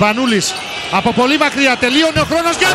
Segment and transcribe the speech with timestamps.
[0.00, 0.54] Σπανούλης
[0.92, 2.68] από πολύ μακριά τελείωνε ο χρόνος για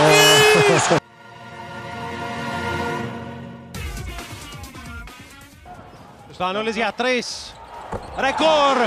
[6.33, 7.55] Σπανούλης για τρεις.
[8.17, 8.77] Ρεκόρ.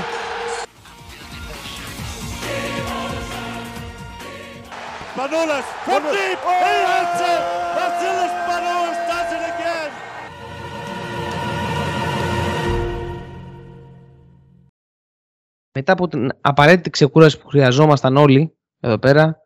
[5.16, 7.67] Manolas from deep.
[15.72, 19.42] Μετά από την απαραίτητη ξεκούραση που χρειαζόμασταν όλοι εδώ πέρα,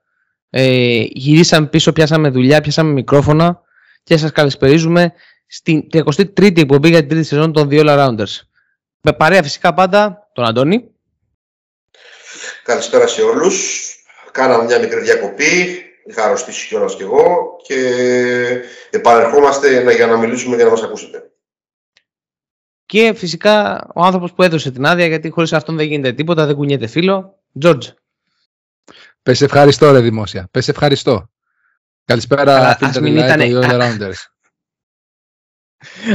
[0.51, 3.61] ε, γυρίσαμε πίσω, πιάσαμε δουλειά, πιάσαμε μικρόφωνα
[4.03, 5.13] και σας καλησπερίζουμε
[5.47, 8.41] στην 33η εκπομπή για την τρίτη σεζόν των δύο Rounders.
[9.01, 10.91] Με παρέα φυσικά πάντα τον Αντώνη.
[12.65, 13.87] Καλησπέρα σε όλους.
[14.33, 17.77] Κάναμε μια μικρή διακοπή, είχα αρρωστήσει κιόλας κι εγώ και
[18.91, 21.32] επανερχόμαστε για να μιλήσουμε και να μας ακούσετε.
[22.93, 26.55] Και φυσικά ο άνθρωπος που έδωσε την άδεια, γιατί χωρίς αυτόν δεν γίνεται τίποτα, δεν
[26.57, 27.89] κουνιέται φίλο, Τζόρτζ.
[29.23, 30.49] Πες ευχαριστώ ρε δημόσια.
[30.51, 31.31] Πες ευχαριστώ.
[32.05, 34.15] Καλησπέρα Καλά, φίλοι ας των μην Light ήτανε- των All Rounders.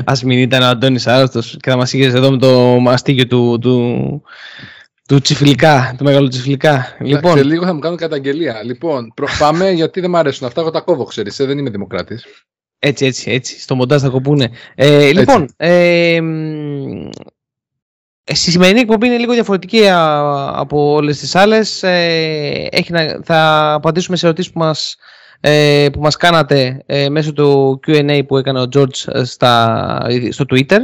[0.06, 3.58] Ας μην ήταν ο Αντώνης άρρωστος και θα μας είχες εδώ με το μαστίγιο του,
[3.62, 4.24] του,
[5.08, 6.96] του τσιφλικά, του μεγάλου τσιφλικά.
[7.00, 8.64] Λοιπόν, Λοιπόν, σε λίγο θα μου κάνουν καταγγελία.
[8.64, 10.62] Λοιπόν, προ- πάμε γιατί δεν μου αρέσουν αυτά.
[10.62, 11.40] Εγώ τα κόβω, ξέρεις.
[11.40, 12.26] ε, Δεν είμαι δημοκράτης.
[12.80, 14.50] Έτσι, έτσι, έτσι, στο μοντάζ θα κοπούνε.
[14.76, 17.10] Ε, λοιπόν, ε, μ,
[18.30, 21.84] ε, στη σημερινή εκπομπή είναι λίγο διαφορετική α, από όλες τις άλλες.
[21.84, 24.96] Ε, έχει να, θα απαντήσουμε σε ερωτήσεις που μας,
[25.40, 30.46] ε, που μας κάνατε ε, μέσω του Q&A που έκανε ο George ε, στα, στο
[30.50, 30.80] Twitter.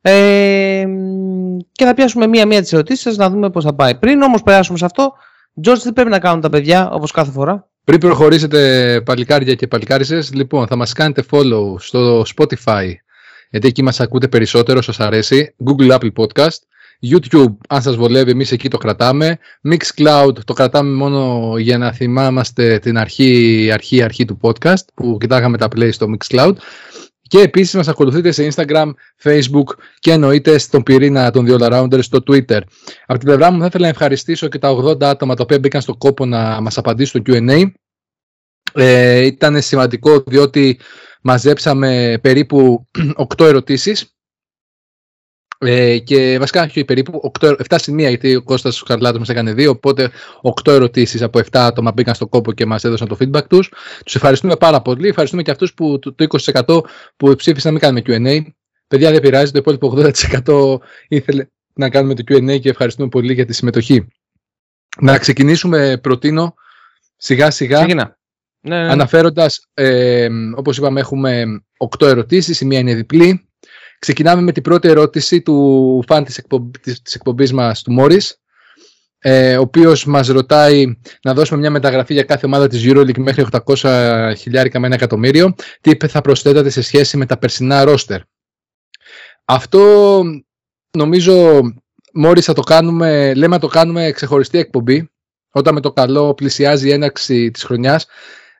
[0.00, 3.94] Ε, μ, και θα πιάσουμε μία-μία τις ερωτήσεις σας να δούμε πώς θα πάει.
[3.94, 5.12] Πριν όμως περάσουμε σε αυτό,
[5.66, 10.34] George τι πρέπει να κάνουν τα παιδιά όπως κάθε φορά; Πριν προχωρήσετε παλικάρια και παλικάρισες,
[10.34, 12.92] λοιπόν, θα μας κάνετε follow στο Spotify,
[13.50, 16.58] γιατί εκεί μας ακούτε περισσότερο, σας αρέσει, Google Apple Podcast,
[17.10, 19.38] YouTube, αν σας βολεύει, εμείς εκεί το κρατάμε,
[19.70, 25.56] Mixcloud το κρατάμε μόνο για να θυμάμαστε την αρχή, αρχή, αρχή του podcast, που κοιτάγαμε
[25.56, 26.52] τα play στο Mixcloud,
[27.28, 28.90] και επίσης μας ακολουθείτε σε Instagram,
[29.22, 32.60] Facebook και εννοείται στον πυρήνα των δύο Rounders στο Twitter.
[33.06, 35.80] Από την πλευρά μου θα ήθελα να ευχαριστήσω και τα 80 άτομα τα οποία μπήκαν
[35.80, 37.64] στο κόπο να μας απαντήσουν στο Q&A.
[38.72, 40.78] Ε, ήταν σημαντικό διότι
[41.22, 42.88] μαζέψαμε περίπου
[43.36, 44.17] 8 ερωτήσεις
[45.58, 49.68] ε, και βασικά όχι περίπου 8, 7 σημεία γιατί ο Κώστας Σκαρλάτος μας έκανε 2
[49.68, 50.10] οπότε
[50.64, 53.72] 8 ερωτήσεις από 7 άτομα μπήκαν στο κόπο και μας έδωσαν το feedback τους
[54.04, 56.80] τους ευχαριστούμε πάρα πολύ ευχαριστούμε και αυτούς που το, το 20%
[57.16, 58.52] που ψήφισαν να μην κάνουμε Q&A
[58.88, 59.94] παιδιά δεν πειράζει το υπόλοιπο
[60.44, 64.06] 80% ήθελε να κάνουμε το Q&A και ευχαριστούμε πολύ για τη συμμετοχή
[65.00, 66.54] να ξεκινήσουμε προτείνω
[67.16, 68.18] σιγά σιγά Ξεκινά.
[68.60, 68.90] Ναι, ναι.
[68.90, 71.62] Αναφέροντας, ε, όπως είπαμε, έχουμε
[71.98, 73.47] 8 ερωτήσεις, η μία είναι διπλή.
[73.98, 78.40] Ξεκινάμε με την πρώτη ερώτηση του φαν της, εκπομπ, της, της εκπομπής μας, του Μόρις,
[79.18, 83.42] ε, ο οποίος μας ρωτάει να δώσουμε μια μεταγραφή για κάθε ομάδα της EuroLeague μέχρι
[83.42, 85.54] 800 χιλιάρικα με ένα εκατομμύριο.
[85.80, 88.20] Τι θα προσθέτατε σε σχέση με τα περσινά ρόστερ;
[89.44, 90.22] Αυτό
[90.90, 91.60] νομίζω,
[92.12, 95.10] Μόρις, θα το κάνουμε, λέμε να το κάνουμε ξεχωριστή εκπομπή,
[95.50, 98.06] όταν με το καλό πλησιάζει η έναρξη της χρονιάς,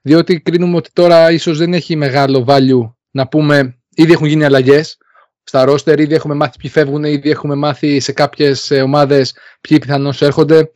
[0.03, 4.99] διότι κρίνουμε ότι τώρα ίσως δεν έχει μεγάλο value να πούμε ήδη έχουν γίνει αλλαγές
[5.49, 9.79] στα ρόστερ, ήδη έχουμε μάθει ποιοι φεύγουν, ήδη έχουμε μάθει σε κάποιες ε, ομάδες ποιοι
[9.79, 10.73] πιθανώς έρχονται.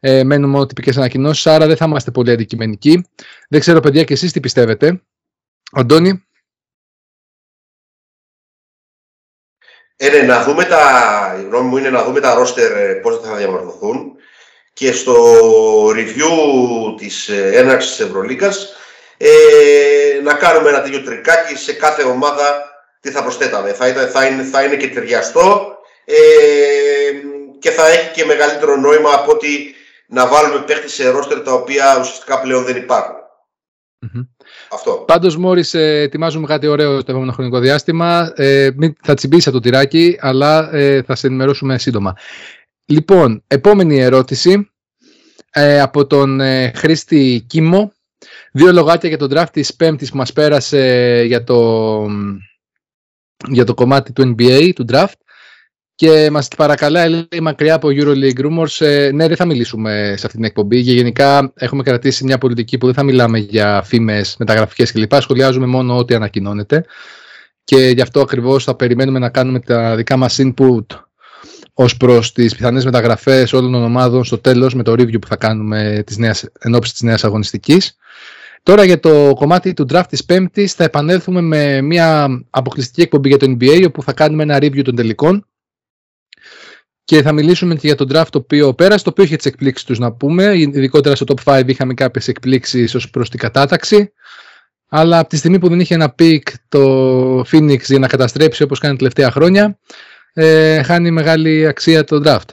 [0.00, 3.08] Ε, μένουν μόνο τυπικές ανακοινώσεις, άρα δεν θα είμαστε πολύ αντικειμενικοί.
[3.48, 5.02] Δεν ξέρω παιδιά και εσείς τι πιστεύετε.
[5.72, 6.24] Αντώνη.
[9.96, 13.34] Ε, ναι, να δούμε τα, η γνώμη μου είναι να δούμε τα ρόστερ πώς θα
[13.34, 14.12] διαμορφωθούν
[14.72, 15.14] και στο
[15.88, 18.74] review της ε, έναρξης της Ευρωλίκας
[19.16, 19.28] ε,
[20.22, 22.73] να κάνουμε ένα τέτοιο τρικάκι σε κάθε ομάδα
[23.04, 23.72] τι θα προσθέταμε.
[23.72, 26.14] Θα, ήταν, θα, είναι, θα είναι και ταιριαστό ε,
[27.58, 29.74] και θα έχει και μεγαλύτερο νόημα από ότι
[30.06, 33.14] να βάλουμε παίχτη σε ρόστερ τα οποία ουσιαστικά πλέον δεν υπάρχουν.
[34.70, 34.92] Αυτό.
[34.92, 38.32] Πάντως, Μόρις, ε, ετοιμάζουμε κάτι ωραίο στο επόμενο χρονικό διάστημα.
[38.36, 42.16] Ε, μην, θα τσιμπήσει από το τυράκι, αλλά ε, θα σε ενημερώσουμε σύντομα.
[42.84, 44.70] Λοιπόν, επόμενη ερώτηση
[45.50, 47.92] ε, από τον ε, Χρήστη Κίμο.
[48.52, 51.60] Δύο λογάκια για τον draft της πέμπτης που μας πέρασε για το,
[53.48, 55.12] για το κομμάτι του NBA, του draft.
[55.96, 60.36] Και μας παρακαλάει, λέει, μακριά από EuroLeague Rumors, ε, ναι, δεν θα μιλήσουμε σε αυτή
[60.36, 60.82] την εκπομπή.
[60.82, 65.12] Και γενικά έχουμε κρατήσει μια πολιτική που δεν θα μιλάμε για φήμες μεταγραφικές κλπ.
[65.20, 66.84] Σχολιάζουμε μόνο ό,τι ανακοινώνεται.
[67.64, 70.86] Και γι' αυτό ακριβώς θα περιμένουμε να κάνουμε τα δικά μας input
[71.74, 75.36] ως προς τις πιθανές μεταγραφές όλων των ομάδων στο τέλος με το review που θα
[75.36, 77.96] κάνουμε της νέας, εν ώψη της νέας αγωνιστικής.
[78.64, 83.38] Τώρα για το κομμάτι του draft της πέμπτης θα επανέλθουμε με μια αποκλειστική εκπομπή για
[83.38, 85.46] το NBA όπου θα κάνουμε ένα review των τελικών
[87.04, 89.86] και θα μιλήσουμε και για τον draft το οποίο πέρασε, το οποίο είχε τις εκπλήξεις
[89.86, 90.56] τους να πούμε.
[90.56, 94.12] Ειδικότερα στο top 5 είχαμε κάποιες εκπλήξεις ως προς την κατάταξη.
[94.88, 98.78] Αλλά από τη στιγμή που δεν είχε ένα pick το Phoenix για να καταστρέψει όπως
[98.78, 99.78] κάνει τα τελευταία χρόνια,
[100.32, 102.48] ε, χάνει μεγάλη αξία το draft.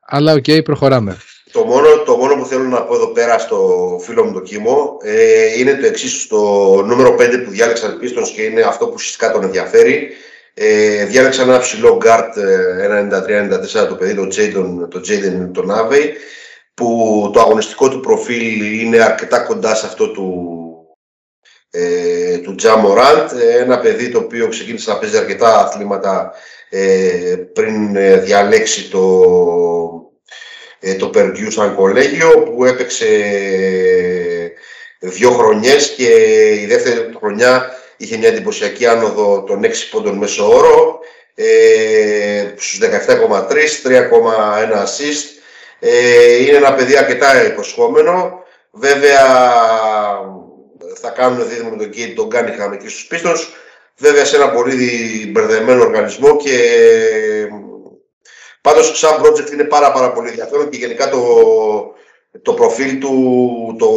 [0.00, 1.16] Αλλά ok, okay, προχωράμε.
[1.54, 3.58] Το μόνο, το μόνο που θέλω να πω εδώ πέρα στο
[4.02, 6.38] φίλο μου το Κίμο ε, είναι το εξής στο
[6.86, 10.10] νούμερο 5 που διάλεξαν Pistons και είναι αυτό που ουσιαστικά τον ενδιαφέρει.
[10.54, 12.36] Ε, διάλεξα ένα ψηλό γκαρντ
[13.84, 16.12] 1.93-94 το παιδί, τον Jaden, το Jaden τον Ivey,
[16.74, 20.58] που το αγωνιστικό του προφίλ είναι αρκετά κοντά σε αυτό του,
[21.70, 23.30] ε, του Ja Morant.
[23.58, 26.32] Ένα παιδί το οποίο ξεκίνησε να παίζει αρκετά αθλήματα
[26.68, 29.22] ε, πριν ε, διαλέξει το,
[30.00, 30.03] ε,
[30.98, 33.06] το Purdue σαν κολέγιο που έπαιξε
[34.98, 36.10] δύο χρονιές και
[36.62, 40.98] η δεύτερη χρονιά είχε μια εντυπωσιακή άνοδο των 6 πόντων μέσω όρο
[41.34, 42.88] ε, στους 17,3,
[43.84, 44.10] 3,1
[44.84, 45.24] assist.
[45.78, 48.42] Ε, είναι ένα παιδί αρκετά υποσχόμενο.
[48.70, 49.26] Βέβαια
[51.00, 53.52] θα κάνουν δίδυμο με τον Κέιτ, τον Κάνιχαμ εκεί στους πίστος.
[53.96, 56.58] Βέβαια σε ένα πολύ μπερδεμένο οργανισμό και
[58.64, 61.20] πάντως σαν project είναι πάρα, πάρα πολύ ενδιαφέρον και γενικά το,
[62.42, 63.14] το προφίλ του,
[63.78, 63.88] το,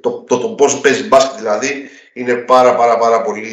[0.00, 3.46] το, το, το, πώς παίζει μπάσκετ δηλαδή είναι πάρα πάρα πάρα πολύ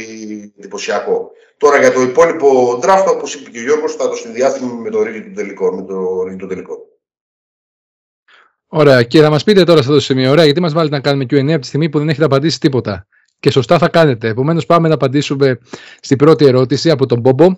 [0.58, 1.32] εντυπωσιακό.
[1.58, 5.04] Τώρα για το υπόλοιπο draft, όπως είπε και ο Γιώργος, θα το συνδυάσουμε με το
[5.04, 5.76] ρίγκι του τελικό.
[5.76, 6.78] Με το ρίγκι του τελικό.
[8.68, 9.04] Ωραία.
[9.04, 11.24] Και θα μας πείτε τώρα σε αυτό το σημείο, ωραία, γιατί μας βάλετε να κάνουμε
[11.24, 13.08] QA από τη στιγμή που δεν έχετε απαντήσει τίποτα.
[13.40, 14.28] Και σωστά θα κάνετε.
[14.28, 15.60] Επομένως, πάμε να απαντήσουμε
[16.02, 17.56] στην πρώτη ερώτηση από τον Μπόμπο.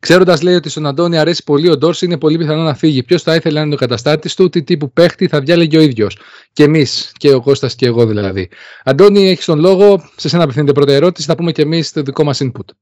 [0.00, 3.02] Ξέροντας, λέει ότι στον Αντώνη αρέσει πολύ ο Ντόρση, είναι πολύ πιθανό να φύγει.
[3.02, 6.18] Ποιος θα ήθελε να είναι ο καταστάτης του, τι τύπου παίχτη θα διάλεγε ο ίδιος.
[6.52, 8.48] Και εμείς, και ο Κώστας και εγώ δηλαδή.
[8.84, 10.10] Αντώνη, έχεις τον λόγο.
[10.16, 11.26] Σε σένα απευθύνεται πρώτη ερώτηση.
[11.26, 12.74] Θα πούμε και εμείς το δικό μας input.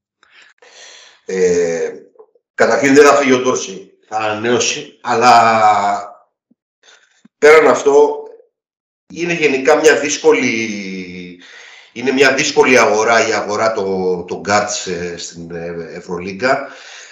[1.25, 1.89] Ε,
[2.53, 3.91] καταρχήν δεν θα φύγει ο Ντόρση.
[4.07, 4.99] Θα ανανέωσει.
[5.01, 5.33] Αλλά
[7.37, 8.23] πέραν αυτό,
[9.13, 10.49] είναι γενικά μια δύσκολη
[11.95, 13.83] είναι μια δύσκολη αγορά η αγορά το,
[14.27, 16.67] το Guts ε, στην ε, Ευρωλίγκα.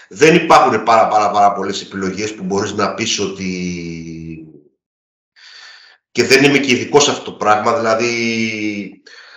[0.09, 3.51] Δεν υπάρχουν πάρα, πάρα, πάρα πολλές επιλογές που μπορείς να πεις ότι...
[6.11, 8.11] Και δεν είμαι και ειδικό σε αυτό το πράγμα, δηλαδή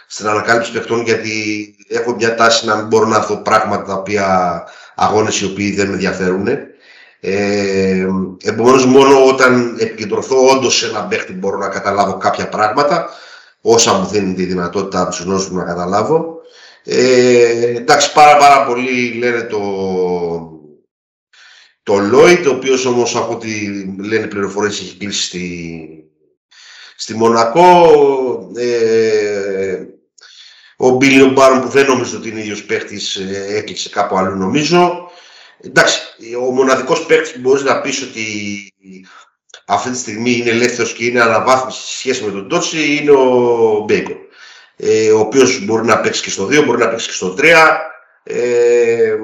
[0.06, 4.64] στην ανακάλυψη παιχτών, γιατί έχω μια τάση να μην μπορώ να δω πράγματα τα οποία
[4.94, 6.46] αγώνες οι οποίοι δεν με ενδιαφέρουν.
[7.20, 8.06] Ε,
[8.42, 13.10] επομένως μόνο όταν επικεντρωθώ όντως σε ένα παίχτη μπορώ να καταλάβω κάποια πράγματα
[13.66, 16.40] όσα μου δίνει τη δυνατότητα από τους γνώσεις μου να καταλάβω.
[16.84, 19.60] Ε, εντάξει, πάρα πάρα πολύ λένε το,
[21.82, 23.48] το Lloyd, ο οποίος όμως από ό,τι
[23.98, 25.88] λένε πληροφορίες έχει κλείσει στη,
[26.96, 27.90] στη Μονακό.
[28.56, 29.84] Ε,
[30.76, 35.10] ο Μπίλιο Μπάρον που δεν νομίζω ότι είναι ίδιος παίχτης ε, έκλεισε κάπου αλλού νομίζω.
[35.60, 36.00] Εντάξει,
[36.46, 38.22] ο μοναδικός παίχτης που μπορείς να πεις ότι
[39.66, 43.84] αυτή τη στιγμή είναι ελεύθερος και είναι αναβάθμιση σε σχέση με τον Τόρση είναι ο
[43.86, 44.16] Μπέικον.
[44.76, 47.44] Ε, ο οποίος μπορεί να παίξει και στο 2, μπορεί να παίξει και στο 3
[48.22, 49.14] ε,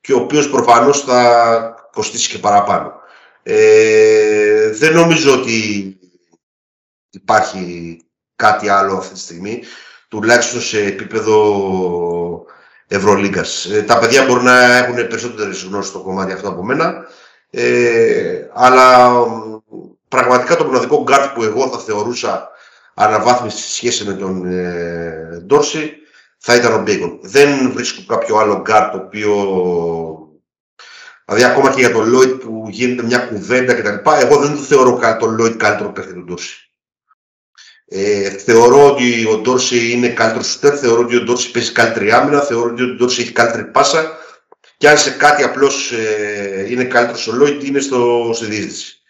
[0.00, 2.92] και ο οποίος προφανώς θα κοστίσει και παραπάνω.
[3.42, 5.98] Ε, δεν νομίζω ότι
[7.10, 7.96] υπάρχει
[8.36, 9.62] κάτι άλλο αυτή τη στιγμή,
[10.08, 12.44] τουλάχιστον σε επίπεδο
[12.88, 13.64] Ευρωλίγκας.
[13.64, 17.06] Ε, τα παιδιά μπορεί να έχουν περισσότερες γνώσεις στο κομμάτι αυτό από μένα,
[17.58, 19.10] ε, αλλά
[20.08, 22.48] πραγματικά το μοναδικό γκαρντ που εγώ θα θεωρούσα
[22.94, 25.92] αναβάθμιση σε σχέση με τον ε, Ντόρσεϊ
[26.38, 27.18] θα ήταν ο Μπέικον.
[27.22, 29.32] Δεν βρίσκω κάποιο άλλο γκαρντ το οποίο.
[31.24, 34.10] Δηλαδή, ακόμα και για τον Λόιντ που γίνεται μια κουβέντα κτλ.
[34.20, 36.70] Εγώ δεν το θεωρώ το Λόιντ καλύτερο παίχτη του Ντόρσεϊ.
[37.88, 42.40] Ε, θεωρώ ότι ο Ντόρσεϊ είναι καλύτερος σουτέρ, θεωρώ ότι ο Ντόρσεϊ παίζει καλύτερη άμυνα,
[42.40, 44.24] θεωρώ ότι ο Ντόρσεϊ έχει καλύτερη πάσα
[44.76, 49.00] και αν σε κάτι απλώς ε, είναι καλύτερος ο Λόιτ είναι στο, στη διείσδυση.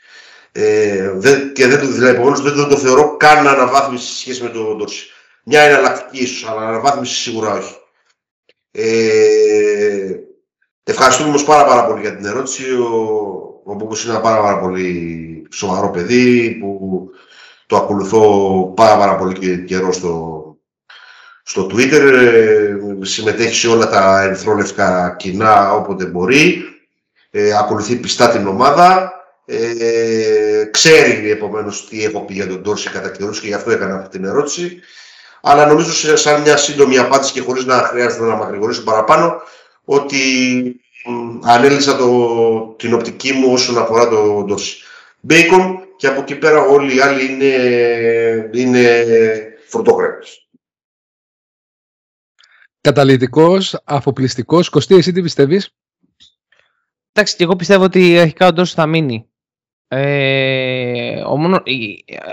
[0.52, 4.76] Ε, δεν, και δεν το, δηλαδή, δεν το θεωρώ καν αναβάθμιση σε σχέση με τον
[4.76, 5.06] Ντόρση.
[5.44, 7.74] Μια εναλλακτική ίσως, αλλά αναβάθμιση σίγουρα όχι.
[8.70, 10.14] Ε,
[10.84, 12.72] ευχαριστούμε όμως πάρα, πάρα πολύ για την ερώτηση.
[12.72, 17.00] Ο, ο Μπόμπος είναι ένα πάρα, πάρα πολύ σοβαρό παιδί που
[17.66, 20.45] το ακολουθώ πάρα, πάρα πολύ καιρό στο,
[21.48, 26.62] στο Twitter, ε, συμμετέχει σε όλα τα ερυθρόλευκα κοινά όποτε μπορεί,
[27.30, 29.12] ε, ακολουθεί πιστά την ομάδα,
[29.46, 33.94] ε, ξέρει επομένως τι έχω πει για τον Τόρση κατά καιρούς και γι' αυτό έκανα
[33.94, 34.80] αυτή την ερώτηση.
[35.40, 39.42] Αλλά νομίζω σαν μια σύντομη απάντηση και χωρίς να χρειάζεται να μακρηγορήσω παραπάνω,
[39.84, 40.20] ότι
[41.42, 44.76] ανέλησα το, την οπτική μου όσον αφορά τον Τόρση.
[45.20, 47.54] Μπέικον και από εκεί πέρα όλοι οι άλλοι είναι,
[48.52, 49.04] είναι
[52.86, 54.68] Καταλητικός, αφοπλιστικός.
[54.68, 55.70] Κωστή, εσύ τι πιστεύεις;
[57.12, 59.26] Εντάξει, και εγώ πιστεύω ότι αρχικά ο Ντόρση θα μείνει.
[59.88, 61.62] Ε, ο, μόνο,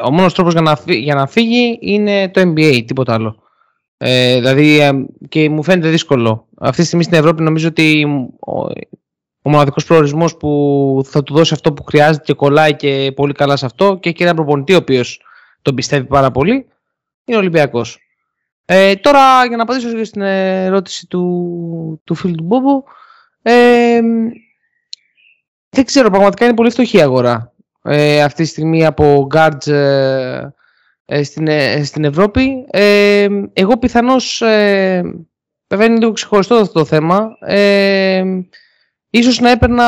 [0.03, 3.43] ο μόνος τρόπος για να, φύγει, για να φύγει είναι το NBA, τίποτα άλλο.
[3.97, 4.91] Ε, δηλαδή ε,
[5.29, 6.47] και μου φαίνεται δύσκολο.
[6.59, 8.03] Αυτή τη στιγμή στην Ευρώπη νομίζω ότι
[8.39, 8.51] ο,
[9.41, 13.55] ο μοναδικός προορισμός που θα του δώσει αυτό που χρειάζεται και κολλάει και πολύ καλά
[13.55, 15.21] σε αυτό και έχει ένα προπονητή ο οποίος
[15.61, 16.67] τον πιστεύει πάρα πολύ
[17.25, 18.02] είναι ο Ολυμπιακός.
[18.65, 22.83] Ε, τώρα για να απαντήσω στην ερώτηση του, του φίλου του Μπόμπου
[23.41, 23.99] ε,
[25.69, 27.53] δεν ξέρω, πραγματικά είναι πολύ φτωχή η αγορά
[27.83, 30.47] ε, αυτή τη στιγμή από guards ε,
[31.05, 32.65] ε στην, ε, στην Ευρώπη.
[32.69, 34.37] Ε, εγώ πιθανώς,
[35.67, 37.37] βέβαια είναι λίγο ξεχωριστό αυτό το θέμα,
[39.09, 39.85] ίσως να έπαιρνα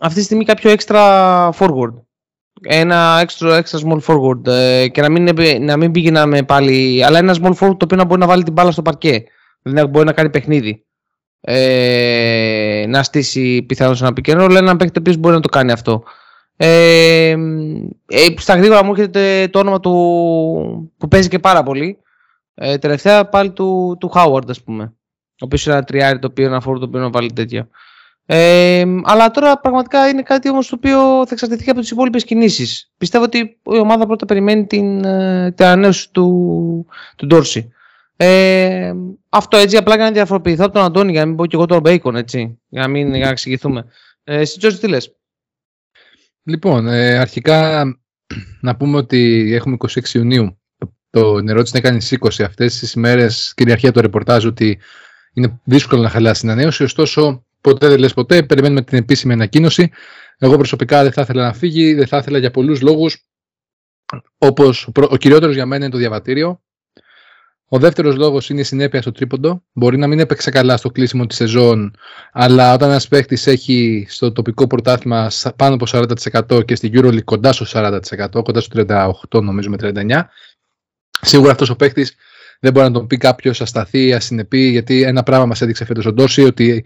[0.00, 1.94] αυτή τη στιγμή κάποιο extra forward.
[2.62, 4.42] Ένα extra, extra small forward
[4.90, 5.28] και να μην,
[5.60, 8.52] να μην πήγαιναμε πάλι, αλλά ένα small forward το οποίο να μπορεί να βάλει την
[8.52, 9.24] μπάλα στο παρκέ.
[9.62, 10.84] Δηλαδή να μπορεί να κάνει παιχνίδι
[11.40, 14.54] ε, να στήσει πιθανόν ένα pick and roll.
[14.54, 16.02] Ένα παίκτη που μπορεί να το κάνει αυτό.
[16.56, 17.36] Ε,
[18.06, 19.90] ε, στα γρήγορα μου έρχεται το όνομα του
[20.98, 21.98] που παίζει και πάρα πολύ.
[22.54, 24.84] Ε, τελευταία πάλι του, του Howard, ας πούμε.
[25.30, 27.68] Ο οποίος είναι ένα τριάρι το οποίο ένα φόργουορντ το οποίο να βάλει τέτοια.
[28.32, 32.90] Ε, αλλά τώρα πραγματικά είναι κάτι όμως το οποίο θα εξαρτηθεί από τις υπόλοιπες κινήσεις.
[32.98, 33.38] Πιστεύω ότι
[33.72, 37.72] η ομάδα πρώτα περιμένει την, ε, την ανανέωση του, του Ντόρσεϊ.
[38.16, 38.92] Ε,
[39.28, 41.66] αυτό έτσι απλά για να διαφοροποιηθώ από τον Αντώνη, για να μην πω και εγώ
[41.66, 42.58] τον Μπέικον, έτσι.
[42.68, 43.84] Για να μην για να εξηγηθούμε.
[44.24, 45.16] Ε, εσύ, Τζόρτζ, τι λες;
[46.42, 47.84] Λοιπόν, ε, αρχικά
[48.60, 50.58] να πούμε ότι έχουμε 26 Ιουνίου.
[51.10, 54.78] Το ερώτηση να κάνει 20 αυτές τις ημέρε, κυριαρχία το ρεπορτάζ, ότι
[55.32, 56.82] είναι δύσκολο να χαλάσει την ανανέωση.
[56.82, 58.42] Ωστόσο, ποτέ δεν λες ποτέ.
[58.42, 59.90] Περιμένουμε την επίσημη ανακοίνωση.
[60.38, 63.24] Εγώ προσωπικά δεν θα ήθελα να φύγει, δεν θα ήθελα για πολλούς λόγους.
[64.38, 66.60] Όπως ο κυριότερος για μένα είναι το διαβατήριο.
[67.72, 69.62] Ο δεύτερος λόγος είναι η συνέπεια στο τρίποντο.
[69.72, 71.96] Μπορεί να μην έπαιξε καλά στο κλείσιμο της σεζόν,
[72.32, 77.52] αλλά όταν ένας παίχτη έχει στο τοπικό πρωτάθλημα πάνω από 40% και στην EuroLeague κοντά
[77.52, 78.00] στο 40%,
[78.42, 78.84] κοντά στο
[79.30, 80.20] 38% νομίζω με 39%,
[81.20, 82.06] σίγουρα αυτός ο παίχτη
[82.60, 86.12] δεν μπορεί να τον πει κάποιος ασταθή, ασυνεπή, γιατί ένα πράγμα μας έδειξε φέτος ο
[86.12, 86.84] Ντόση, ότι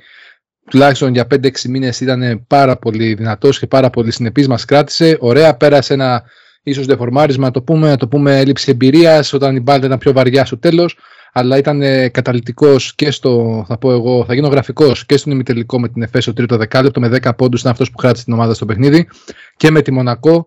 [0.70, 5.16] τουλάχιστον για 5-6 μήνες ήταν πάρα πολύ δυνατός και πάρα πολύ συνεπής, μας κράτησε.
[5.20, 6.22] Ωραία, πέρασε ένα
[6.62, 10.58] ίσως δεφορμάρισμα, το πούμε, το πούμε έλλειψη εμπειρίας, όταν η μπάλα ήταν πιο βαριά στο
[10.58, 10.96] τέλος,
[11.32, 15.80] αλλά ήταν ε, καταλητικός και στο, θα πω εγώ, θα γίνω γραφικός και στον ημιτελικό
[15.80, 18.54] με την ΕΦΕ στο τρίτο δεκάλεπτο με 10 πόντους, ήταν αυτός που κράτησε την ομάδα
[18.54, 19.08] στο παιχνίδι
[19.56, 20.46] και με τη Μονακό,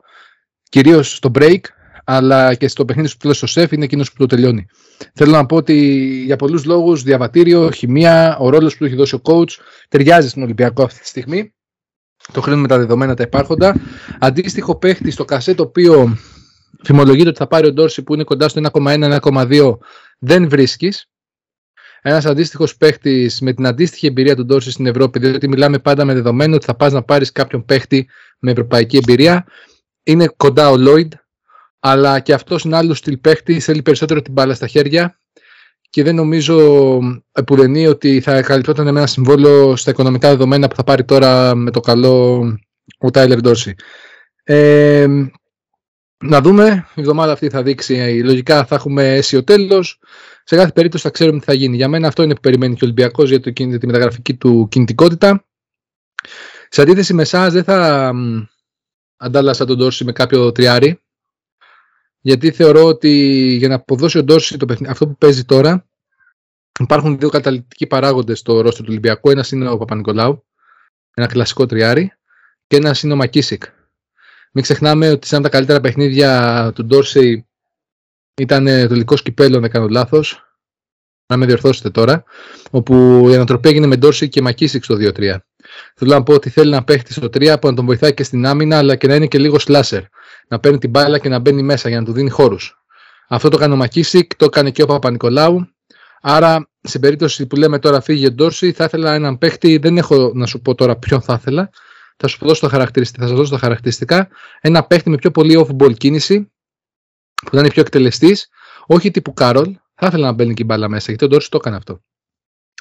[0.69, 1.59] κυρίως στο break,
[2.09, 4.65] αλλά και στο παιχνίδι στο τέλο στο σεφ είναι εκείνος που το τελειώνει.
[5.13, 5.73] Θέλω να πω ότι
[6.25, 9.49] για πολλούς λόγους, διαβατήριο, χημεία, ο ρόλος που του έχει δώσει ο coach
[9.89, 11.51] ταιριάζει στην Ολυμπιακό αυτή τη στιγμή
[12.31, 13.75] το χρήνουμε τα δεδομένα τα υπάρχοντα.
[14.19, 16.17] Αντίστοιχο παίχτη στο κασέ το οποίο
[16.83, 19.77] φημολογείται ότι θα πάρει ο Ντόρση που είναι κοντά στο 1,1-1,2
[20.19, 21.09] δεν βρίσκεις.
[22.01, 26.13] Ένας αντίστοιχος παίχτης με την αντίστοιχη εμπειρία του Ντόρση στην Ευρώπη, διότι μιλάμε πάντα με
[26.13, 28.09] δεδομένο ότι θα πας να πάρεις κάποιον παίχτη
[28.39, 29.45] με ευρωπαϊκή εμπειρία.
[30.03, 31.13] Είναι κοντά ο Λόιντ,
[31.79, 35.19] αλλά και αυτός είναι άλλος στυλ παίχτης, θέλει περισσότερο την μπάλα στα χέρια
[35.89, 36.99] και δεν νομίζω
[37.31, 41.71] επουδενή ότι θα καλυπτόταν με ένα συμβόλαιο στα οικονομικά δεδομένα που θα πάρει τώρα με
[41.71, 42.43] το καλό
[42.97, 43.75] ο Τάιλερ Ντόρση.
[44.43, 45.07] Ε,
[46.23, 49.99] να δούμε, η εβδομάδα αυτή θα δείξει, λογικά θα έχουμε αίσιο τέλος.
[50.43, 51.75] Σε κάθε περίπτωση θα ξέρουμε τι θα γίνει.
[51.75, 55.45] Για μένα αυτό είναι που περιμένει και ο Ολυμπιακός για το, τη μεταγραφική του κινητικότητα.
[56.69, 58.11] Σε αντίθεση με εσάς, δεν θα
[59.17, 61.01] αντάλλασα τον Ντόρση με κάποιο τριάρι
[62.27, 63.09] γιατί θεωρώ ότι
[63.57, 65.87] για να αποδώσει ο Ντόρση το αυτό που παίζει τώρα,
[66.79, 69.29] υπάρχουν δύο καταληκτικοί παράγοντες στο ρόστο του Ολυμπιακού.
[69.29, 70.45] Ένας είναι ο Παπα-Νικολάου,
[71.13, 72.11] ένα κλασικό τριάρι,
[72.67, 73.63] και ένας είναι ο Μακίσικ.
[74.51, 77.47] Μην ξεχνάμε ότι σαν τα καλύτερα παιχνίδια του Ντόρση
[78.41, 80.41] ήταν το τελικό σκυπέλο, αν δεν κάνω λάθος.
[81.27, 82.23] Να με διορθώσετε τώρα.
[82.71, 85.37] Όπου η ανατροπή έγινε με Ντόρση και Μακίσικ στο 2-3.
[85.95, 88.45] Θέλω να πω ότι θέλει να παίχτη στο 3 που να τον βοηθάει και στην
[88.45, 90.03] άμυνα, αλλά και να είναι και λίγο σλάσερ
[90.47, 92.81] να παίρνει την μπάλα και να μπαίνει μέσα για να του δίνει χώρους.
[93.27, 95.67] Αυτό το έκανε ο Μακίσικ, το έκανε και ο Παπα-Νικολάου.
[96.21, 100.31] Άρα, σε περίπτωση που λέμε τώρα φύγει ο Ντόρση, θα ήθελα έναν παίχτη, δεν έχω
[100.33, 101.69] να σου πω τώρα ποιον θα ήθελα,
[102.17, 104.29] θα σου δώσω τα χαρακτηριστικά, θα σας δώσω τα χαρακτηριστικά.
[104.61, 106.51] Ένα παίχτη με πιο πολύ off-ball κίνηση,
[107.45, 108.49] που θα είναι πιο εκτελεστής,
[108.85, 111.57] όχι τύπου Κάρολ, θα ήθελα να μπαίνει και η μπάλα μέσα, γιατί ο Ντόρση το
[111.57, 112.01] έκανε αυτό.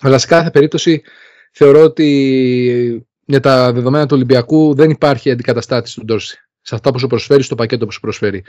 [0.00, 1.02] Αλλά σε κάθε περίπτωση
[1.52, 6.98] θεωρώ ότι για τα δεδομένα του Ολυμπιακού δεν υπάρχει αντικαταστάτηση του Ντόρση σε αυτά που
[6.98, 8.44] σου προσφέρει, στο πακέτο που σου προσφέρει.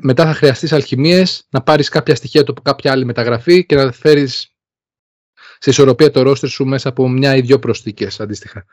[0.00, 4.54] Μετά θα χρειαστείς αλχημίες, να πάρεις κάποια στοιχεία από κάποια άλλη μεταγραφή και να φέρεις
[5.58, 8.64] σε ισορροπία το ρόστερ σου μέσα από μια ή δύο προσθήκες αντίστοιχα.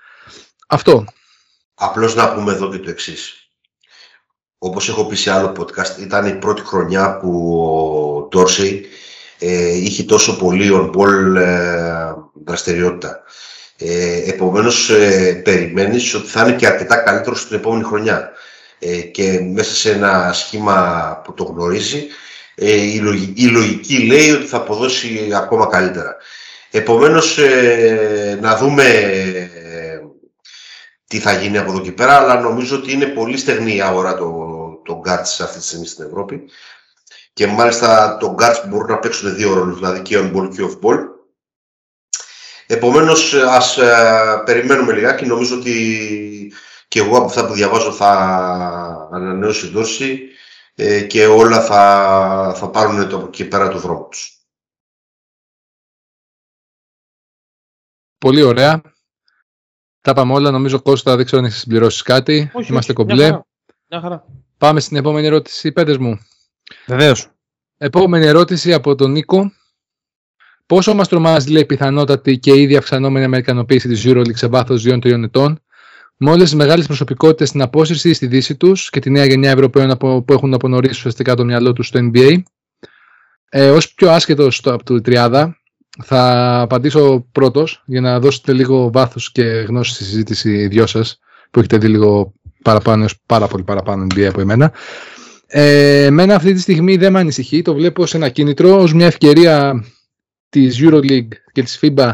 [0.67, 1.05] Αυτό.
[1.74, 3.50] Απλώς να πούμε εδώ και το εξής.
[4.57, 8.86] Όπως έχω πει σε άλλο podcast, ήταν η πρώτη χρονιά που ο Ντόρσεϊ
[9.39, 12.13] ε, είχε τόσο πολύ on-ball ε,
[12.45, 13.24] δραστηριότητα.
[13.77, 18.31] Ε, επομένως, ε, περιμένεις ότι θα είναι και αρκετά καλύτερος στην επόμενη χρονιά.
[18.79, 22.07] Ε, και μέσα σε ένα σχήμα που το γνωρίζει,
[22.55, 26.15] ε, η, λογική, η λογική λέει ότι θα αποδώσει ακόμα καλύτερα.
[26.71, 30.00] Επομένως, ε, να δούμε ε,
[31.07, 34.17] τι θα γίνει από εδώ και πέρα, αλλά νομίζω ότι είναι πολύ στεγνή η αγορά
[34.17, 34.50] των
[34.89, 36.43] το Guts αυτή τη στιγμή στην Ευρώπη.
[37.33, 40.98] Και μάλιστα το Guts μπορούν να παίξουν δύο ρόλους, δηλαδή και on-ball και off-ball.
[42.67, 45.25] Επομένως, ας ε, περιμένουμε λιγάκι.
[45.25, 45.74] Νομίζω ότι
[46.89, 48.12] και εγώ από αυτά που διαβάζω θα
[49.12, 50.29] ανανεώσει η δόση
[50.75, 54.34] ε, και όλα θα, θα πάρουν το από εκεί πέρα το δρόμο τους.
[58.17, 58.81] Πολύ ωραία.
[60.01, 60.51] Τα πάμε όλα.
[60.51, 62.51] Νομίζω Κώστα δεν ξέρω αν έχεις συμπληρώσει κάτι.
[62.53, 63.24] Όχι, Είμαστε όχι, κομπλέ.
[63.24, 63.46] Μια χαρά.
[63.89, 64.25] Μια χαρά.
[64.58, 66.19] Πάμε στην επόμενη ερώτηση, πέτες μου.
[66.88, 67.31] Βεβαίως.
[67.77, 69.51] Επόμενη ερώτηση από τον Νίκο.
[70.65, 75.62] Πόσο μας τρομάζει λέει πιθανότατη και ήδη αυξανόμενη αμερικανοποίηση της EuroLeague σε βάθος 2-3 ετών;
[76.21, 79.91] Με όλες τις μεγάλες προσωπικότητες στην απόσυρση στη δύση τους και τη νέα γενιά Ευρωπαίων
[79.91, 82.41] από- που έχουν απονορίσει ουσιαστικά το μυαλό τους στο NBA.
[83.49, 85.57] Ε, ως πιο άσχετος στο- από το τριάδα
[86.03, 91.19] θα απαντήσω πρώτος για να δώσετε λίγο βάθος και γνώση στη συζήτηση οι δυο σας
[91.51, 92.33] που έχετε δει λίγο
[92.63, 94.71] παραπάνω, έως πάρα πολύ παραπάνω NBA από εμένα.
[95.47, 99.05] Ε, εμένα αυτή τη στιγμή δεν με ανησυχεί, το βλέπω σε ένα κίνητρο ως μια
[99.05, 99.83] ευκαιρία
[100.49, 102.11] της EuroLeague και της FIBA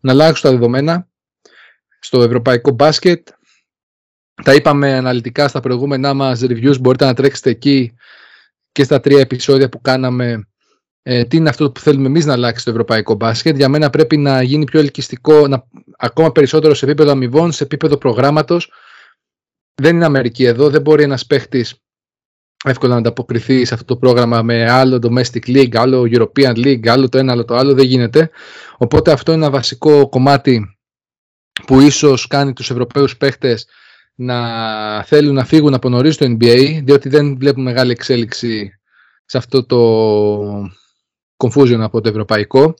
[0.00, 1.08] να αλλάξουν τα δεδομένα
[2.02, 3.28] στο ευρωπαϊκό μπάσκετ.
[4.42, 7.94] Τα είπαμε αναλυτικά στα προηγούμενά μας reviews, μπορείτε να τρέξετε εκεί
[8.72, 10.46] και στα τρία επεισόδια που κάναμε
[11.02, 13.56] ε, τι είναι αυτό που θέλουμε εμείς να αλλάξει στο ευρωπαϊκό μπάσκετ.
[13.56, 15.66] Για μένα πρέπει να γίνει πιο ελκυστικό, να,
[15.96, 18.72] ακόμα περισσότερο σε επίπεδο αμοιβών, σε επίπεδο προγράμματος.
[19.74, 21.76] Δεν είναι Αμερική εδώ, δεν μπορεί ένας παίχτης
[22.64, 27.08] εύκολα να ανταποκριθεί σε αυτό το πρόγραμμα με άλλο domestic league, άλλο European league, άλλο
[27.08, 28.30] το ένα, άλλο το άλλο, δεν γίνεται.
[28.76, 30.71] Οπότε αυτό είναι ένα βασικό κομμάτι
[31.66, 33.66] που ίσως κάνει τους Ευρωπαίους παίχτες
[34.14, 38.80] να θέλουν να φύγουν από νωρίς το NBA, διότι δεν βλέπουν μεγάλη εξέλιξη
[39.24, 40.70] σε αυτό το
[41.36, 42.74] confusion από το ευρωπαϊκό.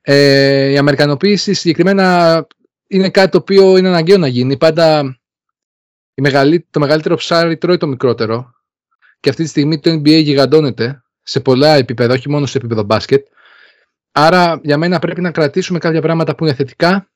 [0.00, 2.46] Ε, η αμερικανοποίηση συγκεκριμένα
[2.86, 4.56] είναι κάτι το οποίο είναι αναγκαίο να γίνει.
[4.56, 5.18] Πάντα
[6.14, 8.52] η μεγαλύ, το μεγαλύτερο ψάρι τρώει το μικρότερο
[9.20, 13.26] και αυτή τη στιγμή το NBA γιγαντώνεται σε πολλά επίπεδα, όχι μόνο σε επίπεδο μπάσκετ.
[14.12, 17.10] Άρα για μένα πρέπει να κρατήσουμε κάποια πράγματα που είναι θετικά,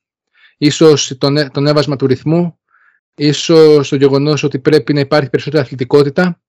[0.59, 2.59] ίσως το, νε- το νέβασμα του ρυθμού,
[3.15, 6.41] ίσως το γεγονός ότι πρέπει να υπάρχει περισσότερη αθλητικότητα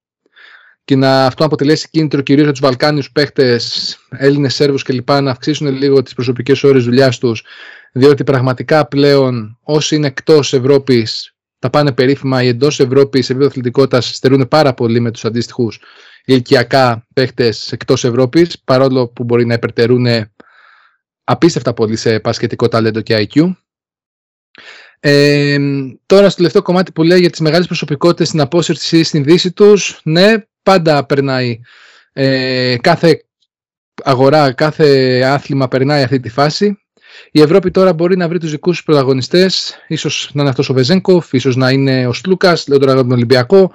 [0.86, 5.10] και να αυτό να αποτελέσει κίνητρο κυρίως για τους Βαλκάνιους παίχτες, Έλληνες, Σέρβους κλπ.
[5.10, 7.44] να αυξήσουν λίγο τις προσωπικές ώρες δουλειάς τους,
[7.94, 13.52] διότι πραγματικά πλέον όσοι είναι εκτός Ευρώπης τα πάνε περίφημα, οι εντός Ευρώπης σε επίπεδο
[13.52, 15.80] αθλητικότητας στερούν πάρα πολύ με τους αντίστοιχους
[16.26, 20.06] ηλικιακά παίχτες εκτός Ευρώπης, παρόλο που μπορεί να υπερτερούν
[21.24, 23.56] απίστευτα πολύ σε πασχετικό ταλέντο και IQ.
[25.00, 25.58] Ε,
[26.06, 29.52] τώρα στο τελευταίο κομμάτι που λέει για τις μεγάλες προσωπικότητες στην απόσυρση ή στην δύση
[29.52, 31.60] τους, ναι, πάντα περνάει
[32.13, 33.26] ε, κάθε
[34.04, 36.78] αγορά, κάθε άθλημα περνάει αυτή τη φάση.
[37.32, 40.74] Η Ευρώπη τώρα μπορεί να βρει τους δικούς τους πρωταγωνιστές, ίσως να είναι αυτός ο
[40.74, 43.72] Βεζέγκοφ, ίσως να είναι ο Σλούκας, λέω τώρα για τον Ολυμπιακό,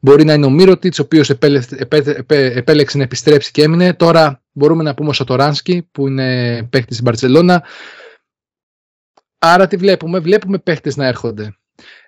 [0.00, 3.94] μπορεί να είναι ο Μύρωτιτς, ο οποίος επέλε- επέ- επέ- επέλεξε να επιστρέψει και έμεινε.
[3.94, 7.62] Τώρα μπορούμε να πούμε ο Σατοράνσκι, που είναι παίχτης στην Μπαρτσελώνα.
[9.44, 11.56] Άρα τι βλέπουμε, βλέπουμε παίχτες να έρχονται.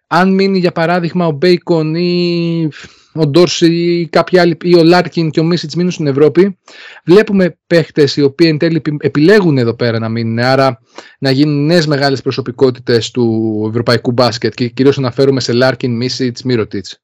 [0.07, 2.69] Αν μείνει για παράδειγμα ο Μπέικον ή
[3.15, 6.59] ο Ντόρσεϊ ή κάποιοι άλλοι, ή ο Λάρκιν και ο Μίσιτς μείνουν στην Ευρώπη,
[7.05, 10.39] βλέπουμε παίχτες οι οποίοι εν τέλει επι- επιλέγουν εδώ πέρα να μείνουν.
[10.39, 10.81] Άρα
[11.19, 17.01] να γίνουν νέες μεγάλες προσωπικότητες του ευρωπαϊκού μπάσκετ και κυρίως αναφέρουμε σε Λάρκιν, Μίσιτς, Μίροτιτς.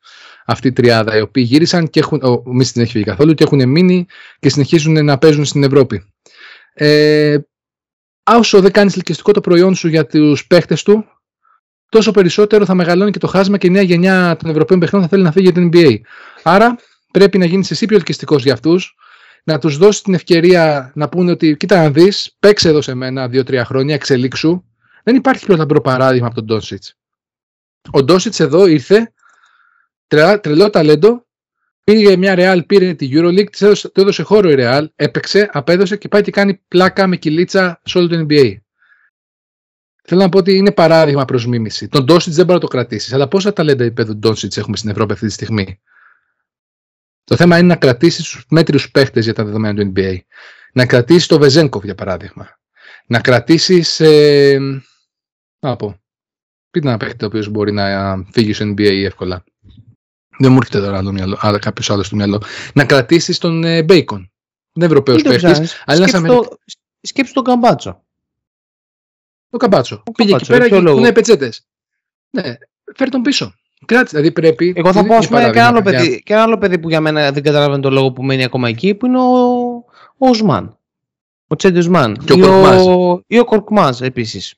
[0.47, 3.45] Αυτή η τριάδα οι οποίοι γύρισαν και έχουν, ο Μίσιτς δεν έχει φύγει καθόλου και
[3.45, 4.07] έχουν μείνει
[4.39, 6.03] και συνεχίζουν να παίζουν στην Ευρώπη.
[6.75, 7.39] Ε,
[8.39, 11.05] όσο δεν κάνεις ελκυστικό το προϊόν σου για τους παίχτες του,
[11.89, 15.09] τόσο περισσότερο θα μεγαλώνει και το χάσμα και η νέα γενιά των Ευρωπαίων παιχνών θα
[15.09, 16.01] θέλει να φύγει για την NBA.
[16.43, 16.77] Άρα
[17.13, 18.95] πρέπει να γίνεις εσύ πιο ελκυστικός για αυτούς,
[19.45, 23.29] να τους δώσεις την ευκαιρία να πούνε ότι κοίτα να δεις, παίξε εδώ σε μένα
[23.29, 24.65] δύο-τρία χρόνια, εξελίξου.
[25.03, 26.85] Δεν υπάρχει πιο λαμπρό παράδειγμα από τον Ντόσιτ.
[27.91, 29.13] Ο Ντόσιτ εδώ ήρθε,
[30.07, 31.27] τρελά, τρελό ταλέντο,
[31.85, 35.97] πήγε μια Real, πήρε τη Euroleague, της έδωσε, του έδωσε χώρο η Real, έπαιξε, απέδωσε
[35.97, 38.57] και πάει και κάνει πλάκα με κυλίτσα σε όλο το NBA.
[40.03, 41.89] Θέλω να πω ότι είναι παράδειγμα προς μίμηση.
[41.89, 43.13] Τον Ντόσιτ δεν μπορεί να το κρατήσεις.
[43.13, 45.81] Αλλά πόσα ταλέντα επίπεδου Ντόσιτ έχουμε στην Ευρώπη αυτή τη στιγμή;
[47.25, 50.19] Το θέμα είναι να κρατήσεις τους μέτριους παίχτες για τα δεδομένα του NBA.
[50.73, 52.59] Να κρατήσεις το Βεζέγκοφ για παράδειγμα.
[53.07, 54.01] Να κρατήσεις.
[54.01, 54.59] Ε,
[55.61, 56.01] να πω.
[56.71, 59.45] Πείτε ένα παίχτη ο οποίος μπορεί να φύγει στο NBA εύκολα.
[60.41, 62.43] Δεν μου έρχεται τώρα άλλο μυαλό, αλλά κάποιος άλλος στο μυαλό.
[62.75, 64.33] Να κρατήσεις τον ε, Μπέικον.
[64.73, 65.51] Δεν Ευρωπαίος Μην το παίχτης.
[65.51, 65.83] ψάχνεις.
[65.87, 66.57] αλλά ένας Σκέψου το-
[67.01, 68.03] Σκέψου τον Καμπάτσο.
[69.51, 70.03] Το Καμπάτσο.
[70.07, 71.53] Ο Πήγε εκεί Καμπάτσο, πέρα για και ποιο λόγο; είναι πετσέτε.
[72.31, 72.43] Ναι,
[72.97, 73.55] φέρει τον πίσω.
[73.87, 74.73] Κράτησε, δηλαδή πρέπει.
[74.77, 76.59] Εγώ θα είναι- πω ας είναι πούμε και ένα, άλλο παράδειγμα, παιδί, και ένα άλλο
[76.59, 79.67] παιδί που για μένα δεν καταλαβαίνει τον λόγο που μένει ακόμα εκεί, που είναι ο,
[80.19, 80.79] ο Οσμάν.
[81.47, 82.17] Ο Τσέντι Οσμάν.
[82.25, 82.85] Και ο Ή Κορκμάζ.
[83.27, 84.55] Ή ο Κορκμάζ επίσης.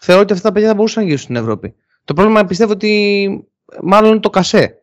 [0.00, 1.74] Θεωρώ ότι αυτά τα παιδιά θα μπορούσαν να γυρίσουν στην Ευρώπη.
[2.04, 3.44] Το πρόβλημα πιστεύω ότι
[3.82, 4.79] μάλλον είναι το κασέ.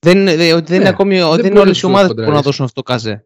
[0.00, 1.70] Δεν, είναι- δε- ότι δεν Ναι, είναι ακόμη ότι δεν δεν είναι μπορείς όλες να
[1.70, 2.44] οι τους ομάδες που μπορούν να κοντράρεις.
[2.46, 3.24] δώσουν αυτό το κασέ.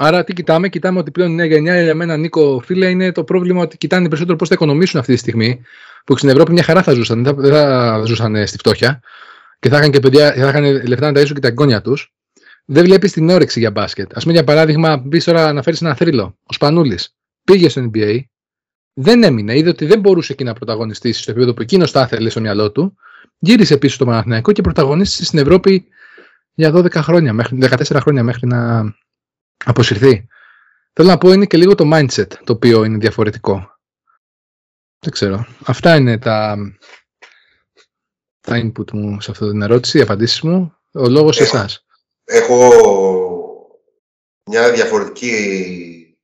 [0.00, 3.24] Άρα τι κοιτάμε, κοιτάμε ότι πλέον η νέα γενιά για μένα, Νίκο, φίλε, είναι το
[3.24, 5.62] πρόβλημα ότι κοιτάνε περισσότερο πώς θα οικονομήσουν αυτή τη στιγμή.
[6.04, 9.00] Που στην Ευρώπη μια χαρά θα ζούσαν, δεν θα, δεν θα ζούσαν ε, στη φτώχεια
[9.58, 12.12] και θα είχαν και παιδιά, θα είχαν λεφτά να ταΐσουν και τα εγγόνια τους.
[12.64, 14.16] Δεν βλέπεις την όρεξη για μπάσκετ.
[14.16, 16.22] Α πούμε, για παράδειγμα, μπει τώρα να φέρεις ένα θρύλο.
[16.42, 18.20] Ο Σπανούλης πήγε στο NBA,
[18.92, 22.28] δεν έμεινε, είδε ότι δεν μπορούσε εκεί να πρωταγωνιστήσει στο επίπεδο που εκείνος τα ήθελε
[22.30, 22.96] στο μυαλό του.
[23.38, 25.88] Γύρισε πίσω στο Παναθηναϊκό και πρωταγωνίστησε στην Ευρώπη
[26.54, 28.84] για 12 χρόνια, μέχρι, 14 χρόνια μέχρι να
[29.64, 30.26] αποσυρθεί.
[30.92, 33.76] Θέλω να πω είναι και λίγο το mindset το οποίο είναι διαφορετικό.
[34.98, 35.46] Δεν ξέρω.
[35.64, 36.56] Αυτά είναι τα,
[38.40, 40.72] τα input μου σε αυτή την ερώτηση, οι απαντήσεις μου.
[40.92, 41.86] Ο λόγος σε Ε, εσάς.
[42.24, 42.70] Έχω
[44.50, 46.18] μια διαφορετική,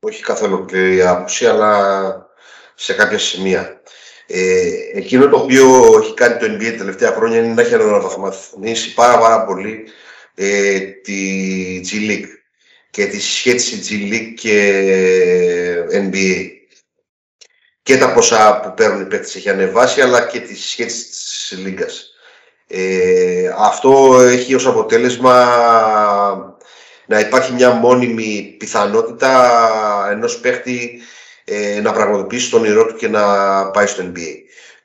[0.00, 2.26] όχι καθόλου πλήρη άποψη, αλλά
[2.74, 3.82] σε κάποια σημεία.
[4.30, 5.66] Ε, εκείνο το οποίο
[6.02, 9.84] έχει κάνει το NBA τα τελευταία χρόνια είναι να έχει αναβαθμίσει πάρα, πάρα πολύ
[10.34, 12.28] ε, τη G League
[12.90, 14.84] και τη σχέση G League και
[15.92, 16.46] NBA.
[17.82, 22.12] Και τα ποσά που παίρνουν οι παίκτες έχει ανεβάσει, αλλά και τη σχέση της Λίγκας.
[22.66, 25.34] Ε, αυτό έχει ως αποτέλεσμα
[27.06, 29.50] να υπάρχει μια μόνιμη πιθανότητα
[30.10, 31.00] ενός παίχτη
[31.50, 33.24] ε, να πραγματοποιήσει τον όνειρό του και να
[33.70, 34.34] πάει στο NBA.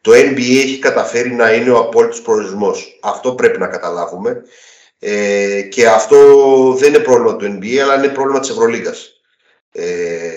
[0.01, 2.99] Το NBA έχει καταφέρει να είναι ο απόλυτος προορισμός.
[3.01, 4.43] Αυτό πρέπει να καταλάβουμε.
[4.99, 6.17] Ε, και αυτό
[6.77, 9.21] δεν είναι πρόβλημα του NBA, αλλά είναι πρόβλημα της Ευρωλίγκας.
[9.71, 10.31] Ε,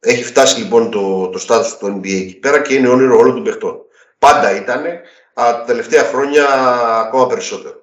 [0.00, 3.44] έχει φτάσει λοιπόν το, το στάτους του NBA εκεί πέρα και είναι όνειρο όλων των
[3.44, 3.78] παιχτών.
[4.18, 5.00] Πάντα ήτανε,
[5.34, 6.46] αλλά τα τελευταία χρόνια
[7.00, 7.80] ακόμα περισσότερο.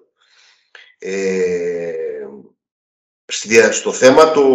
[1.00, 1.92] Ε,
[3.26, 4.46] στη δια- στο θέμα του,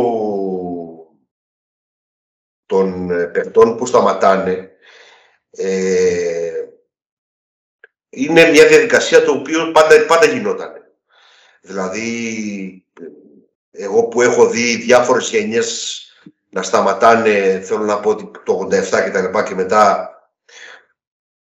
[2.67, 4.71] των ε, παιχτών που σταματάνε,
[5.51, 6.65] ε,
[8.09, 10.73] είναι μια διαδικασία το οποίο πάντα, πάντα γινόταν.
[11.61, 12.85] Δηλαδή,
[13.71, 16.01] εγώ που έχω δει διάφορες γενιές
[16.51, 20.11] να σταματάνε, θέλω να πω ότι το 87 και τα λοιπά και μετά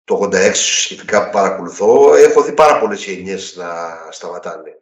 [0.04, 3.66] το 86 σχετικά που παρακολουθώ, έχω δει πάρα πολλές γενιές να
[4.10, 4.78] σταματάνε.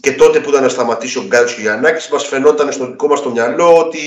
[0.00, 3.06] Και τότε που ήταν να σταματήσει ο Γκάλης και ο Γιαννάκης, μας φαινόταν στο δικό
[3.06, 3.98] μας το μυαλό ότι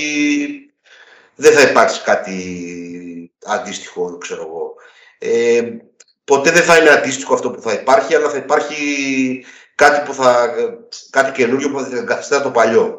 [1.42, 2.36] δεν θα υπάρξει κάτι
[3.44, 4.74] αντίστοιχο, ξέρω εγώ.
[5.18, 5.62] Ε,
[6.24, 8.76] ποτέ δεν θα είναι αντίστοιχο αυτό που θα υπάρχει, αλλά θα υπάρχει
[9.74, 10.54] κάτι, που θα,
[11.10, 12.96] κάτι καινούργιο που θα εγκαθιστά το παλιό.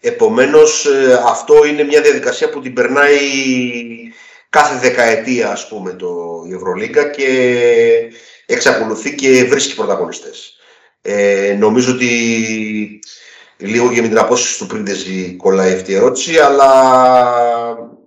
[0.00, 3.18] Επομένως, ε, αυτό είναι μια διαδικασία που την περνάει
[4.50, 7.28] κάθε δεκαετία, ας πούμε, το η Ευρωλίγκα και
[8.46, 10.56] εξακολουθεί και βρίσκει πρωταγωνιστές.
[11.02, 13.00] Ε, νομίζω ότι
[13.58, 16.72] λίγο και με την απόσταση του Πρίντεζη κολλάει αυτή η ερώτηση, αλλά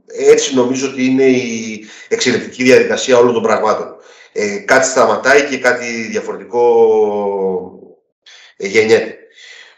[0.07, 3.95] έτσι νομίζω ότι είναι η εξαιρετική διαδικασία όλων των πραγμάτων.
[4.31, 6.63] Ε, κάτι σταματάει και κάτι διαφορετικό
[8.57, 9.17] ε, γεννιέται.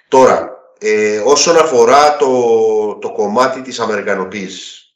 [0.07, 4.95] Τώρα, ε, όσον αφορά το, το κομμάτι της Αμερικανοποίησης,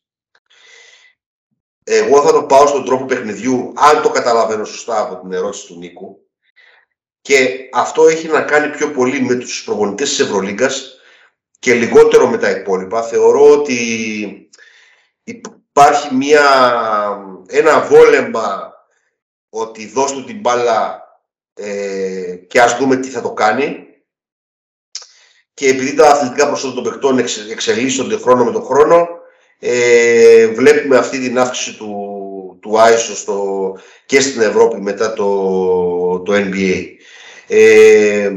[1.83, 5.77] εγώ θα το πάω στον τρόπο παιχνιδιού, αν το καταλαβαίνω σωστά από την ερώτηση του
[5.77, 6.26] Νίκου,
[7.27, 10.99] και αυτό έχει να κάνει πιο πολύ με τους προπονητές της Ευρωλίγκας
[11.59, 13.03] και λιγότερο με τα υπόλοιπα.
[13.03, 14.49] Θεωρώ ότι
[15.23, 16.43] υπάρχει μια,
[17.47, 18.73] ένα βόλεμα
[19.49, 21.03] ότι δώσ' του την μπάλα
[21.53, 23.85] ε, και ας δούμε τι θα το κάνει.
[25.53, 29.07] Και επειδή τα αθλητικά προσόντα των παιχτών εξε, εξελίσσονται χρόνο με τον χρόνο,
[29.59, 36.33] ε, βλέπουμε αυτή την αύξηση του, του ISO στο, και στην Ευρώπη μετά το, το
[36.33, 36.96] NBA.
[37.47, 38.31] Ε,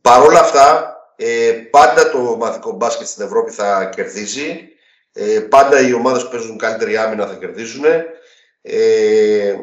[0.00, 4.68] Παρ' όλα αυτά, ε, πάντα το μαθηκό μπάσκετ στην Ευρώπη θα κερδίζει.
[5.12, 7.84] Ε, πάντα οι ομάδες που παίζουν καλύτερη άμυνα θα κερδίζουν.
[8.62, 9.54] Ε,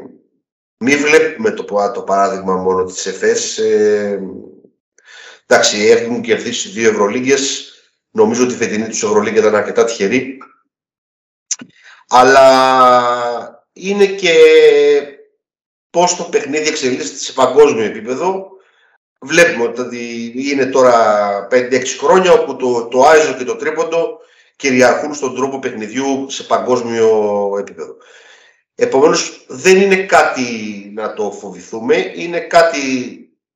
[0.78, 3.58] μην βλέπουμε το, το παράδειγμα μόνο της ΕΦΕΣ.
[3.58, 4.22] Ε,
[5.48, 7.74] εντάξει, έχουν κερδίσει δύο Ευρωλίγκες.
[8.12, 10.38] Νομίζω ότι η φετινή τους Ευρωλίγκα ήταν αρκετά τυχερή.
[12.08, 14.34] Αλλά είναι και
[15.90, 18.55] πώς το παιχνίδι εξελίσσεται σε παγκόσμιο επίπεδο.
[19.22, 24.20] Βλέπουμε ότι είναι τώρα 5-6 χρόνια όπου το, το Άιζο και το τρίποντο
[24.56, 27.10] κυριαρχούν στον τρόπο παιχνιδιού σε παγκόσμιο
[27.60, 27.96] επίπεδο.
[28.76, 30.42] Επομένως δεν είναι κάτι
[30.94, 32.80] να το φοβηθούμε, είναι κάτι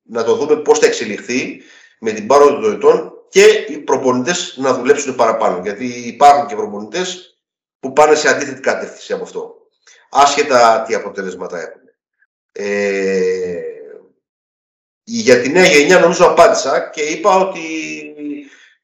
[0.02, 1.62] να το δούμε πώς θα εξελιχθεί
[1.98, 5.60] με την πάροδο των ετών και οι προπονητές να δουλέψουν παραπάνω.
[5.62, 7.38] Γιατί υπάρχουν και προπονητές
[7.80, 9.54] που πάνε σε αντίθετη κατεύθυνση από αυτό.
[10.10, 11.80] Άσχετα τι αποτελέσματα έχουν.
[12.52, 13.69] Ε,
[15.12, 17.60] για τη νέα γενιά νομίζω απάντησα και είπα ότι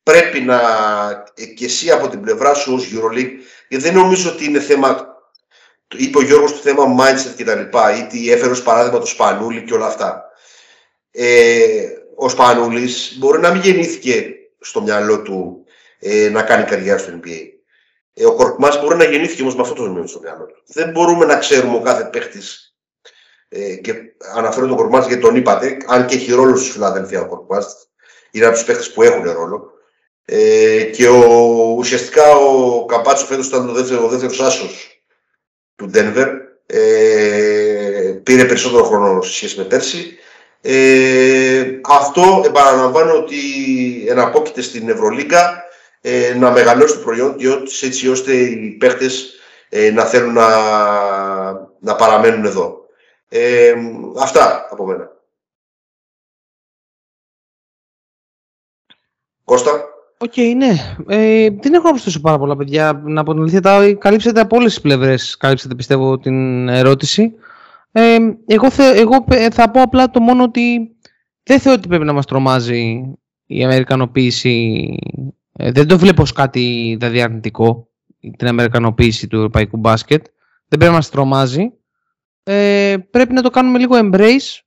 [0.02, 0.60] πρέπει να
[1.56, 3.32] και εσύ από την πλευρά σου ως EuroLeague
[3.68, 5.16] γιατί δεν νομίζω ότι είναι θέμα
[5.96, 9.06] είπε ο Γιώργος το θέμα mindset και τα λοιπά ή τι έφερε ως παράδειγμα το
[9.06, 10.24] Σπανούλη και όλα αυτά.
[11.10, 11.86] Ε,
[12.16, 15.64] ο Σπανούλης μπορεί να μην γεννήθηκε στο μυαλό του
[15.98, 17.40] ε, να κάνει καριέρα στο NBA.
[18.14, 20.62] Ε, ο Κορκμάς μπορεί να γεννήθηκε όμως με αυτό το μυαλό στο μυαλό του.
[20.66, 22.65] Δεν μπορούμε να ξέρουμε ο κάθε παίχτης
[23.56, 23.94] ε, και
[24.36, 27.88] αναφέρω τον Κορκμάς γιατί τον είπατε, αν και έχει ρόλο στη Φιλαδέλφια ο Κορκμάς,
[28.30, 29.70] είναι από τους παίχτες που έχουν ρόλο.
[30.24, 31.24] Ε, και ο,
[31.78, 35.02] ουσιαστικά ο Καπάτσο φέτος ήταν ο δεύτερο, ο δεύτερος άσος
[35.76, 36.26] του Denver.
[36.66, 40.18] Ε, πήρε περισσότερο χρόνο σε σχέση με πέρσι.
[40.60, 43.36] Ε, αυτό επαναλαμβάνω ότι
[44.08, 45.64] εναπόκειται στην Ευρωλίγκα
[46.00, 47.36] ε, να μεγαλώσει το προϊόν
[47.82, 49.34] έτσι ώστε οι παίχτες
[49.68, 50.48] ε, να θέλουν να,
[51.80, 52.85] να παραμένουν εδώ.
[53.28, 53.74] Ε,
[54.20, 55.10] αυτά από μένα.
[59.44, 59.70] Κώστα.
[60.18, 60.72] Ok, okay, ναι.
[61.06, 63.02] Ε, δεν έχω να προσθέσω πάρα πολλά, παιδιά.
[63.04, 65.36] Να πω την αλήθεια, καλύψετε από όλες τις πλευρές.
[65.36, 67.34] Καλύψετε, πιστεύω, την ερώτηση.
[67.92, 70.96] Ε, εγώ, εγώ θα πω απλά το μόνο ότι
[71.42, 73.12] δεν θεωρώ ότι πρέπει να μας τρομάζει
[73.46, 74.84] η Αμερικανοποίηση.
[75.52, 77.88] Ε, δεν το βλέπω ως κάτι δηλαδή αρνητικό,
[78.36, 80.24] την Αμερικανοποίηση του ευρωπαϊκού μπάσκετ.
[80.68, 81.72] Δεν πρέπει να μας τρομάζει.
[82.48, 84.60] Ε, πρέπει να το κάνουμε λίγο embrace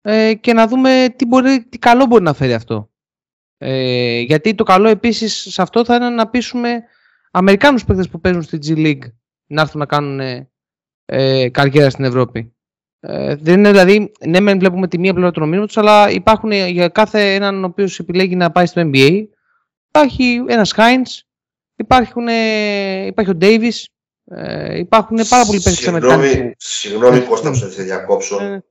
[0.00, 2.90] ε, και να δούμε τι, μπορεί, τι καλό μπορεί να φέρει αυτό.
[3.58, 6.82] Ε, γιατί το καλό επίσης σε αυτό θα είναι να πείσουμε
[7.30, 9.12] Αμερικάνους παίκτες που παίζουν στη G League
[9.46, 10.20] να έρθουν να κάνουν
[11.04, 12.54] ε, καριέρα στην Ευρώπη.
[13.00, 16.88] Ε, δεν είναι δηλαδή, ναι, μεν βλέπουμε τη μία πλευρά τους νομίσματο, αλλά υπάρχουν για
[16.88, 19.24] κάθε έναν ο οποίος επιλέγει να πάει στο NBA.
[19.88, 21.06] Υπάρχει ένας Χάιντ,
[21.76, 23.72] υπάρχει ο Ντέιβι,
[24.36, 26.54] ε, υπάρχουν πάρα πολλοί παίκτε Αμερικάνοι.
[26.56, 28.42] Συγγνώμη, Κώστα, που σε διακόψω.
[28.42, 28.64] Ε.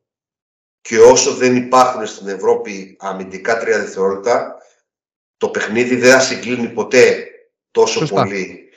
[0.81, 4.55] Και όσο δεν υπάρχουν στην Ευρώπη αμυντικά τρία δευτερόλεπτα,
[5.37, 7.25] το παιχνίδι δεν θα συγκλίνει ποτέ
[7.71, 8.69] τόσο πολύ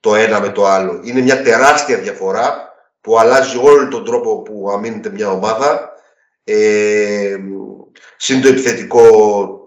[0.00, 1.00] το ένα με το άλλο.
[1.04, 5.92] Είναι μια τεράστια διαφορά που αλλάζει όλο τον τρόπο που αμήνεται μια ομάδα.
[6.44, 7.36] Ε,
[8.16, 9.06] Συν το επιθετικό,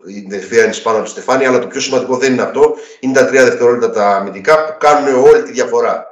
[0.08, 2.76] η είναι πάνω από τη Στεφάνη, αλλά το πιο σημαντικό δεν είναι αυτό.
[3.00, 6.06] Είναι τα τρία δευτερόλεπτα τα αμυντικά που κάνουν όλη τη διαφορά.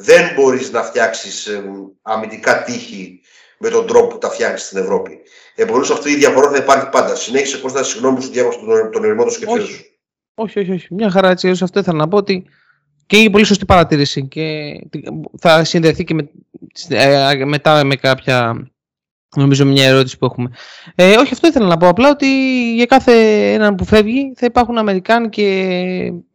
[0.00, 1.62] Δεν μπορείς να φτιάξεις ε,
[2.02, 3.20] αμυντικά τείχη
[3.58, 5.18] με τον τρόπο που τα φτιάχνεις στην Ευρώπη.
[5.54, 7.14] Επομένω, αυτή η διαφορά θα υπάρχει πάντα.
[7.14, 9.66] Συνέχισε Κώστα, συγγνώμη που σου διάβασα τον, τον ερημό του σκεφτέου.
[10.34, 10.94] Όχι, όχι, όχι.
[10.94, 11.50] Μια χαρά έτσι.
[11.50, 12.44] Αυτό ήθελα να πω ότι
[13.06, 14.74] και είναι πολύ σωστή παρατήρηση και
[15.38, 16.30] θα συνδεθεί και με,
[16.88, 18.68] ε, μετά με κάποια
[19.36, 20.50] νομίζω μια ερώτηση που έχουμε.
[20.94, 22.26] Ε, όχι, αυτό ήθελα να πω απλά ότι
[22.74, 23.12] για κάθε
[23.52, 25.44] έναν που φεύγει θα υπάρχουν Αμερικάνοι και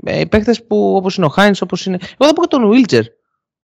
[0.03, 1.97] ε, παίκτες που όπως είναι ο Χάινς, όπως είναι...
[2.01, 3.03] Εγώ θα πω και τον Βίλτζερ.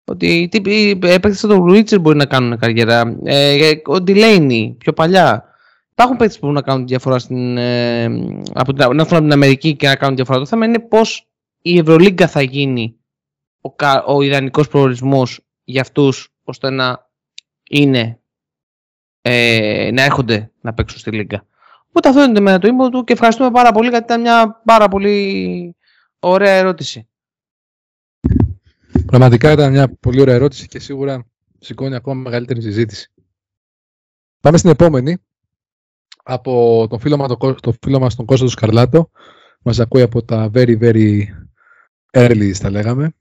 [0.04, 3.18] Ότι οι παίκτες τον Βίλτζερ μπορεί να κάνουν καριέρα.
[3.24, 5.44] Ε, ο Ντιλέινι πιο παλιά.
[5.90, 8.04] Υπάρχουν παίκτες που μπορούν να κάνουν διαφορά στην, ε,
[8.52, 10.38] από την, να από την Αμερική και να κάνουν διαφορά.
[10.38, 11.28] Το θέμα είναι πώς
[11.62, 12.96] η Ευρωλίγκα θα γίνει
[13.60, 13.74] ο,
[14.06, 17.10] ο ιδανικός προορισμός για αυτούς ώστε να
[17.70, 18.20] είναι
[19.22, 21.46] ε, να έρχονται να παίξουν στη Λίγκα.
[21.88, 24.88] Οπότε αυτό είναι με το ήμουν του και ευχαριστούμε πάρα πολύ γιατί ήταν μια πάρα
[24.88, 25.76] πολύ
[26.18, 27.08] ωραία ερώτηση.
[29.12, 31.26] Πραγματικά ήταν μια πολύ ωραία ερώτηση και σίγουρα
[31.58, 33.12] σηκώνει ακόμα μεγαλύτερη συζήτηση.
[34.40, 35.16] Πάμε στην επόμενη.
[36.22, 39.10] Από τον φίλο, μας, τον φίλο μας τον Κώστα του Σκαρλάτο.
[39.62, 41.22] Μας ακούει από τα very very
[42.12, 43.14] early θα λέγαμε.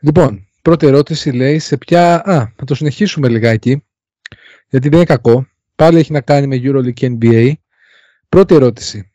[0.00, 2.24] Λοιπόν, πρώτη ερώτηση λέει σε ποια...
[2.24, 3.84] Α, να το συνεχίσουμε λιγάκι,
[4.68, 5.46] γιατί δεν είναι κακό.
[5.74, 7.52] Πάλι έχει να κάνει με EuroLeague και NBA.
[8.28, 9.12] Πρώτη ερώτηση.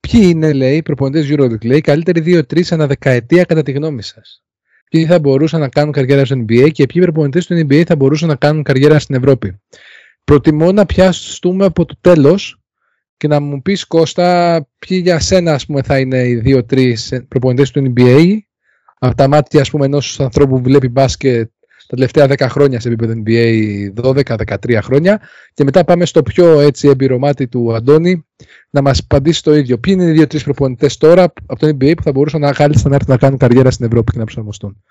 [0.00, 4.44] Ποιοι είναι, λέει, οι προπονητές EuroLeague, λέει, καλύτεροι 2-3 ανά δεκαετία κατά τη γνώμη σας;
[4.90, 8.28] Ποιοι θα μπορούσαν να κάνουν καριέρα στο NBA και ποιοι προπονητές του NBA θα μπορούσαν
[8.28, 9.60] να κάνουν καριέρα στην Ευρώπη.
[10.24, 12.60] Προτιμώ να πιάσουμε από το τέλος
[13.16, 16.94] και να μου πεις Κώστα ποιοι για σένα ας πούμε, θα είναι οι 2-3
[17.28, 18.38] προπονητές του NBA
[18.98, 21.50] από τα μάτια ας πούμε, ενός ανθρώπου που βλέπει μπάσκετ
[21.90, 25.20] τα τελευταία 10 χρόνια σε επίπεδο NBA, 12-13 χρόνια
[25.54, 28.26] και μετά πάμε στο πιο έτσι έμπειρο μάτι του Αντώνη
[28.70, 29.78] να μας απαντήσει το ίδιο.
[29.78, 33.04] Ποιοι είναι οι δύο-τρεις προπονητές τώρα από το NBA που θα μπορούσαν να, να έρθουν
[33.06, 34.82] να κάνουν καριέρα στην Ευρώπη και να προσαρμοστούν;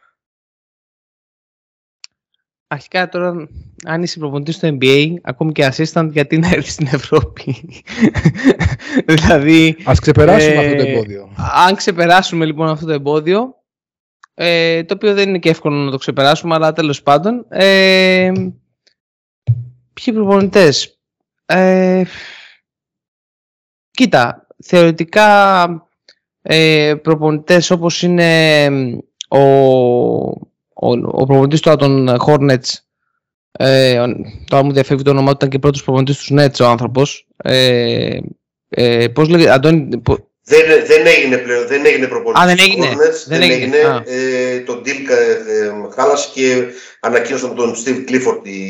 [2.68, 3.48] Αρχικά τώρα,
[3.86, 7.56] αν είσαι προπονητής στο NBA, ακόμη και assistant, γιατί να έρθεις στην Ευρώπη;
[9.10, 9.78] δηλαδή...
[9.84, 11.30] Ας ξεπεράσουμε ε, αυτό το εμπόδιο.
[11.68, 13.59] Αν ξεπεράσουμε λοιπόν αυτό το εμπόδιο,
[14.42, 17.46] ε, το οποίο δεν είναι και εύκολο να το ξεπεράσουμε, αλλά τέλος πάντων.
[17.50, 18.32] Ε,
[19.94, 21.00] ποιοι προπονητές;
[21.46, 22.04] Ε,
[23.92, 25.68] κοίτα, θεωρητικά
[26.42, 28.68] ε, προπονητές όπως είναι
[29.28, 32.74] ο, ο, ο προπονητής τώρα των Hornets
[33.52, 34.06] ε,
[34.48, 37.28] τώρα μου διαφεύγει το όνομά του, ήταν και πρώτος προπονητής τους Nets ο άνθρωπος.
[37.38, 38.20] Ε,
[38.70, 40.02] ε, πώς λέγεται, Αντώνη,
[40.52, 42.44] δεν, δεν έγινε πλέον, δεν έγινε προπονητής.
[42.44, 42.86] Α, δεν έγινε.
[42.88, 43.78] Hornets, Δεν δεν, έγινε.
[43.78, 43.78] έγινε.
[43.78, 44.04] Α.
[44.06, 45.32] Ε, τον deal ε,
[45.66, 46.64] ε, χάλασε και
[47.00, 48.62] ανακοίνωσαν τον Steve Clifford η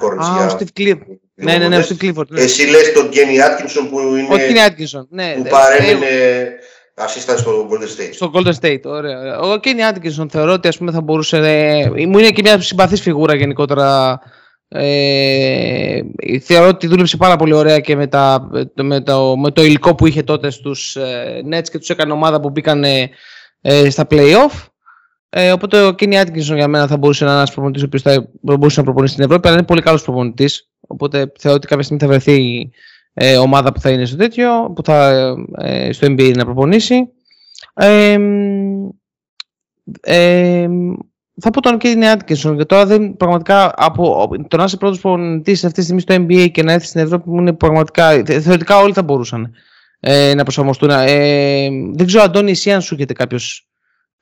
[0.00, 0.24] Hornets.
[0.24, 1.16] Α, για ο Steve Clifford.
[1.34, 2.26] Ναι, ναι, ναι, ο Steve Clifford.
[2.28, 2.40] Ναι.
[2.40, 5.32] Εσύ λες τον Kenny Atkinson που είναι, Ο Kenny Atkinson, ναι.
[5.36, 6.06] που ε, παρέμεινε
[6.94, 8.10] assistant στο Golden State.
[8.12, 9.38] Στο Golden State, ωραία.
[9.40, 11.36] Ο Kenny Atkinson θεωρώ ότι ας πούμε θα μπορούσε.
[11.36, 14.18] ε, μου είναι και μια συμπαθής φιγούρα γενικότερα.
[14.74, 16.00] Ε,
[16.40, 20.06] θεωρώ ότι δούλεψε πάρα πολύ ωραία και με, τα, με, το, με το υλικό που
[20.06, 23.10] είχε τότε στους ε, Nets και τους έκανε ομάδα που μπήκαν ε,
[23.60, 24.66] ε, στα play-off.
[25.30, 28.02] Ε, οπότε ο Kenny Atkinson για μένα θα μπορούσε να είναι ένας προπονητής ο οποίος
[28.02, 30.68] θα μπορούσε να προπονήσει στην Ευρώπη, αλλά είναι πολύ καλός προπονητής.
[30.80, 32.70] Οπότε θεωρώ ότι κάποια στιγμή θα βρεθεί
[33.14, 35.10] ε, ομάδα που θα είναι στο τέτοιο, που θα
[35.58, 37.08] ε, στο NBA να προπονήσει.
[37.74, 38.18] Ε,
[40.00, 40.68] ε,
[41.40, 45.64] θα πω τον Kenny Atkinson και τώρα δεν, πραγματικά από το να είσαι πρώτος προπονητής
[45.64, 48.78] αυτή τη στιγμή στο NBA και να έρθεις στην Ευρώπη μου είναι πραγματικά, θε- θεωρητικά
[48.78, 49.54] όλοι θα μπορούσαν
[50.00, 50.90] ε, να προσαρμοστούν.
[50.90, 53.68] Ε, δεν ξέρω Αντώνη εσύ αν σου έχετε κάποιος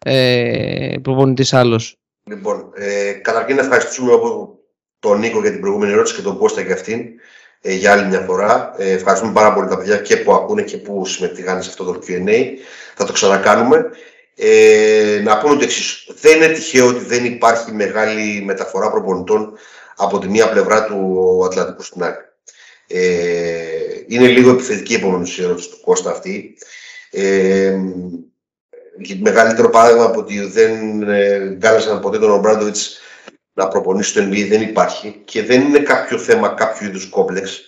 [0.04, 1.98] ε, προπονητής άλλος.
[2.24, 4.58] Λοιπόν, ε, καταρχήν να ευχαριστήσουμε από
[4.98, 7.00] τον Νίκο για την προηγούμενη ερώτηση και τον Κώστα για αυτήν
[7.60, 8.74] ε, για άλλη μια φορά.
[8.76, 11.98] Ε, ευχαριστούμε πάρα πολύ τα παιδιά και που ακούνε και που συμμετείχαν σε αυτό το
[12.06, 12.44] Q&A.
[12.94, 13.84] Θα το ξανακάνουμε.
[14.34, 19.58] Ε, να πούμε ότι εξής, δεν είναι τυχαίο ότι δεν υπάρχει μεγάλη μεταφορά προπονητών
[19.96, 22.16] από τη μία πλευρά του Ατλαντικού στην άλλη.
[22.86, 26.56] Ε, είναι λίγο επιθετική επομένω η ερώτηση του Κώστα αυτή.
[27.10, 27.78] Ε,
[29.20, 33.00] μεγαλύτερο παράδειγμα από ότι δεν ε, κάλεσαν ποτέ τον Ομπράντοβιτς
[33.52, 37.60] να προπονήσει το NBA δεν υπάρχει και δεν είναι κάποιο θέμα κάποιο είδους κόμπλεξ.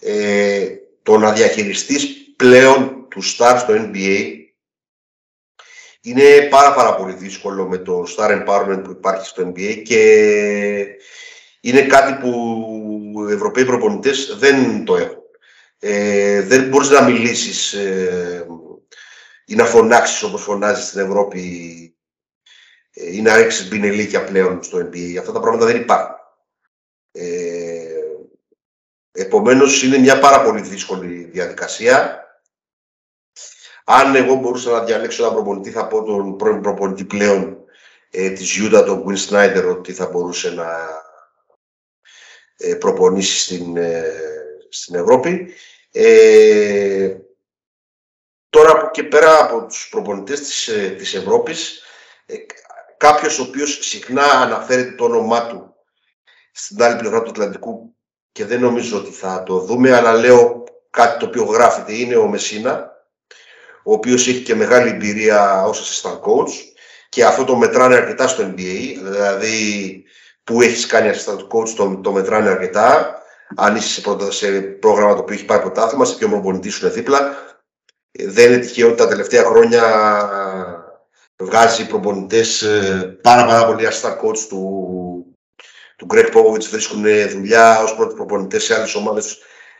[0.00, 0.66] Ε,
[1.02, 4.45] το να διαχειριστείς πλέον τους stars στο NBA
[6.06, 10.00] είναι πάρα πάρα πολύ δύσκολο με το star empowerment που υπάρχει στο NBA και
[11.60, 12.30] είναι κάτι που
[13.28, 15.22] οι Ευρωπαίοι προπονητές δεν το έχουν.
[15.78, 18.46] Ε, δεν μπορείς να μιλήσεις ε,
[19.44, 21.40] ή να φωνάξεις όπως φωνάζεις στην Ευρώπη
[22.90, 25.16] ε, ή να ρίξεις μπινελίκια πλέον στο NBA.
[25.18, 26.14] Αυτά τα πράγματα δεν υπάρχουν.
[27.12, 27.82] Ε,
[29.12, 32.25] επομένως είναι μια πάρα πολύ δύσκολη διαδικασία.
[33.88, 37.56] Αν εγώ μπορούσα να διαλέξω έναν προπονητή θα πω τον πρώην προπονητή πλέον
[38.10, 40.66] ε, της Utah, τον Quinn Snyder, ότι θα μπορούσε να
[42.56, 44.12] ε, προπονήσει στην, ε,
[44.68, 45.52] στην Ευρώπη.
[45.92, 47.16] Ε,
[48.50, 51.82] τώρα από και πέρα από τους προπονητές της, ε, της Ευρώπης,
[52.26, 52.36] ε,
[52.96, 55.74] κάποιος ο οποίος συχνά αναφέρεται το όνομά του
[56.52, 57.96] στην άλλη πλευρά του Ατλαντικού
[58.32, 62.28] και δεν νομίζω ότι θα το δούμε, αλλά λέω κάτι το οποίο γράφεται, είναι ο
[62.28, 62.95] Μεσίνα,
[63.86, 66.52] ο οποίος έχει και μεγάλη εμπειρία ως assistant coach
[67.08, 70.02] και αυτό το μετράνε αρκετά στο NBA, δηλαδή
[70.44, 73.18] που έχεις κάνει assistant coach το, το μετράνε αρκετά,
[73.56, 76.84] αν είσαι σε, πρώτα- σε πρόγραμμα το οποίο έχει πάρει πρωτάθλημα, σε ποιον προπονητή σου
[76.84, 77.18] είναι δίπλα.
[78.12, 79.82] Ε, Δεν είναι τυχαίο ότι τα τελευταία χρόνια
[81.36, 84.86] βγάζει προπονητές ε, πάρα, πάρα πολλοί assistant coach του,
[85.96, 89.38] του Greg Popovich βρίσκουν δουλειά ως πρώτοι προπονητές σε άλλες ομάδες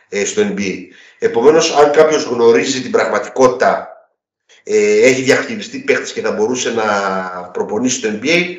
[0.09, 0.73] ε, στο NBA.
[1.19, 3.96] Επομένως, αν κάποιος γνωρίζει την πραγματικότητα,
[4.67, 6.83] ε, έχει διαχειριστεί παίχτες και θα μπορούσε να
[7.53, 8.55] προπονήσει το NBA,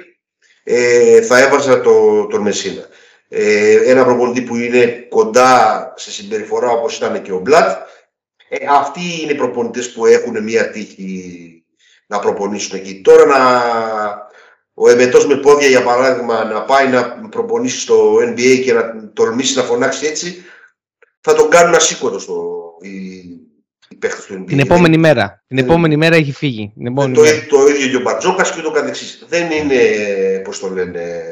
[0.64, 2.86] ε, θα έβαζα το, τον Μεσίνα.
[3.28, 7.86] Ε, ένα προπονητή που είναι κοντά σε συμπεριφορά όπως ήταν και ο Μπλατ.
[8.48, 11.64] Ε, αυτοί είναι οι προπονητές που έχουν μία τύχη
[12.06, 13.00] να προπονήσουν εκεί.
[13.00, 13.62] Τώρα να,
[14.74, 19.56] ο Εμετός με πόδια για παράδειγμα να πάει να προπονήσει στο NBA και να τολμήσει
[19.56, 20.44] να φωνάξει έτσι
[21.20, 23.47] θα τον κάνουν ασήκωτο στο, οι, οι παίχτες
[23.88, 24.46] του NBA.
[24.46, 25.44] Την επόμενη μέρα.
[25.46, 26.72] Την δεν- επόμενη μέρα έχει φύγει.
[26.76, 27.34] Την επόμενη το, μέρα.
[27.34, 29.24] ίδιο- το ίδιο και ο Μπαρτζόκας και το καθεξής.
[29.28, 29.74] Δεν είναι,
[30.44, 31.22] πώς το λένε,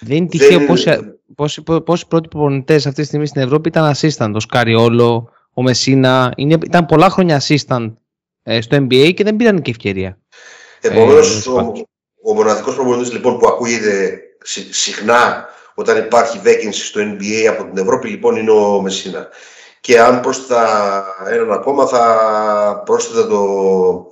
[0.00, 0.90] Δεν είναι δεν τυχαίο είναι- πόσοι,
[1.34, 4.32] πόσοι, πόσοι πρώτοι προπονητές αυτή τη στιγμή στην Ευρώπη ήταν assistant.
[4.34, 6.32] Ο Σκαριόλο, ο Μεσίνα.
[6.36, 7.92] Είναι, ήταν πολλά χρόνια assistant
[8.42, 10.18] ε, στο NBA και δεν πήραν και ευκαιρία.
[10.80, 11.72] Επομένως, Ε, ο,
[12.22, 17.82] ο μοναδικός προπονητής λοιπόν που ακούγεται συ- συχνά όταν υπάρχει vacancy στο NBA από την
[17.82, 19.28] Ευρώπη λοιπόν είναι ο Μεσίνα.
[19.80, 24.08] Και αν πρόσθετα έναν ακόμα θα πρόσθετα το,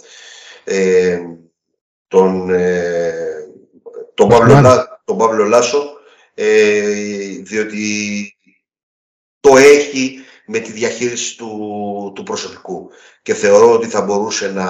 [0.64, 1.20] ε,
[2.08, 3.14] τον, ε,
[4.14, 4.74] τον, Παύλο, Μάλιστα.
[4.74, 5.90] Λά- τον Παύλο Λάσο
[6.34, 6.80] ε,
[7.42, 8.36] διότι
[9.40, 12.90] το έχει με τη διαχείριση του, του προσωπικού
[13.22, 14.68] και θεωρώ ότι θα μπορούσε να,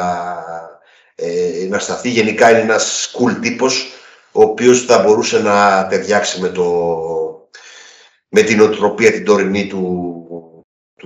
[1.14, 2.08] ε, να σταθεί.
[2.08, 3.90] Γενικά είναι ένας cool τύπος
[4.32, 7.48] ο οποίος θα μπορούσε να ταιριάξει με, το,
[8.28, 10.25] με την οτροπία την τωρινή του,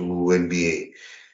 [0.07, 0.73] του NBA.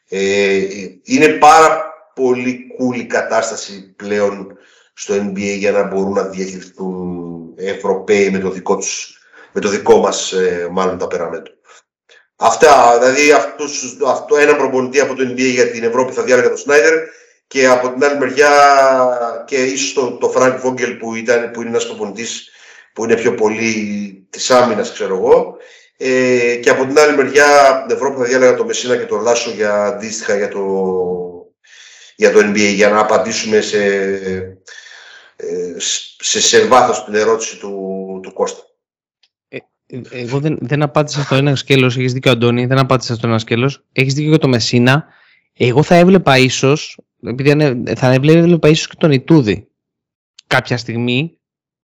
[0.09, 0.67] Ε,
[1.03, 4.57] είναι πάρα πολύ cool η κατάσταση πλέον
[4.93, 9.19] στο NBA για να μπορούν να διαχειριστούν Ευρωπαίοι με το δικό, τους,
[9.51, 11.51] με το δικό μας ε, μάλλον ταπεραμέντο.
[12.35, 16.57] Αυτά, δηλαδή αυτούς, αυτό ένα προπονητή από το NBA για την Ευρώπη θα διάλεγα τον
[16.57, 16.93] Σνάιντερ
[17.47, 18.49] και από την άλλη μεριά
[19.47, 22.49] και ίσως το, το Frank Vogel που, ήταν, που είναι ένας προπονητής
[22.93, 25.57] που είναι πιο πολύ της άμυνας ξέρω εγώ
[25.97, 29.21] ε, και από την άλλη μεριά από την Ευρώπη θα διάλεγα τον Μεσίνα και τον
[29.21, 30.63] Λάσο για αντίστοιχα για το,
[32.15, 33.83] για το NBA για να απαντήσουμε σε,
[35.35, 35.75] ε,
[36.17, 38.61] σε, σε βάθος την ερώτηση του, του Κώστα.
[39.47, 39.57] Ε,
[40.11, 43.85] εγώ δεν, δεν απάντησα στο ένα σκέλος, έχεις δίκιο Αντώνη, δεν απάντησα στο ένα σκέλος.
[43.91, 45.05] Έχεις δίκιο για το Μεσίνα.
[45.53, 49.67] Εγώ θα έβλεπα ίσως, επειδή θα έβλεπα ίσως και τον Ιτούδη
[50.47, 51.37] κάποια στιγμή,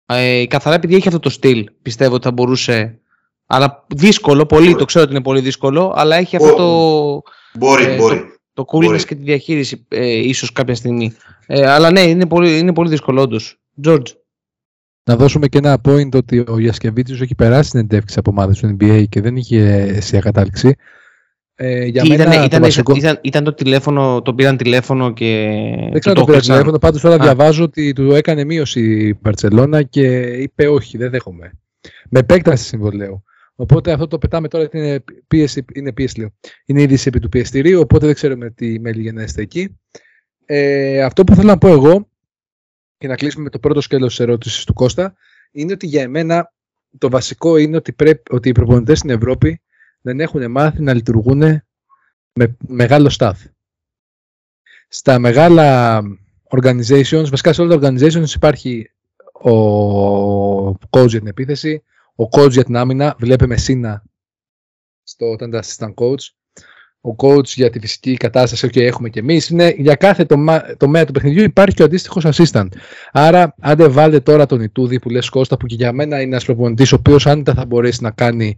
[0.06, 3.00] ε, καθαρά επειδή έχει αυτό το στυλ, πιστεύω ότι θα μπορούσε
[3.46, 7.30] αλλά δύσκολο, πολύ, το ξέρω ότι είναι πολύ δύσκολο, αλλά έχει αυτό το...
[7.58, 8.24] Μπορεί, ε, μπορεί.
[8.52, 11.16] Το, το coolness και τη διαχείριση ε, ίσως κάποια στιγμή.
[11.46, 13.60] Ε, αλλά ναι, είναι πολύ, είναι πολύ δύσκολο όντως.
[13.84, 14.06] George.
[15.04, 18.76] Να δώσουμε και ένα point ότι ο Γιασκεβίτσιος έχει περάσει την εντεύξη από ομάδες του
[18.80, 20.76] NBA και δεν είχε σε κατάληξη.
[21.54, 22.96] Ε, για μένα ήταν, ήταν, βασικό...
[22.96, 25.50] ήταν, ήταν, το τηλέφωνο, το πήραν τηλέφωνο και.
[25.90, 26.78] Δεν ξέρω το, το πήραν τηλέφωνο.
[26.78, 27.18] Πάντως τώρα Α.
[27.18, 31.52] διαβάζω ότι του έκανε μείωση η Μπαρσελόνα και είπε όχι, δεν δέχομαι.
[32.08, 33.22] Με επέκταση συμβολέου.
[33.56, 36.34] Οπότε αυτό το πετάμε τώρα είναι πίεση, είναι πίεση λέω.
[36.64, 39.78] Είναι είδηση επί του πιεστηρίου, οπότε δεν ξέρουμε τι μέλη γενέστε εκεί.
[40.44, 42.08] Ε, αυτό που θέλω να πω εγώ,
[42.98, 45.14] και να κλείσουμε με το πρώτο σκέλος της ερώτησης του Κώστα,
[45.50, 46.52] είναι ότι για εμένα
[46.98, 49.60] το βασικό είναι ότι, πρέπει, ότι οι προπονητές στην Ευρώπη
[50.00, 51.62] δεν έχουν μάθει να λειτουργούν
[52.32, 53.36] με μεγάλο staff.
[54.88, 56.00] Στα μεγάλα
[56.48, 58.90] organizations, βασικά σε όλα τα organizations υπάρχει
[59.32, 61.82] ο coach για την επίθεση,
[62.16, 64.02] ο coach για την άμυνα, βλέπε Μεσίνα
[65.02, 66.30] στο, όταν ήταν assistant coach.
[67.00, 69.52] Ο coach για τη φυσική κατάσταση, και έχουμε και εμείς.
[69.76, 70.24] Για κάθε
[70.76, 72.68] τομέα του παιχνιδιού υπάρχει και ο αντίστοιχος assistant.
[73.12, 76.30] Άρα, αν δεν βάλετε τώρα τον Ιτούδη που λες Κώστα, που και για μένα είναι
[76.30, 78.56] ένας προπονητής, ο οποίος άνετα θα μπορέσει να κάνει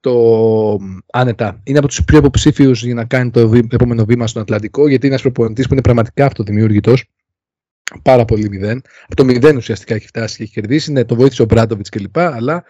[0.00, 0.78] το
[1.12, 1.60] άνετα.
[1.64, 3.40] Είναι από τους πιο υποψήφιους για να κάνει το
[3.70, 7.04] επόμενο βήμα στον Ατλαντικό, γιατί είναι ένας προπονητής που είναι πραγματικά αυτοδημιούργητος.
[8.02, 8.82] Πάρα πολύ μηδέν.
[9.04, 10.92] Από το μηδέν ουσιαστικά έχει φτάσει και έχει κερδίσει.
[10.92, 12.18] Ναι, το βοήθησε ο Μπράντοβιτς κλπ.
[12.18, 12.64] Αλλά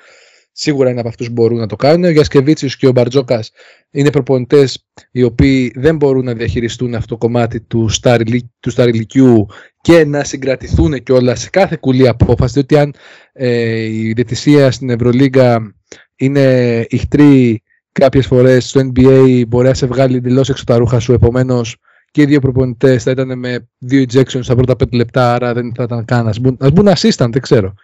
[0.59, 2.05] Σίγουρα είναι από αυτούς που μπορούν να το κάνουν.
[2.05, 3.51] Ο Γιασκεβίτσιος και ο Μπαρτζόκας
[3.91, 9.47] είναι προπονητές οι οποίοι δεν μπορούν να διαχειριστούν αυτό το κομμάτι του στάρ ηλικιού
[9.81, 12.53] και να συγκρατηθούν κιόλας σε κάθε κουλή απόφαση.
[12.53, 12.95] Διότι αν
[13.33, 15.75] ε, η διαιτησία στην Ευρωλίγκα
[16.17, 21.13] είναι ηχτρή κάποιες φορές στο NBA, μπορεί να σε βγάλει εντελώς έξω τα ρούχα σου.
[21.13, 21.77] Επομένως,
[22.11, 25.73] και οι δύο προπονητές θα ήταν με δύο ejections στα πρώτα πέντε λεπτά, άρα δεν
[25.75, 26.29] θα ήταν καν.
[26.29, 27.75] Α μπουν assistant, δεν ξέρω.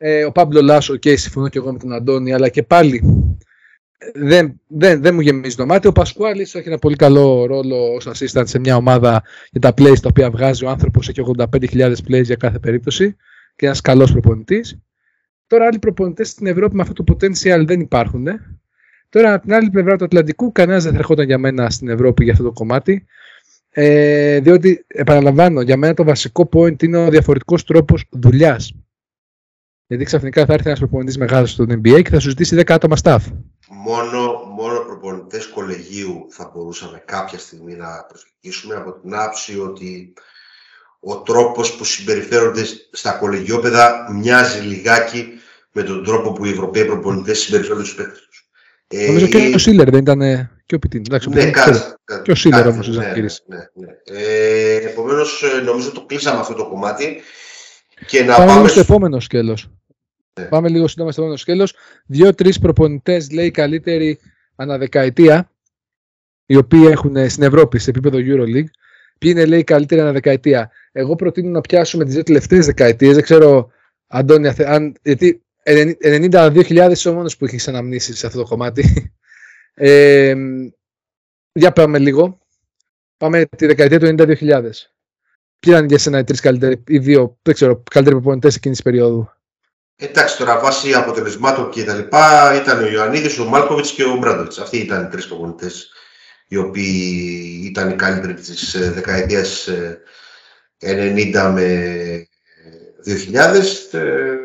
[0.00, 3.02] Ε, ο Πάμπλο Λάσο, και συμφωνώ και εγώ με τον Αντώνη, αλλά και πάλι
[4.14, 5.86] δεν, δεν, δεν μου γεμίζει το μάτι.
[5.86, 9.98] Ο Πασκουάλης έχει ένα πολύ καλό ρόλο ως assistant σε μια ομάδα για τα plays
[10.00, 11.08] τα οποία βγάζει ο άνθρωπος.
[11.08, 13.16] Έχει 85.000 plays για κάθε περίπτωση
[13.56, 14.78] και ένας καλός προπονητής.
[15.46, 18.26] Τώρα άλλοι προπονητές στην Ευρώπη με αυτό το potential δεν υπάρχουν.
[18.26, 18.58] Ε.
[19.08, 22.24] Τώρα από την άλλη πλευρά του Ατλαντικού, κανένας δεν θα ερχόταν για μένα στην Ευρώπη
[22.24, 23.04] για αυτό το κομμάτι.
[23.70, 28.74] Ε, διότι, επαναλαμβάνω, για μένα το βασικό point είναι ο διαφορετικός τρόπος δουλειάς.
[29.88, 32.96] Γιατί ξαφνικά θα έρθει ένας προπονητής μεγάλος στο NBA και θα σου ζητήσει 10 άτομα
[33.02, 33.18] staff.
[33.68, 40.12] Μόνο, μόνο προπονητέ κολεγίου θα μπορούσαμε κάποια στιγμή να προσεγγίσουμε από την άψη ότι
[41.00, 42.62] ο τρόπος που συμπεριφέρονται
[42.92, 45.28] στα κολεγιόπεδα μοιάζει λιγάκι
[45.72, 48.48] με τον τρόπο που οι Ευρωπαίοι προπονητές συμπεριφέρονται στους παίκτες τους.
[48.88, 50.20] Ε, Νομίζω και ο Σίλερ δεν ήταν.
[50.66, 51.02] Και ο Πιτίν.
[51.06, 51.80] Εντάξει, ναι, κάτι,
[52.22, 52.88] και ο Σίλερ όμως.
[52.88, 53.12] Ναι, ναι,
[53.46, 53.88] ναι, ναι.
[54.04, 57.20] Ε, Επομένως, ε, νομίζω το κλείσαμε αυτό το κομμάτι.
[58.06, 59.68] Και να πάμε, πάμε στο επόμενο σκέλος.
[60.38, 60.44] Ναι.
[60.44, 61.74] Πάμε λίγο σύντομα στο επόμενο σκέλος.
[62.06, 64.18] Δύο-τρεις προπονητές λέει καλύτεροι
[64.56, 65.50] αναδεκαετία,
[66.46, 68.70] οι οποίοι έχουν στην Ευρώπη σε επίπεδο Euroleague.
[69.18, 70.70] Ποιοι είναι λέει καλύτεροι αναδεκαετία.
[70.92, 73.14] Εγώ προτείνω να πιάσουμε τις δύο τελευταίες δεκαετίες.
[73.14, 73.70] Δεν ξέρω,
[74.06, 78.84] Αντώνια, αν, γιατί 92.000 ο μόνος που έχει αναμνήσει σε αυτό το κομμάτι.
[79.80, 80.34] Ε,
[81.52, 82.38] για πάμε λίγο.
[83.16, 84.36] Πάμε τη δεκαετία του 92.000.
[85.60, 88.86] Ποιοι ήταν για σένα οι τρεις καλύτεροι, οι δύο, δεν ξέρω, καλύτεροι προπονητές εκείνης της
[88.86, 89.30] περίοδου;
[90.00, 94.58] Εντάξει, τώρα βάσει αποτελεσμάτων και τα λοιπά ήταν ο Ιωαννίδης, ο Μάλκοβιτς και ο Μπράντοβιτς.
[94.58, 95.92] Αυτοί ήταν οι τρεις προπονητές
[96.48, 99.94] οι οποίοι ήταν οι καλύτεροι της ε, δεκαετίας 90
[100.78, 102.28] ε, με
[103.06, 103.98] 2000.
[103.98, 104.36] Ε,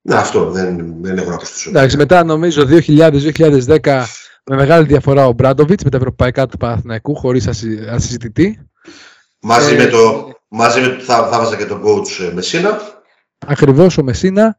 [0.00, 1.70] να, αυτό δεν, δεν έχω να προσθέσω.
[1.70, 4.04] Εντάξει, μετά νομίζω 2000-2010
[4.44, 7.46] με μεγάλη διαφορά ο Μπράντοβιτς με τα ευρωπαϊκά του Παναθηναϊκού χωρίς
[7.90, 8.68] ασυζητητή.
[9.40, 12.97] Μαζί, με το, μαζί με το, θα, θα βάζα και τον coach ε, Μεσίνα.
[13.46, 14.56] Ακριβώς ο Μεσίνα.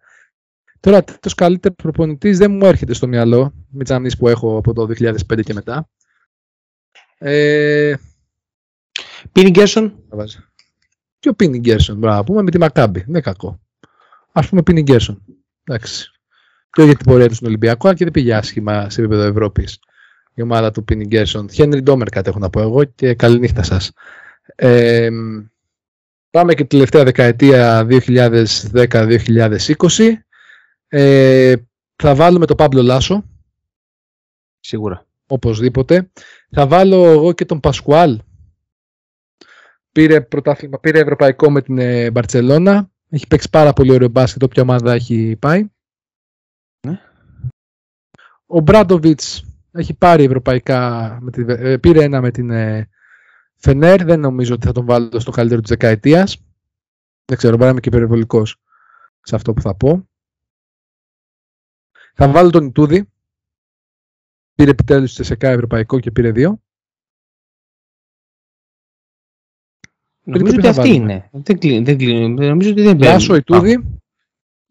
[0.80, 4.88] Τώρα το καλύτερος προπονητής δεν μου έρχεται στο μυαλό με τις που έχω από το
[5.00, 5.90] 2005 και μετά.
[7.18, 7.96] Ε...
[9.32, 10.04] Πίνι Γκέρσον.
[11.20, 13.06] Και ο Πίνι Γκέρσον, μπράβο, πούμε με τη Μακάμπη.
[13.08, 13.60] Δεν κακό.
[14.32, 15.22] Α πούμε Πίνι Γκέρσον.
[15.64, 16.12] Εντάξει.
[16.72, 19.80] Και για την πορεία του στον Ολυμπιακό, αλλά και δεν πήγε άσχημα σε επίπεδο Ευρώπης
[20.34, 21.50] η ομάδα του Πίνι Γκέρσον.
[21.50, 23.92] Χένρι Ντόμερ κάτι έχω να πω εγώ και καλή νύχτα σας.
[24.56, 25.10] Ε,
[26.30, 29.68] πάμε και τη τελευταία δεκαετία 2010-2020.
[30.88, 31.54] Ε,
[31.96, 33.24] θα βάλουμε το Παύλο Λάσο.
[34.60, 35.06] Σίγουρα.
[35.28, 36.12] Οπωσδήποτε.
[36.52, 38.20] Θα βάλω εγώ και τον Πασκουάλ.
[39.92, 42.92] Πήρε, πρωτάθλημα, πήρε ευρωπαϊκό με την ε, Μπαρτσελώνα.
[43.10, 45.70] Έχει παίξει πάρα πολύ ωραίο μπάσκετ, όποια ομάδα έχει πάει.
[46.88, 47.00] Ναι.
[48.46, 52.90] Ο Μπράντοβιτς έχει πάρει ευρωπαϊκά, με τη, ε, πήρε ένα με την ε,
[53.62, 54.04] Φενέρ.
[54.04, 56.44] Δεν νομίζω ότι θα τον βάλω στο καλύτερο της δεκαετίας.
[57.26, 58.56] Δεν ξέρω, μπορεί να είμαι και υπερβολικός
[59.22, 60.10] σε αυτό που θα πω.
[62.14, 63.12] Θα βάλω τον Ιτούδη.
[64.56, 66.62] Πήρε επιτέλους σε ΣΕΚΑ ευρωπαϊκό και πήρε δύο.
[70.24, 71.30] Νομίζω ότι αυτή είναι.
[71.32, 71.84] Δεν κλείνει.
[71.84, 72.48] Δεν κλείνει.
[72.48, 74.02] Νομίζω ότι δεν Λάσο Ιτούδη.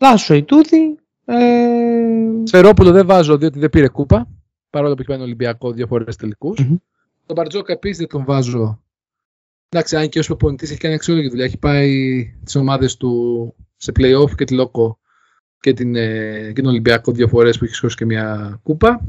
[0.00, 0.98] Λάσο Ιτούδη.
[1.24, 2.42] Ε...
[2.44, 4.28] Σφερόπουλο δεν βάζω διότι δεν πήρε κούπα.
[4.70, 6.60] Παρόλο που έχει πάει Ολυμπιακό δύο φορές τελικούς.
[6.60, 6.76] Μμμ.
[7.28, 8.82] Τον Μπαρτζόκα επίσης δεν τον βάζω.
[9.68, 11.44] Εντάξει, αν και ως προπονητής έχει κάνει αξιόλογη δουλειά.
[11.44, 14.98] Έχει πάει τις ομάδες του σε playoff και τη Λόκο
[15.60, 19.00] και, την, ε, και τον Ολυμπιακό δύο φορές που έχει σώσει και μια κούπα.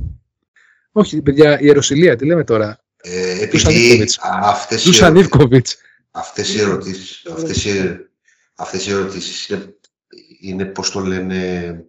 [0.91, 2.83] Όχι, παιδιά, η Ιεροσιλία, τι λέμε τώρα.
[2.97, 4.19] Ε, επειδή Ντουσανίβκοβιτς.
[4.21, 5.67] αυτές οι, Τους Σανίβκοβιτ.
[6.11, 7.97] αυτές οι ερωτήσεις, αυτές οι,
[8.55, 9.75] αυτές οι ερωτήσεις είναι,
[10.41, 11.83] είναι, πώς το λένε,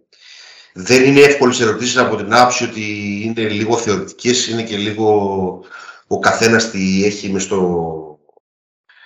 [0.73, 2.81] δεν είναι εύκολες ερωτήσεις από την άποψη ότι
[3.23, 5.63] είναι λίγο θεωρητικές, είναι και λίγο
[6.11, 8.19] ο καθένας τι έχει μες στο,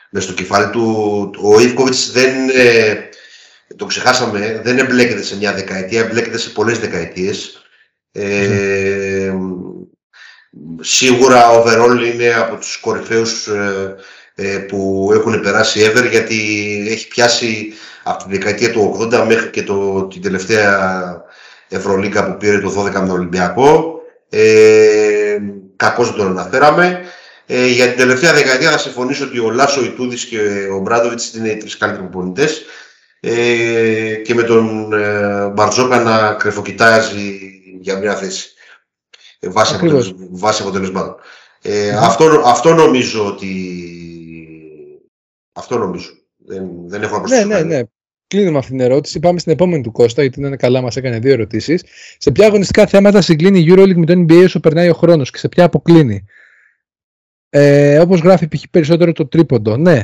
[0.10, 1.32] μες στο κεφάλι του.
[1.42, 3.10] Ο Ιβκοβιτς δεν, ε,
[3.76, 7.62] το ξεχάσαμε, δεν εμπλέκεται σε μια δεκαετία, εμπλέκεται σε πολλές δεκαετίες.
[8.12, 9.34] Ε,
[10.80, 13.96] Σίγουρα ο Overall είναι από τους κορυφαίους ε,
[14.36, 16.36] ε, που έχουν περάσει ever γιατί
[16.90, 21.24] έχει πιάσει από τη δεκαετία του 80 μέχρι και το, την τελευταία
[21.70, 24.00] Ευρωλίκα που πήρε το 12 με τον Ολυμπιακό.
[24.30, 25.38] Ε,
[25.76, 27.02] κακώς δεν τον αναφέραμε.
[27.46, 30.40] Ε, για την τελευταία δεκαετία θα συμφωνήσω ότι ο Λάσο, ο Ιτούδης και
[30.74, 32.62] ο Μπράντοβιτς είναι οι τρεις καλύτεροι προπονητές
[33.20, 37.40] ε, και με τον ε, Μπαρτζόκα να κρεφοκοιτάζει
[37.82, 38.50] για μια θέση
[39.40, 40.08] ε, βάσει, Ακριβώς.
[40.08, 41.16] αποτελεσ- βάσει αποτελεσμάτων.
[41.62, 43.52] Ε, αυτό, αυτό νομίζω ότι
[45.54, 46.10] αυτό νομίζω.
[46.38, 47.68] Δεν, δεν έχω να Ναι, προσθέσω ναι, κάτι.
[47.68, 47.82] ναι.
[48.28, 49.20] Κλείνουμε αυτή την ερώτηση.
[49.20, 51.84] Πάμε στην επόμενη του Κώστα, γιατί είναι καλά, μας έκανε δύο ερωτήσεις.
[52.18, 55.38] Σε ποια αγωνιστικά θέματα συγκλίνει η Euroleague με το NBA όσο περνάει ο χρόνος και
[55.38, 56.26] σε ποια αποκλίνει;
[57.50, 58.64] Ε, Όπως γράφει π.χ.
[58.72, 59.78] περισσότερο το τρίποντο.
[59.78, 60.04] Ναι,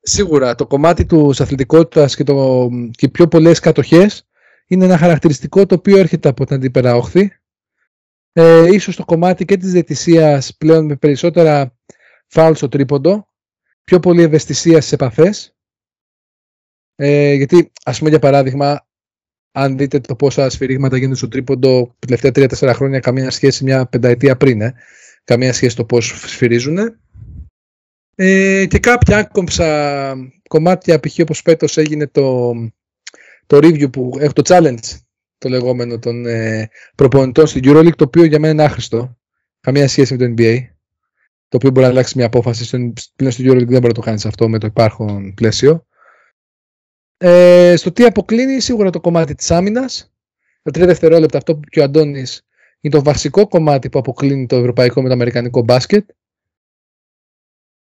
[0.00, 4.28] σίγουρα το κομμάτι του αθλητικότητας και, το, και οι πιο πολλές κατοχές
[4.66, 7.32] είναι ένα χαρακτηριστικό το οποίο έρχεται από την αντιπεραόχθη.
[8.32, 11.76] Ε, ίσως το κομμάτι και της διαιτησίας πλέον με περισσότερα
[12.26, 13.28] φάουλ στο τρίποντο,
[13.84, 15.53] πιο πολύ ευαισθησία στις επαφές.
[16.96, 18.86] Ε, γιατί, ας πούμε για παράδειγμα,
[19.52, 23.86] αν δείτε το πόσα σφυρίγματα γίνονται στο τρίποντο τα τελευταία 3-4 χρόνια, καμία σχέση μια
[23.86, 24.74] πενταετία πριν, ε.
[25.24, 26.78] καμία σχέση το πώς σφυρίζουν.
[28.14, 30.14] Ε, και κάποια άκομψα
[30.48, 31.18] κομμάτια, π.χ.
[31.18, 32.52] όπως φέτος έγινε το,
[33.46, 34.98] το review που έχω το challenge
[35.38, 39.16] το λεγόμενο των ε, προπονητών στην EuroLeague, το οποίο για μένα είναι άχρηστο.
[39.60, 40.58] Καμία σχέση με το NBA.
[41.48, 42.64] Το οποίο μπορεί να αλλάξει μια απόφαση.
[42.64, 45.86] Στο, πλέον στο EuroLeague δεν μπορεί να το κάνεις αυτό με το υπάρχον πλαίσιο.
[47.26, 50.12] Ε, στο τι αποκλίνει σίγουρα το κομμάτι της άμυνας.
[50.62, 52.46] Τα τρία δευτερόλεπτα αυτό που είπε και ο Αντώνης
[52.80, 56.10] είναι το βασικό κομμάτι που αποκλίνει το ευρωπαϊκό με το αμερικανικό μπάσκετ.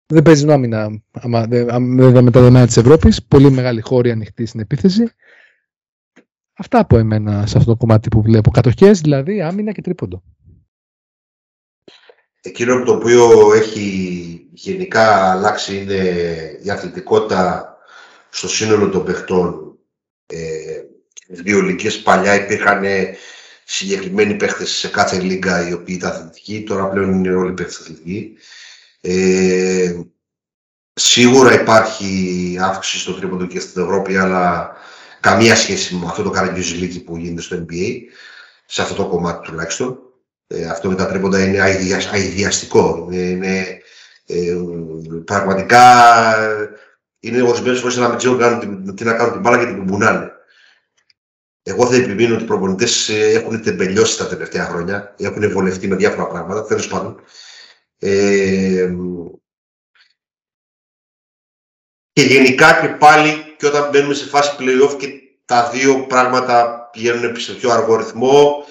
[0.06, 3.24] Δεν παίζει άμυνα άμα, δε- άμα- βέβαια με τα δεδομένα της Ευρώπης.
[3.24, 5.04] Πολύ μεγάλη χώρη ανοιχτή στην επίθεση.
[6.54, 8.52] Αυτά από εμένα σε αυτό το κομμάτι που βλέπω.
[8.52, 10.24] Κατοχές δηλαδή, άμυνα και τρίποντο.
[12.42, 16.00] Εκείνο το οποίο έχει γενικά αλλάξει είναι
[16.64, 17.71] η αθλητικότητα
[18.32, 19.78] στο σύνολο των παιχτών.
[20.26, 20.82] Ε,
[21.28, 22.84] δύο λίγες παλιά υπήρχαν
[23.64, 28.34] συγκεκριμένοι παίχτες σε κάθε λίγα οι οποίοι ήταν αθλητικοί, τώρα πλέον είναι όλοι παίχτες αθλητικοί.
[29.02, 30.00] Ε,
[30.94, 34.76] σίγουρα υπάρχει αύξηση στο τρίποντο και στην Ευρώπη, αλλά
[35.20, 37.96] καμία σχέση με αυτό το καραγκιουζιλίκι που γίνεται στο NBA,
[38.66, 40.00] σε αυτό το κομμάτι τουλάχιστον.
[40.48, 43.08] Ε, αυτό με τα τρίποντα είναι αηδια- αηδιαστικό.
[43.12, 43.82] Είναι, είναι,
[44.26, 44.56] ε,
[45.26, 45.82] πραγματικά
[46.42, 46.70] ε,
[47.24, 49.78] είναι ορισμένε φορέ να μην ξέρουν καν τι- τι να κάνουν την μπάλα και την
[49.78, 50.32] κουμπουνάνε.
[51.64, 55.16] Εγώ θα επιμείνω ότι οι προπονητές έχουν τεμπελιώσει τα τελευταία χρόνια.
[55.18, 56.66] Έχουν βολευτεί με διάφορα πράγματα.
[56.66, 57.22] Τέλος πάντων.
[58.00, 58.94] Ε,
[62.14, 65.08] και γενικά και πάλι και όταν μπαίνουμε σε φάση playoff και
[65.46, 68.66] τα δύο πράγματα πηγαίνουν σε πιο αργό ρυθμό,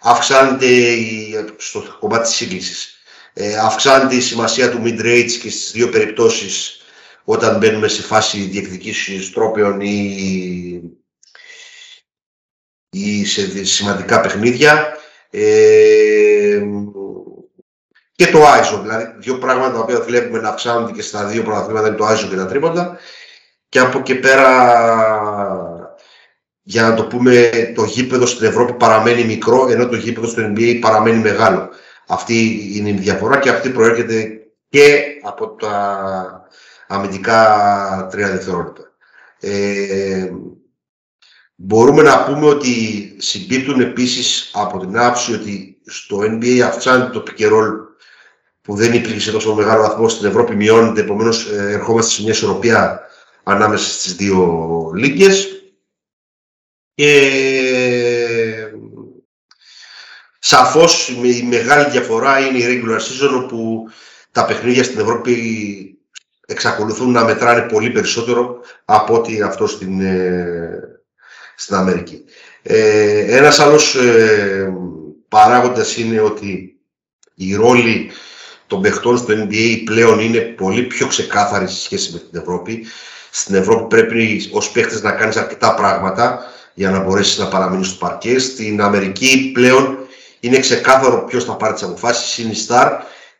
[0.00, 2.96] αυξάνεται η, στο κομμάτι της σύγκλησης.
[3.32, 6.75] Ε, αυξάνεται η σημασία του mid-range και στις δύο περιπτώσεις
[7.28, 10.98] όταν μπαίνουμε σε φάση διεκδικήσεως τρόπεων ή,
[12.90, 14.96] ή σε σημαντικά παιχνίδια.
[15.30, 16.62] Ε,
[18.12, 21.88] και το ISO, δηλαδή δύο πράγματα τα οποία βλέπουμε να αυξάνονται και στα δύο πρωταθλήματα
[21.88, 22.98] είναι το ISO και τα τρίποντα.
[23.68, 24.50] Και από εκεί πέρα,
[26.62, 30.78] για να το πούμε, το γήπεδο στην Ευρώπη παραμένει μικρό, ενώ το γήπεδο στο NBA
[30.80, 31.68] παραμένει μεγάλο.
[32.06, 36.46] Αυτή είναι η διαφορά και αυτή προέρχεται και από τα
[36.86, 38.92] αμυντικά τρία δευτερόλεπτα.
[39.40, 40.30] Ε,
[41.54, 47.50] μπορούμε να πούμε ότι συμπίπτουν επίσης από την άψη ότι στο NBA αυξάνεται το pick
[48.62, 52.32] που δεν υπήρχε σε τόσο μεγάλο βαθμό στην Ευρώπη, μειώνεται, επομένως ε, ερχόμαστε σε μια
[52.32, 53.00] ισορροπία
[53.42, 55.48] ανάμεσα στις δύο λίγκες.
[56.94, 57.30] Και
[60.38, 63.88] σαφώς η μεγάλη διαφορά είναι η regular season όπου
[64.30, 65.95] τα παιχνίδια στην Ευρώπη
[66.46, 71.00] εξακολουθούν να μετράνε πολύ περισσότερο από ότι αυτό στην, ε,
[71.56, 72.24] στην Αμερική.
[72.62, 74.72] Ε, ένας άλλος ε,
[75.28, 76.80] παράγοντας είναι ότι
[77.34, 78.10] η ρόλη
[78.66, 82.86] των παιχτών στο NBA πλέον είναι πολύ πιο ξεκάθαρη σε σχέση με την Ευρώπη.
[83.30, 86.38] Στην Ευρώπη πρέπει ως παίχτες να κάνεις αρκετά πράγματα
[86.74, 88.38] για να μπορέσεις να παραμείνεις στο παρκέ.
[88.38, 89.98] Στην Αμερική πλέον
[90.40, 92.90] είναι ξεκάθαρο ποιος θα πάρει τις αποφάσεις, είναι η Star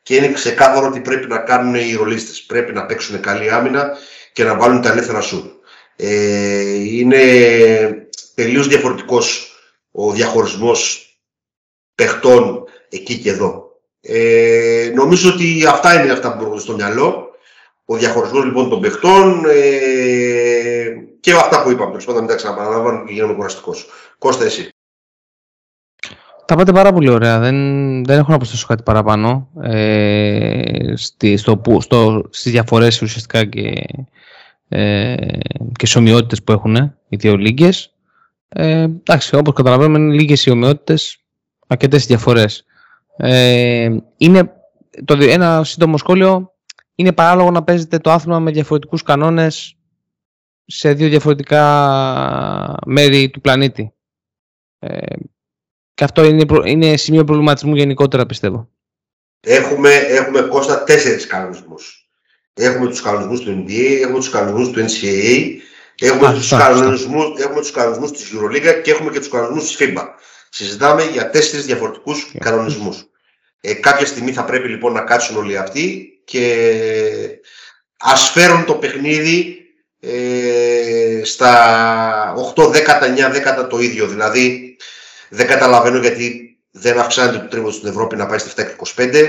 [0.07, 2.43] και είναι ξεκάθαρο ότι πρέπει να κάνουν οι ρολίστες.
[2.43, 3.97] Πρέπει να παίξουν καλή άμυνα
[4.33, 5.61] και να βάλουν τα ελεύθερα σου.
[5.97, 7.21] Ε, είναι
[8.35, 9.57] τελείως διαφορετικός
[9.91, 11.11] ο διαχωρισμός
[11.95, 13.71] παιχτών εκεί και εδώ.
[14.01, 17.31] Ε, νομίζω ότι αυτά είναι αυτά που μπορούν στο μυαλό.
[17.85, 20.85] Ο διαχωρισμός λοιπόν των παιχτών ε,
[21.21, 21.91] και αυτά που είπαμε.
[21.91, 23.87] Τέλος πάντων, μην τα ξαναπαναλαμβάνω και γίνομαι κουραστικός.
[24.19, 24.76] Κώστα, εσύ.
[26.47, 27.39] Τα πάτε πάρα πολύ ωραία.
[27.39, 27.55] Δεν,
[28.05, 33.85] δεν έχω να προσθέσω κάτι παραπάνω ε, στη, στο, στο, στις διαφορές ουσιαστικά και,
[34.69, 35.15] ε,
[35.73, 36.77] και σε ομοιότητες που έχουν
[37.09, 37.95] οι δύο λίγκες.
[38.49, 41.19] Ε, εντάξει, όπως καταλαβαίνουμε είναι λίγες οι ομοιότητες,
[41.67, 42.65] αρκετές διαφορές.
[43.17, 44.53] Ε, είναι,
[45.05, 46.53] το, ένα σύντομο σχόλιο,
[46.95, 49.77] είναι παράλογο να παίζετε το άθλημα με διαφορετικούς κανόνες
[50.67, 51.63] σε δύο διαφορετικά
[52.87, 53.93] μέρη του πλανήτη.
[54.79, 55.17] Ε,
[55.97, 58.69] και αυτό είναι, είναι σημείο προβληματισμού γενικότερα πιστεύω.
[59.41, 62.09] Έχουμε, έχουμε Κώστα τέσσερις κανονισμούς.
[62.55, 65.47] Έχουμε τους κανονισμούς του NBA, έχουμε τους κανονισμούς του NCAA,
[66.01, 70.05] έχουμε, τους, κανονισμούς, έχουμε τους κανονισμούς της EuroLeague και έχουμε και τους κανονισμούς της FIBA.
[70.51, 72.39] Συζητάμε για τέσσερις διαφορετικούς yeah.
[72.39, 73.05] κανονισμούς.
[73.61, 76.67] Ε, κάποια στιγμή θα πρέπει λοιπόν να κάτσουν όλοι αυτοί και
[77.99, 79.57] ας φέρουν το παιχνίδι
[80.01, 84.07] ε, στα 8 10 9 10 το ίδιο.
[84.07, 84.77] Δηλαδή
[85.37, 88.61] δεν καταλαβαίνω γιατί δεν αυξάνεται το τρίβο στην Ευρώπη να πάει στη 7
[88.97, 89.29] 25.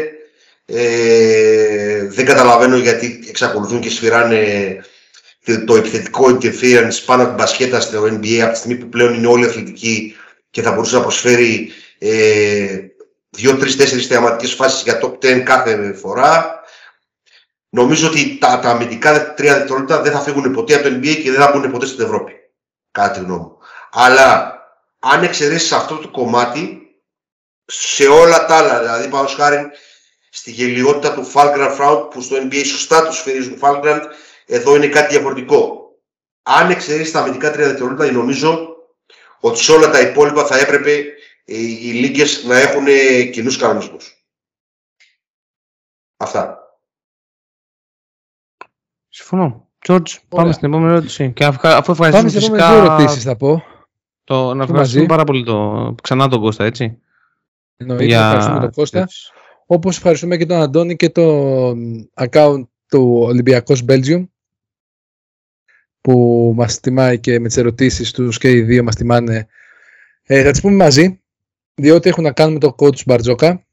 [0.66, 4.84] Ε, δεν καταλαβαίνω γιατί εξακολουθούν και σφυράνε
[5.66, 9.28] το επιθετικό interference πάνω από την μπασκέτα στο NBA από τη στιγμή που πλέον είναι
[9.28, 10.16] όλοι αθλητικοί
[10.50, 12.78] και θα μπορούσε να προσφέρει ε,
[13.30, 16.62] δύο, τρεις, τέσσερις θεαματικές φάσεις για top 10 κάθε φορά.
[17.70, 21.32] Νομίζω ότι τα, τα αμυντικά τρία δευτερόλεπτα δεν θα φύγουν ποτέ από το NBA και
[21.32, 22.34] δεν θα μπουν ποτέ στην Ευρώπη.
[22.92, 23.58] Κατά τη γνώμη μου.
[23.92, 24.57] Αλλά
[25.00, 26.82] αν εξαιρέσεις αυτό το κομμάτι,
[27.66, 29.70] σε όλα τα άλλα, δηλαδή πάνω χάρη
[30.30, 34.02] στη γελιότητα του Falkland Fraud που στο NBA σωστά τους σφυρίζουν Falkland,
[34.46, 35.92] εδώ είναι κάτι διαφορετικό.
[36.44, 38.76] Αν εξαιρέσεις τα αμυντικά τρία δευτερόλεπτα, νομίζω
[39.40, 40.92] ότι σε όλα τα υπόλοιπα θα έπρεπε
[41.46, 42.86] οι, οι λίγκες να έχουν
[43.32, 44.26] κοινούς κανονισμούς.
[46.18, 46.62] Αυτά.
[49.10, 49.70] Συμφωνώ.
[49.88, 51.32] George, πάμε στην επόμενη ερώτηση.
[51.34, 52.58] Και αφού ευχαριστούμε πάμε φυσικά...
[52.58, 53.64] Πάμε δύο ερωτήσεις θα πω.
[54.28, 57.00] Το, να ευχαριστούμε πάρα πολύ το, ξανά τον Κώστα, έτσι.
[57.78, 58.26] Εννοείται, Για...
[58.26, 59.08] ευχαριστούμε τον Κώστα.
[59.66, 61.70] Όπως ευχαριστούμε και τον Αντώνη και το
[62.14, 64.28] account του Ολυμπιακός Belgium
[66.02, 69.48] που μας τιμάει και με τις ερωτήσεις τους και οι δύο μας τιμάνε.
[70.24, 71.22] Ε, θα τις πούμε μαζί,
[71.74, 73.67] διότι έχουν να κάνουν με το coach Μπαρτζόκα.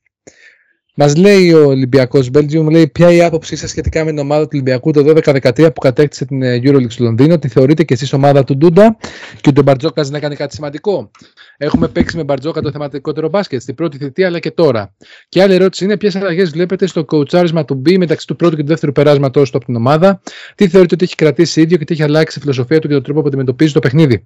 [0.97, 4.51] Μας λέει ο Ολυμπιακός Belgium, λέει ποια η άποψή σας σχετικά με την ομάδα του
[4.53, 8.45] Ολυμπιακού το 12-13 που κατέκτησε την ε, Euroleague στο Λονδίνο; Τη θεωρείτε και εσείς ομάδα
[8.45, 8.97] του Ντούντα;
[9.41, 11.11] Και ότι ο Μπαρτζόκας δεν έκανε κάτι σημαντικό.
[11.57, 14.95] Έχουμε παίξει με Μπαρτζόκα το θεματικότερο μπάσκετ στην πρώτη θητεία αλλά και τώρα.
[15.29, 18.63] Και άλλη ερώτηση είναι ποιες αλλαγές βλέπετε στο κοουτσάρισμα του B μεταξύ του πρώτου και
[18.63, 20.21] του δεύτερου περάσματος του από την ομάδα;
[20.55, 23.03] Τι θεωρείτε ότι έχει κρατήσει ίδιο και τι έχει αλλάξει η φιλοσοφία του και τον
[23.03, 24.25] τρόπο που αντιμετωπίζει το παιχνίδι;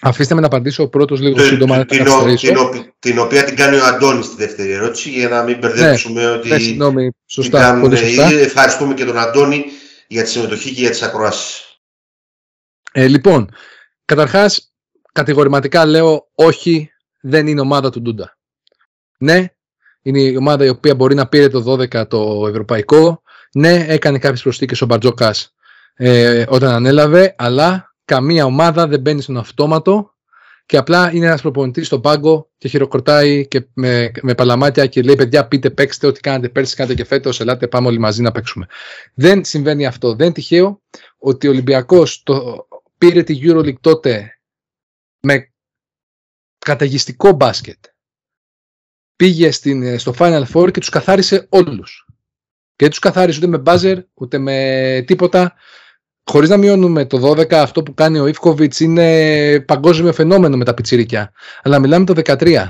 [0.00, 1.84] Αφήστε με να απαντήσω ο πρώτος λίγο σύντομα.
[1.84, 2.04] Την,
[2.36, 6.30] την, την, οποία την κάνει ο Αντώνης στη δεύτερη ερώτηση για να μην μπερδέψουμε ναι,
[6.30, 6.48] ότι.
[6.48, 7.78] Ναι, συγγνώμη, σωστά.
[7.78, 8.24] Ήταν, σωστά.
[8.24, 9.64] Ευχαριστούμε και τον Αντώνη
[10.06, 11.78] για τη συμμετοχή και για τις ακροάσεις.
[12.92, 13.48] Ε, λοιπόν,
[14.04, 14.72] καταρχάς,
[15.12, 16.90] κατηγορηματικά λέω όχι,
[17.20, 18.36] δεν είναι ομάδα του Ντούντα.
[19.18, 19.44] Ναι,
[20.02, 23.22] είναι η ομάδα η οποία μπορεί να πήρε το 12 το ευρωπαϊκό.
[23.52, 25.54] Ναι, έκανε κάποιες προσθήκες ο Μπαρτζόκας
[25.94, 30.14] ε, όταν ανέλαβε, αλλά καμία ομάδα δεν μπαίνει στον αυτόματο
[30.66, 35.16] και απλά είναι ένας προπονητής στον πάγκο και χειροκροτάει και με, με παλαμάτια και λέει
[35.16, 38.66] παιδιά πείτε παίξτε ό,τι κάνετε πέρσι, κάνετε και φέτος, ελάτε πάμε όλοι μαζί να παίξουμε.
[39.14, 40.14] Δεν συμβαίνει αυτό.
[40.14, 40.82] Δεν είναι τυχαίο
[41.18, 42.66] ότι ο Ολυμπιακός το,
[42.98, 44.38] πήρε τη EuroLeague τότε
[45.20, 45.52] με
[46.58, 47.84] καταιγιστικό μπάσκετ.
[49.16, 52.06] Πήγε στην, στο Final Four και τους καθάρισε όλους.
[52.76, 55.54] Και δεν τους καθάρισε ούτε με μπάζερ, ούτε με τίποτα.
[56.30, 60.74] Χωρίς να μειώνουμε το 12, αυτό που κάνει ο Ιφκοβιτς είναι παγκόσμιο φαινόμενο με τα
[60.74, 61.32] πιτσίρικια.
[61.62, 62.66] Αλλά μιλάμε το 13.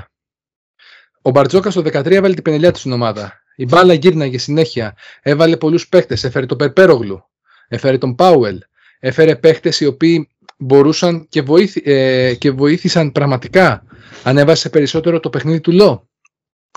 [1.21, 3.33] Ο Μπαρτζόκα το 13 έβαλε την πενελιά του στην ομάδα.
[3.55, 4.95] Η μπάλα γύρναγε συνέχεια.
[5.21, 6.13] Έβαλε πολλούς παίχτε.
[6.13, 7.23] Έφερε τον Περπέρογλου.
[7.67, 8.59] Έφερε τον Πάουελ.
[8.99, 13.83] Έφερε παίχτε οι οποίοι μπορούσαν και, βοήθη, ε, και βοήθησαν πραγματικά.
[14.23, 16.09] Ανέβασε περισσότερο το παιχνίδι του Λό.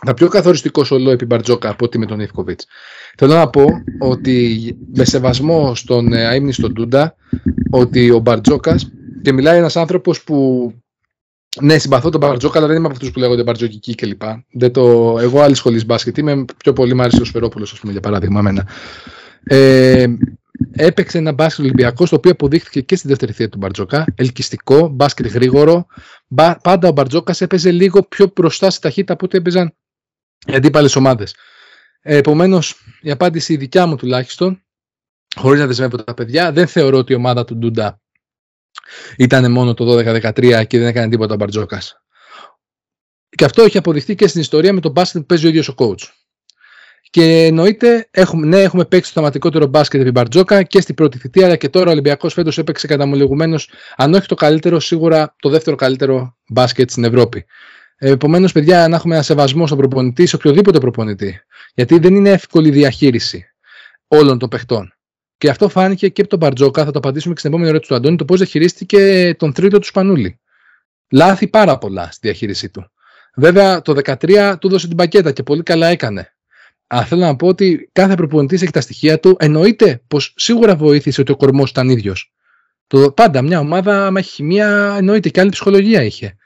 [0.07, 2.61] Τα πιο καθοριστικό ο Λό επί Μπαρτζόκα από ότι με τον Ιφκοβιτ.
[3.17, 3.65] Θέλω να πω
[3.99, 7.15] ότι με σεβασμό στον ε, αείμνηστο Ντούντα
[7.71, 8.91] ότι ο Μπαρτζόκας
[9.23, 10.73] και μιλάει ένας άνθρωπος που
[11.61, 14.23] ναι, συμπαθώ τον Μπαρτζόκα, αλλά δεν είμαι από αυτούς που λέγονται Μπαρτζοκικοί κλπ.
[14.53, 15.17] Δεν το...
[15.21, 18.39] Εγώ άλλη σχολής μπάσκετ είμαι, πιο πολύ μου άρεσε ο Σφερόπουλος, ας πούμε, για παράδειγμα.
[18.39, 18.67] Εμένα.
[19.45, 20.07] Ε,
[20.73, 24.05] έπαιξε ένα μπάσκετ Ολυμπιακό, το οποίο αποδείχθηκε και στη δεύτερη θεία του Μπαρτζόκα.
[24.15, 25.87] Ελκυστικό, μπάσκετ γρήγορο.
[26.29, 29.75] Μπα, πάντα ο Μπαρτζόκας έπαιζε λίγο πιο μπροστά στη ταχύτητα από ό,τι έπαιζαν
[30.47, 31.35] οι αντίπαλε ομάδες.
[32.01, 34.63] Ε, Επομένως, η απάντηση η δικιά μου τουλάχιστον,
[35.37, 38.01] χωρίς να δεσμεύω τα παιδιά, δεν θεωρώ ότι η ομάδα του Ντούντα
[39.17, 42.03] ήταν μόνο το 12-13 και δεν έκανε τίποτα ο Μπαρτζόκας.
[43.29, 45.75] Και αυτό έχει αποδειχθεί και στην ιστορία με τον μπάσκετ που παίζει ο ίδιος ο
[45.79, 46.03] coach.
[47.11, 51.47] Και εννοείται, έχουμε, ναι, έχουμε παίξει το θεματικότερο μπάσκετ επί Μπαρτζόκα και στην πρώτη θητεία,
[51.47, 53.59] αλλά και τώρα ο Ολυμπιακός φέτος έπαιξε καταμολυγουμένω,
[53.97, 57.45] αν όχι το καλύτερο, σίγουρα το δεύτερο καλύτερο μπάσκετ στην Ευρώπη.
[58.01, 61.41] Επομένως, παιδιά, να έχουμε ένα σεβασμό στον προπονητή, σε οποιοδήποτε προπονητή.
[61.75, 63.45] Γιατί δεν είναι εύκολη διαχείριση
[64.09, 64.93] όλων των παιχτών.
[65.39, 67.97] Και αυτό φάνηκε και από τον Μπαρτζόκα, θα το απαντήσουμε και στην επόμενη ερώτηση του
[67.97, 70.41] Αντώνη, το πώς διαχειρίστηκε τον τρίτο του Σπανούλη.
[71.11, 72.91] Λάθη πάρα πολλά στη διαχείρισή του.
[73.35, 76.33] Βέβαια, το 13 του έδωσε την πακέτα και πολύ καλά έκανε.
[76.87, 79.37] Αλλά θέλω να πω ότι κάθε προπονητής έχει τα στοιχεία του.
[79.39, 82.33] Εννοείται πως σίγουρα βοήθησε ότι ο κορμός ήταν ίδιος.
[83.15, 86.37] Πάντα μια ομάδα, άμα έχει χημεία, εννοείται και άλλη ψυχολογία είχε.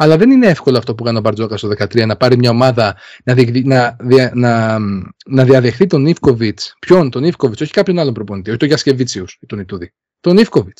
[0.00, 2.96] Αλλά δεν είναι εύκολο αυτό που κάνει ο Μπαρτζόκα στο 2013 να πάρει μια ομάδα
[3.24, 3.34] να,
[3.64, 3.98] να,
[4.34, 4.78] να,
[5.26, 6.60] να διαδεχθεί τον Ιφκοβιτ.
[6.78, 9.92] Ποιον, τον Ιφκοβιτ, όχι κάποιον άλλον προπονητή, όχι τον Γιασκεβίτσιους ή τον Ιτούδη.
[10.20, 10.78] Τον Ιφκοβιτ.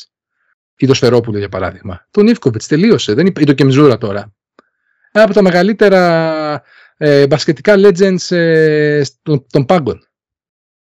[0.76, 2.06] Ή τον Σφερόπουλο για παράδειγμα.
[2.10, 3.14] Τον Ιφκοβιτ τελείωσε.
[3.14, 4.32] Δεν ή το Κεμζούρα τώρα.
[5.12, 6.62] Ένα από τα μεγαλύτερα
[6.96, 10.02] ε, μπασκετικά legends ε, των, των πάγκων.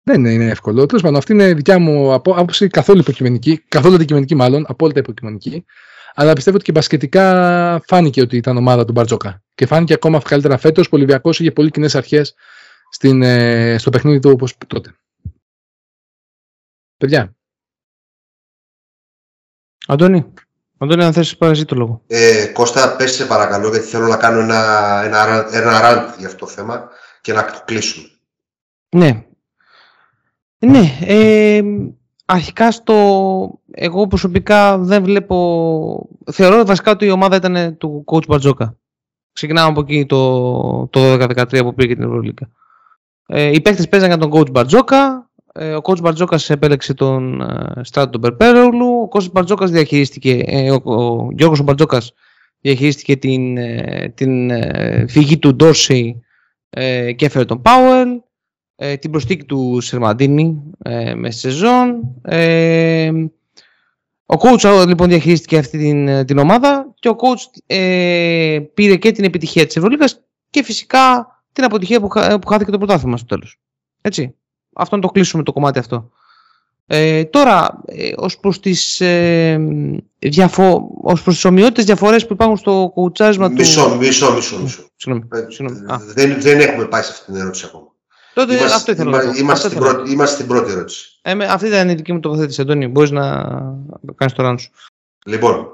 [0.04, 0.86] Δεν είναι εύκολο.
[0.86, 5.66] Τέλος πάντων, αυτή είναι η δικιά μου άποψη, καθόλου υποκειμενική, καθόλου αντικειμενική μάλλον, απόλυτα υποκειμενική.
[6.20, 9.44] Αλλά πιστεύω ότι και μπασκετικά φάνηκε ότι ήταν ομάδα του Μπαρτζόκα.
[9.56, 12.36] Και φάνηκε ακόμα καλύτερα φέτος που ο Ολυμπιακός είχε πολύ κοινές αρχές
[13.02, 14.96] ε, στο παιχνίδι του όπως τότε.
[16.98, 17.36] Παιδιά.
[19.88, 20.34] Αντώνη.
[20.78, 22.02] Αντώνη, αν θες πάρε το λόγο.
[22.08, 26.46] Ε, Κώστα, πες σε παρακαλώ, γιατί θέλω να κάνω ένα, ένα, ένα rant για αυτό
[26.46, 26.90] το θέμα
[27.22, 28.08] και να το κλείσουμε.
[28.90, 29.26] Ναι.
[30.58, 31.62] Ναι, ε,
[32.30, 33.60] αρχικά στο...
[33.72, 36.10] Εγώ προσωπικά δεν βλέπω...
[36.32, 38.78] Θεωρώ βασικά ότι η ομάδα ήταν του coach Μπαρτζόκα.
[39.34, 42.50] Ξεκινάμε από εκεί το, το 12-13 που πήγε την Ευρωλίκα.
[43.26, 45.30] Ε, οι παίκτες παίζαν για τον coach Μπαρτζόκα.
[45.54, 48.88] Ε, ο coach Μπαρτζόκας επέλεξε τον ε, Στράτο τον Περπέρολου.
[48.88, 50.44] Ο coach Μπαρτζόκας διαχειρίστηκε...
[50.46, 52.14] Ε, ο, ο Γιώργος Μπαρτζόκας
[52.62, 56.22] διαχειρίστηκε την, ε, την ε, φυγή του Ντόρσι
[56.70, 58.22] ε, και έφερε τον Πάουελ
[58.80, 62.16] ε, την προστίκη του Σερμαντίνη ε, με σεζόν.
[62.22, 63.12] Ε,
[64.26, 69.24] ο coach λοιπόν διαχειρίστηκε αυτή την, την ομάδα και ο coach ε, πήρε και την
[69.24, 72.08] επιτυχία της Ευρωλίγας και φυσικά την αποτυχία που,
[72.42, 73.60] που χάθηκε το πρωτάθλημα στο τέλος.
[74.02, 74.36] Έτσι.
[74.74, 76.12] Αυτό να το κλείσουμε το κομμάτι αυτό.
[76.90, 79.60] Ε, τώρα, ε, ως προς τις, ε,
[80.20, 80.90] διαφο...
[81.02, 83.54] ως προς τις ομοιότητες διαφορές που υπάρχουν στο κουτσάρισμα του...
[83.54, 84.60] Μισό, μισό, μισό.
[84.62, 84.90] μισό.
[84.96, 86.04] Συγγνώμη, συγγνώμη.
[86.14, 87.96] Δεν, δεν έχουμε πάει σε αυτήν την ερώτηση ακόμα.
[88.38, 89.38] Τότε είμαστε, αυτό ήθελα να πω.
[89.38, 91.20] Είμαστε, στην πρώτη, είμαστε στην πρώτη ερώτηση.
[91.22, 92.88] Ε, αυτή ήταν η δική μου τοποθέτηση, Αντώνη.
[92.88, 93.24] Μπορείς να
[94.16, 94.72] κάνεις το ράνο σου.
[95.26, 95.68] Λοιπόν,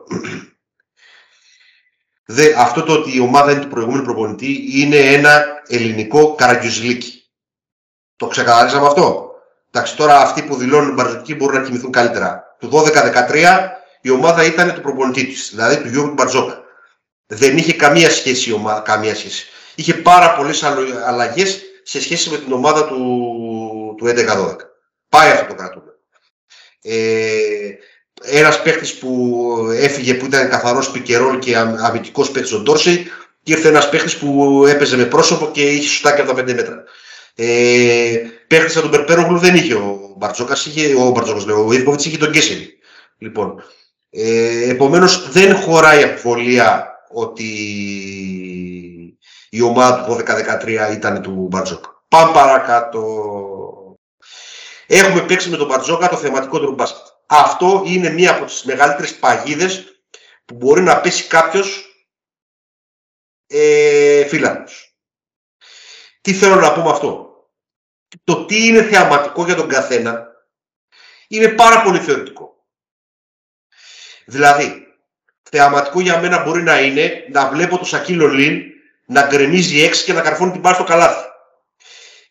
[2.36, 7.24] δε, αυτό το ότι η ομάδα είναι του προηγούμενου προπονητή είναι ένα ελληνικό καραγκιουζλίκι.
[8.16, 9.32] Το ξεκαθαρίσαμε αυτό.
[9.72, 12.56] Εντάξει, τώρα αυτοί που δηλώνουν μπαρζωτικοί μπορούν να κοιμηθούν καλύτερα.
[12.60, 13.70] Το 12-13
[14.02, 16.64] η ομάδα ήταν του προπονητή της, δηλαδή του Γιώργου Μπαρτζόκα.
[17.26, 19.46] Δεν είχε καμία σχέση η ομάδα, καμία σχέση.
[19.76, 20.64] Είχε πάρα πολλές
[21.06, 24.56] αλλαγές σε σχέση με την ομάδα του, του 11-12.
[25.10, 25.92] Πάει αυτό το κρατούμε.
[26.82, 27.78] Ε,
[28.22, 29.40] ένας παίχτης που
[29.74, 33.08] έφυγε που ήταν καθαρός πικερόλ και αμυντικός παίχτης ο Ντόρση
[33.44, 36.84] και ήρθε ένας παίχτης που έπαιζε με πρόσωπο και είχε σουτάκι από τα 5 μέτρα.
[37.36, 38.18] Ε,
[38.48, 42.78] Παίχτε τον Περπέρογλου δεν είχε ο Μπαρτζόκας, είχε ο Μπαρτζόκας, ο Ιβκοβιτς είχε τον Κέσσερι.
[43.18, 43.64] Λοιπόν,
[44.10, 47.50] ε, Επομένως δεν χωράει αμφιβολία ότι
[49.54, 52.04] η ομάδα του 12-13 ήταν του Μπαρτζόκα.
[52.08, 53.98] Πάμε παρακάτω.
[54.88, 57.06] Έχουμε παίξει με τον Μπαρτζόκα το θεματικό του μπάσκετ.
[57.26, 60.04] Αυτό είναι μία από τις μεγαλύτερες παγίδες
[60.46, 61.86] που μπορεί να πέσει κάποιος
[63.48, 64.24] ε,
[66.22, 67.34] Τι θέλω να πω με αυτό;
[68.24, 70.28] Το τι είναι θεαματικό για τον καθένα
[71.28, 72.66] είναι πάρα πολύ θεωρητικό.
[74.26, 74.88] Δηλαδή,
[75.42, 78.73] θεαματικό για μένα μπορεί να είναι να βλέπω το Σακίλο Λίν
[79.14, 81.26] να γκρεμίζει έξι και να καρφώνει την μπάλα στο καλάθι.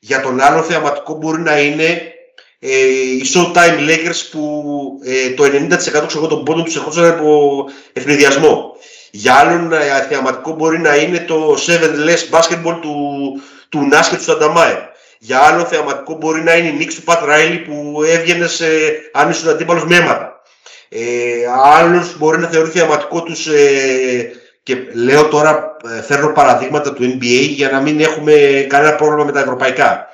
[0.01, 2.13] Για τον άλλο θεαματικό μπορεί να είναι
[2.59, 4.73] ε, οι Showtime Lakers που
[5.05, 8.77] ε, το 90% ξέρω, των πόντων τους ερχόντουσαν από ευνηδιασμό.
[9.11, 12.95] Για άλλον ε, θεαματικό μπορεί να είναι το 7 less basketball του,
[13.69, 14.91] του Nash και του Σανταμάε.
[15.19, 18.47] Για άλλο θεαματικό μπορεί να είναι η Knicks του Pat Riley που έβγαινε
[19.13, 20.43] αν ήσουν αντίπαλος με αίματα.
[20.89, 21.01] Ε,
[21.65, 24.33] άλλος μπορεί να θεωρεί θεαματικό τους ε,
[24.63, 29.33] και λέω τώρα ε, φέρνω παραδείγματα του NBA για να μην έχουμε κανένα πρόβλημα με
[29.33, 30.09] τα ευρωπαϊκά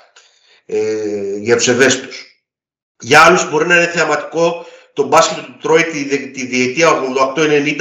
[0.67, 2.27] ε, για τους ευαίσθητους.
[3.01, 6.89] Για άλλους μπορεί να είναι θεαματικό το μπάσκετ του Τρόι τη, τη διετία
[7.37, 7.81] 88-90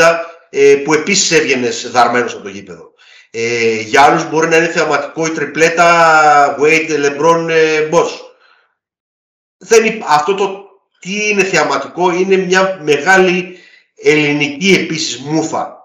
[0.50, 2.94] ε, που επίσης έβγαινε δαρμένος από το γήπεδο.
[3.32, 8.10] Ε, για άλλους μπορεί να είναι θεαματικό η τριπλέτα Wade, LeBron, ε, Boss.
[9.58, 10.66] Δεν, αυτό το
[11.00, 13.58] τι είναι θεαματικό είναι μια μεγάλη
[13.96, 15.77] ελληνική επίσης μούφα.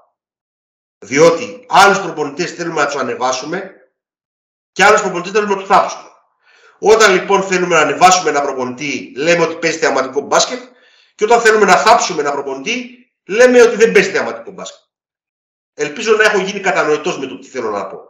[1.05, 3.73] Διότι άλλους προπονητές θέλουμε να τους ανεβάσουμε
[4.73, 6.11] και άλλους προπονητές θέλουμε να τους θάψουμε.
[6.79, 10.61] Όταν λοιπόν θέλουμε να ανεβάσουμε ένα προπονητή, λέμε ότι παίζει θεαματικό μπάσκετ
[11.15, 14.81] και όταν θέλουμε να θάψουμε ένα προπονητή, λέμε ότι δεν παίζει θεαματικό μπάσκετ.
[15.75, 18.01] Ελπίζω να έχω γίνει κατανοητός με το τι θέλω να πω.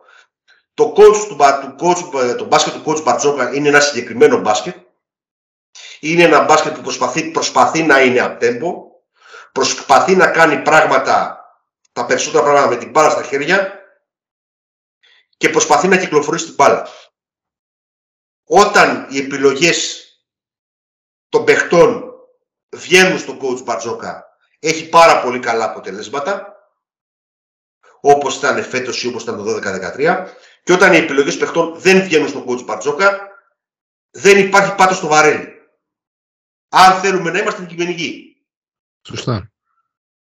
[0.74, 4.76] Το, coach του, του coach, το μπάσκετ του coach Μπαρτζόκα είναι ένα συγκεκριμένο μπάσκετ.
[6.01, 8.84] Είναι ένα μπάσκετ που προσπαθεί, προσπαθεί να είναι απτέμπο,
[9.53, 11.41] προσπαθεί να κάνει πράγματα,
[11.93, 13.80] τα περισσότερα πράγματα με την μπάλα στα χέρια
[15.36, 16.88] και προσπαθεί να κυκλοφορήσει την μπάλα
[18.45, 20.07] όταν οι επιλογές
[21.28, 22.14] των παιχτών
[22.68, 24.24] βγαίνουν στον coach Μπαρτζόκα
[24.59, 26.57] έχει πάρα πολύ καλά αποτελέσματα
[28.01, 29.57] όπως ήταν φέτος ή όπως ήταν το
[29.97, 30.26] 12-13
[30.62, 33.30] και όταν οι επιλογές παιχτών δεν βγαίνουν στον coach Μπαρτζόκα
[34.11, 35.61] δεν υπάρχει πάτος στο βαρέλι.
[36.68, 38.36] Αν θέλουμε να είμαστε αντικειμενικοί.
[39.07, 39.52] Σωστά.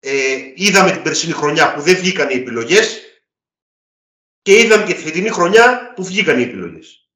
[0.04, 3.02] Ε, είδαμε την περσινή χρονιά που δεν βγήκαν οι επιλογές
[4.42, 7.10] και είδαμε και τη φετινή χρονιά που βγήκαν οι επιλογές.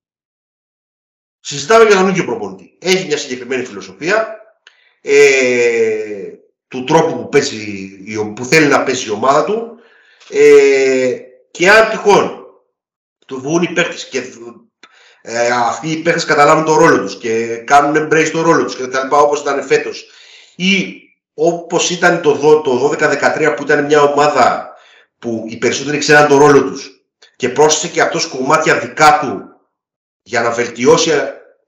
[1.39, 2.77] Συζητάμε για τον ίδιο προπονητή.
[2.81, 4.39] Έχει μια συγκεκριμένη φιλοσοφία
[5.01, 6.33] ε,
[6.67, 7.91] του τρόπου που, παίζει,
[8.35, 9.79] που θέλει να πέσει η ομάδα του
[10.29, 11.17] ε,
[11.51, 12.45] και αν τυχόν
[13.27, 14.23] του βγουν οι παίχτες και
[15.21, 18.87] ε, αυτοί οι παίχτες καταλάβουν τον ρόλο τους και κάνουν embrace τον ρόλο τους και
[18.87, 20.05] τα λοιπά όπως ήταν φέτος
[20.55, 21.04] ή
[21.35, 24.75] όπως ήταν το, το 12-13 που ήταν μια ομάδα
[25.19, 27.05] που οι περισσότεροι ξέραν τον ρόλο τους
[27.35, 29.43] και πρόσθεσε και αυτός κομμάτια δικά του
[30.21, 31.11] για να βελτιώσει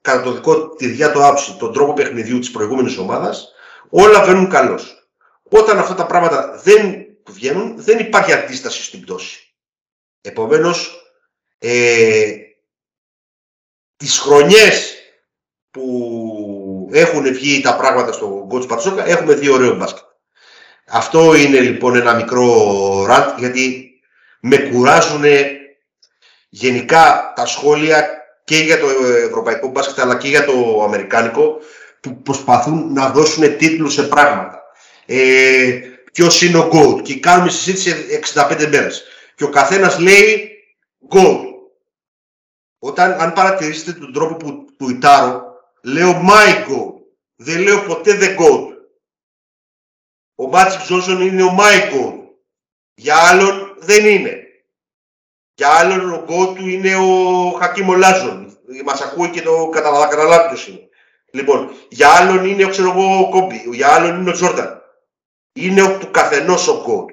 [0.02, 3.54] κατά το δικό τη διά του άψη τον τρόπο παιχνιδιού της προηγούμενης ομάδας,
[3.90, 5.10] όλα βαίνουν καλώς.
[5.44, 9.54] Όταν αυτά τα πράγματα δεν βγαίνουν, δεν υπάρχει αντίσταση στην πτώση.
[10.22, 11.02] Επομένως,
[11.58, 12.36] ε,
[13.98, 14.96] τις χρονιές
[15.72, 16.27] που
[17.00, 20.04] έχουν βγει τα πράγματα στο Coach Πατσόκα, έχουμε δει ωραίο μπάσκετ.
[20.88, 23.92] Αυτό είναι λοιπόν ένα μικρό ραντ, γιατί
[24.40, 25.24] με κουράζουν
[26.50, 28.08] γενικά τα σχόλια
[28.44, 28.88] και για το
[29.28, 31.58] ευρωπαϊκό μπάσκετ αλλά και για το αμερικάνικο
[32.00, 34.62] που προσπαθούν να δώσουν τίτλους σε πράγματα.
[35.06, 35.80] Ε,
[36.18, 37.96] Ποιος είναι ο GOAT και κάνουμε συζήτηση
[38.34, 39.04] 65 μέρες.
[39.36, 40.52] Και ο καθένας λέει
[41.10, 41.40] GOAT.
[42.80, 45.47] Όταν, αν παρατηρήσετε τον τρόπο που τουιτάρω,
[45.84, 46.94] λέω my GOAT.
[47.36, 48.68] Δεν λέω ποτέ the GOAT.
[50.36, 52.14] Ο Μάτζικ Τζόνσον είναι ο my GOAT.
[52.94, 54.42] Για άλλον δεν είναι.
[55.54, 58.58] Για άλλον ο GOAT του είναι ο Χακίμ Ολάζουον.
[58.86, 60.88] Μας ακούει και το καταλάβει ποιος είναι.
[61.32, 64.82] Λοιπόν, για άλλον είναι ο, ξέρω εγώ, ο Κόμπι, για άλλον είναι ο Τζόρνταν.
[65.54, 67.06] Είναι ο, του καθενός ο γκο.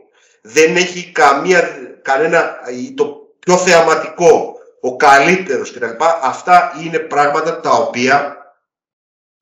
[0.42, 1.60] Δεν έχει καμία,
[2.02, 2.58] κανένα,
[2.94, 6.04] το πιο θεαματικό, ο καλύτερος κτλ.
[6.22, 8.43] Αυτά είναι πράγματα τα οποία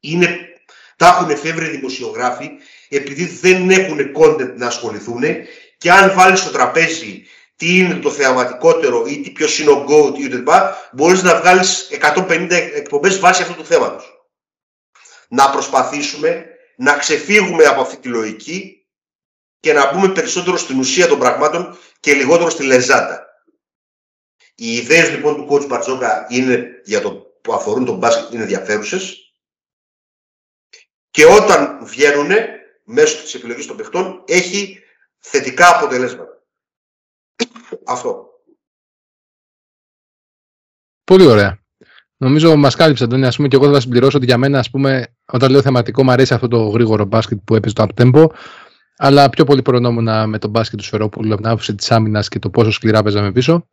[0.03, 0.39] είναι,
[0.97, 2.51] τα έχουν εφεύρει δημοσιογράφοι
[2.89, 5.23] επειδή δεν έχουν content να ασχοληθούν
[5.79, 7.25] και αν βάλεις στο τραπέζι
[7.57, 11.89] τι είναι το θεαματικότερο ή τι ποιος είναι ο GOAT ή οτιδήποτε, μπορείς να βγάλεις
[12.01, 14.27] 150 εκπομπές βάσει αυτού του θέματος.
[15.29, 16.47] Να προσπαθήσουμε
[16.77, 18.87] να ξεφύγουμε από αυτή τη λογική
[19.61, 23.27] και να μπούμε περισσότερο στην ουσία των πραγμάτων και λιγότερο στη λεζάτα.
[24.55, 29.22] Οι ιδέες λοιπόν του coach Μπαρτζόκα είναι για το που αφορούν τον μπάσκετ είναι ενδιαφέρουσες.
[31.13, 32.31] Και όταν βγαίνουν
[32.85, 34.83] μέσω της επιλογής των παιχτών έχει
[35.19, 36.43] θετικά αποτελέσματα.
[37.87, 38.27] Αυτό.
[41.05, 41.59] Πολύ ωραία.
[42.17, 43.27] Νομίζω μας κάλυψε, Αντώνη.
[43.27, 46.11] Ας πούμε, και εγώ θα συμπληρώσω ότι για μένα, ας πούμε, όταν λέω θεματικό, μου
[46.11, 48.27] αρέσει αυτό το γρήγορο μπάσκετ που έπαιζε το uptempo.
[48.97, 52.39] Αλλά πιο πολύ προνόμουνα με τον μπάσκετ του Σφερόπουλου από την άποψη της άμυνας και
[52.39, 53.69] το πόσο σκληρά παίζαμε πίσω.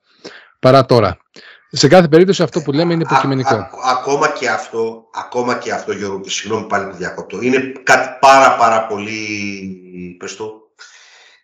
[0.59, 1.17] Παρά τώρα.
[1.71, 3.69] Σε κάθε περίπτωση αυτό που λέμε είναι υποκειμενικό.
[3.85, 8.55] ακόμα και αυτό, ακόμα και αυτό Γιώργο, και συγγνώμη πάλι που διακόπτω, είναι κάτι πάρα
[8.55, 10.53] πάρα πολύ, πες το,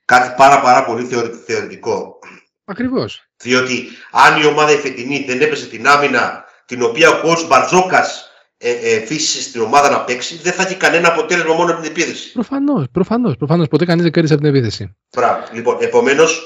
[0.06, 1.08] κάτι πάρα πάρα πολύ
[1.46, 2.20] θεωρητικό.
[2.66, 3.30] Ακριβώς.
[3.38, 8.30] Διότι αν η ομάδα η φετινή δεν έπαιζε την άμυνα την οποία ο coach Μπαρτζόκας
[8.58, 11.92] ε, ε, φύσησε στην ομάδα να παίξει, δεν θα έχει κανένα αποτέλεσμα μόνο από την
[11.92, 12.32] επίθεση.
[12.32, 13.36] Προφανώς, προφανώς.
[13.38, 13.68] Προφανώς.
[13.68, 14.96] Ποτέ κανείς δεν κέρδισε από την επίθεση.
[15.16, 15.44] Μπράβο.
[15.52, 16.42] Λοιπόν, επομένως,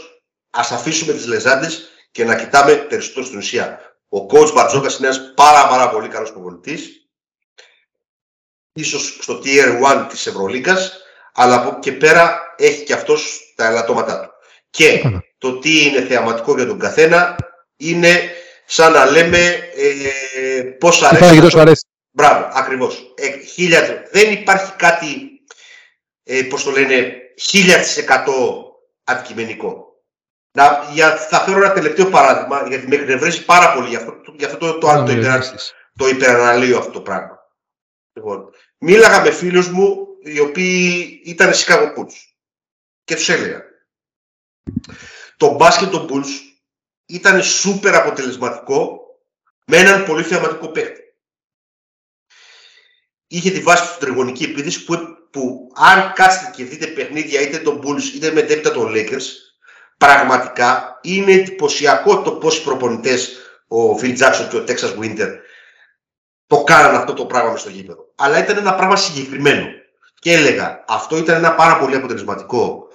[0.50, 3.80] ας αφήσουμε τις λεζάντες και να κοιτάμε περισσότερο στην ουσία.
[4.10, 7.10] Ο coach Μπαρτζόκα είναι ένας πάρα, πάρα πολύ καλός προπονητής.
[8.74, 10.98] Ίσως στο tier 1 της Ευρωλίγκας,
[11.34, 14.30] αλλά από εκεί και πέρα έχει και αυτός τα ελαττώματά του.
[14.70, 15.02] Και
[15.38, 17.36] το τι είναι θεαματικό για τον καθένα
[17.78, 18.32] είναι
[18.66, 21.40] σαν να λέμε ε, πώς αρέσει.
[21.42, 21.86] τόσο αρέσει.
[22.12, 23.14] Μπράβο, ακριβώς.
[23.16, 25.42] Ε, χίλια, δεν υπάρχει κάτι,
[26.24, 27.84] ε, πώς το λένε, χίλια
[29.04, 29.89] αντικειμενικό.
[30.52, 34.48] Να, για, θα φέρω ένα τελευταίο παράδειγμα, γιατί με εκνευρίζει πάρα πολύ για αυτό, για
[34.48, 35.44] αυτό το, το, το, το, υπερα,
[35.98, 37.38] το υπεραναλύω αυτό το πράγμα.
[38.14, 42.14] Λοιπόν, μίλαγα με φίλους μου οι οποίοι ήταν Chicago Bulls
[43.04, 43.64] και τους έλεγα
[45.40, 46.28] το μπάσκετ των Bulls
[47.06, 49.00] ήταν σούπερ αποτελεσματικό
[49.66, 51.02] με έναν πολύ θεαματικό παίκτη.
[53.28, 54.98] Είχε τη βάση του τριγωνική επίθεση που,
[55.32, 59.26] που αν κάτσετε και δείτε παιχνίδια είτε των Bulls είτε με τέτοια των Lakers
[60.00, 63.38] πραγματικά είναι εντυπωσιακό το πώς οι προπονητές
[63.68, 65.30] ο Phil Jackson και ο Texas Winter
[66.48, 68.06] το κάνανε αυτό το πράγμα στο γήπεδο.
[68.16, 69.66] Αλλά ήταν ένα πράγμα συγκεκριμένο.
[70.20, 72.88] Και έλεγα, αυτό ήταν ένα πάρα πολύ αποτελεσματικό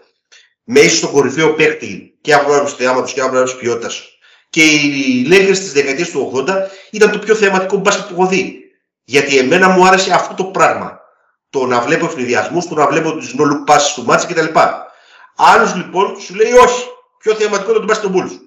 [0.64, 4.18] με ίσως τον κορυφαίο παίκτη και από άποψη θεάματος και από άποψη ποιότητας.
[4.50, 6.54] Και οι Lakers της δεκαετίας του 80
[6.90, 8.60] ήταν το πιο θεαματικό μπάσκετ που έχω δει.
[9.04, 11.00] Γιατί εμένα μου άρεσε αυτό το πράγμα.
[11.50, 14.58] Το να βλέπω ευνηδιασμούς, το να βλέπω τις no look passes του μάτσα κτλ.
[15.36, 16.88] Άλλος λοιπόν σου λέει όχι.
[17.24, 18.38] Πιο θεαματικό είναι το μπάσκετ των Bulls.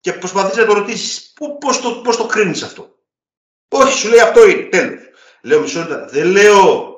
[0.00, 2.96] Και προσπαθείς να το ρωτήσεις πώς το, πώς το κρίνεις αυτό;
[3.68, 4.62] Όχι, σου λέει αυτό είναι.
[4.62, 5.00] Τέλος.
[5.42, 6.06] Λέω μισό λεπτό.
[6.10, 6.94] Δεν λέω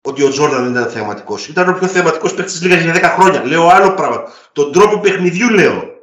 [0.00, 1.48] ότι ο Τζόρνταν δεν ήταν θεαματικός.
[1.48, 3.44] Ήταν ο πιο θεαματικός παίκτης τη Λίγα για 10 χρόνια.
[3.44, 4.32] Λέω άλλο πράγμα.
[4.52, 5.94] Τον τρόπο παιχνιδιού λέω.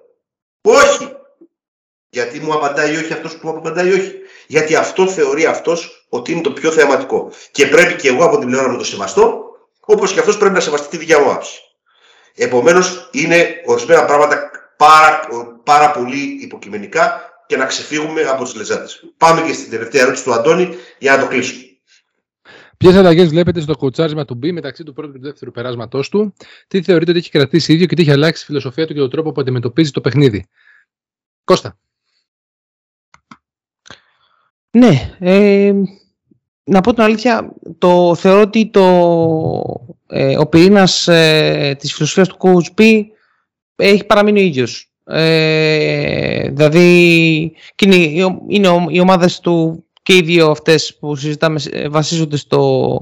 [0.62, 1.16] Όχι.
[2.10, 4.14] Γιατί μου απαντάει όχι αυτός που μου απαντάει όχι.
[4.48, 7.32] Γιατί αυτό θεωρεί αυτός ότι είναι το πιο θεαματικό.
[7.52, 9.44] Και πρέπει και εγώ από την πλευρά μου το σεβαστώ,
[9.80, 11.62] όπως και αυτός πρέπει να σεβαστεί τη δικιά μου άποψη.
[12.36, 15.20] Επομένως, είναι ορισμένα πράγματα πάρα,
[15.64, 18.86] πάρα πολύ υποκειμενικά και να ξεφύγουμε από τι λεζάτε.
[19.18, 21.64] Πάμε και στην τελευταία ερώτηση του Αντώνη για να το κλείσουμε.
[22.78, 26.34] Ποιες αλλαγές βλέπετε στο κοτσάρισμα του B μεταξύ του πρώτου και του δεύτερου περάσματός του,
[26.68, 29.10] τι θεωρείτε ότι έχει κρατήσει ίδιο και τι έχει αλλάξει τη φιλοσοφία του και τον
[29.10, 30.48] τρόπο που αντιμετωπίζει το παιχνίδι;
[31.44, 31.78] Κώστα.
[34.70, 35.74] Ναι, ε,
[36.64, 38.84] να πω την αλήθεια, το, θεωρώ ότι το,
[40.08, 43.02] ε, ο πυρήνας ε, της φιλοσοφίας του Coach B
[43.76, 44.88] έχει παραμείνει ο ίδιος.
[45.06, 47.52] Ε, δηλαδή,
[47.84, 47.96] είναι,
[48.48, 52.98] είναι οι ομάδες του και οι δύο αυτές που συζητάμε ε, βασίζονται στο,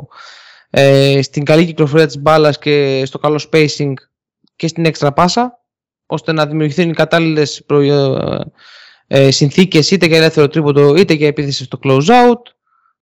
[0.70, 3.94] ε, στην καλή κυκλοφορία της μπάλας και στο καλό spacing
[4.56, 5.60] και στην έξτρα πάσα
[6.06, 8.52] ώστε να δημιουργηθούν οι κατάλληλες συνθήκε
[9.08, 12.42] ε, συνθήκες είτε για ελεύθερο τρίποντο είτε για επίθεση στο close out.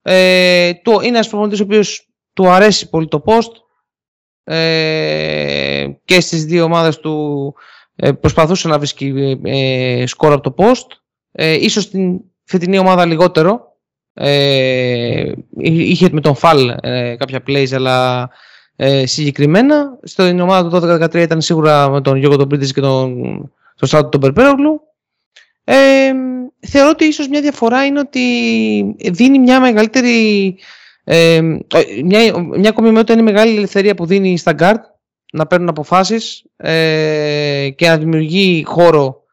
[0.07, 3.51] Ε, το, είναι ένας προπονητής ο οποίος του αρέσει πολύ το post
[4.43, 7.55] ε, και στις δύο ομάδες του
[7.95, 10.87] ε, προσπαθούσε να βρίσκει ε, σκορ από το post.
[11.31, 13.77] Ε, ίσως στην φετινή ομάδα λιγότερο
[14.13, 18.29] ε, είχε με τον Φαλ ε, κάποια plays, αλλά
[18.75, 23.21] ε, συγκεκριμένα στην ομάδα του 12-13 ήταν σίγουρα με τον Γιώργο τον Πρίτης και τον,
[23.75, 24.81] τον Στράτο τον Περπέρογλου.
[25.63, 26.11] Ε,
[26.59, 28.21] θεωρώ ότι ίσως μια διαφορά είναι ότι
[29.11, 30.57] δίνει μια μεγαλύτερη
[31.03, 31.41] ε,
[32.03, 34.81] μια, μια ακόμη είναι η μεγάλη ελευθερία που δίνει στα guard
[35.31, 39.23] να παίρνουν αποφάσεις ε, και να δημιουργεί χώρο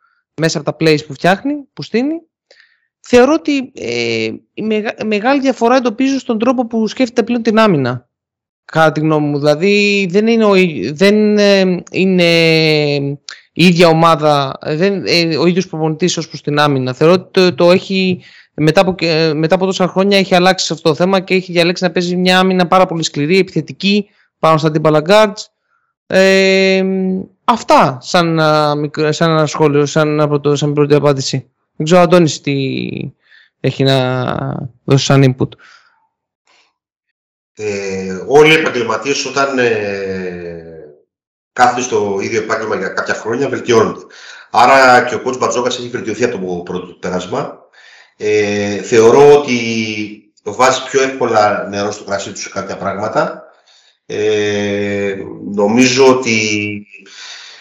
[0.41, 2.21] μέσα από τα plays που φτιάχνει, που στείνει
[3.01, 4.63] θεωρώ ότι ε, η
[5.05, 8.09] μεγάλη διαφορά εντοπίζω στον τρόπο που σκέφτεται πλέον την άμυνα.
[8.65, 9.39] Κατά τη γνώμη μου.
[9.39, 10.53] Δηλαδή δεν είναι, ο,
[10.93, 13.19] δεν, ε, είναι
[13.53, 16.93] η ίδια ομάδα, δεν, ε, ο ίδιος προπονητής ως προς την άμυνα.
[16.93, 18.23] Θεωρώ ότι το, έχει,
[18.55, 18.95] μετά από,
[19.35, 22.39] μετά από τόσα χρόνια έχει αλλάξει αυτό το θέμα και έχει διαλέξει να παίζει μια
[22.39, 25.45] άμυνα πάρα πολύ σκληρή, επιθετική, πάνω στα αντίπαλα guards.
[26.07, 26.85] Ε,
[27.45, 28.41] αυτά σαν,
[29.09, 31.51] σαν ένα σχόλιο, σαν, σαν πρώτη απάντηση.
[31.77, 32.89] Δεν ξέρω, Αντώνης, τι,
[33.61, 34.25] έχει να
[34.85, 35.49] δώσει σαν input.
[37.55, 40.62] Ε, όλοι οι επαγγελματίες όταν ε,
[41.53, 44.01] κάθονται στο ίδιο επάγγελμα για κάποια χρόνια βελτιώνονται.
[44.51, 47.59] Άρα και ο coach Μπαρτζόκα έχει βελτιωθεί από το πρώτο του πέρασμα.
[48.17, 49.57] Ε, θεωρώ ότι
[50.43, 53.43] βάζει πιο εύκολα νερό στο κρασί του σε κάποια πράγματα.
[54.07, 55.17] Ε,
[55.55, 56.87] νομίζω ότι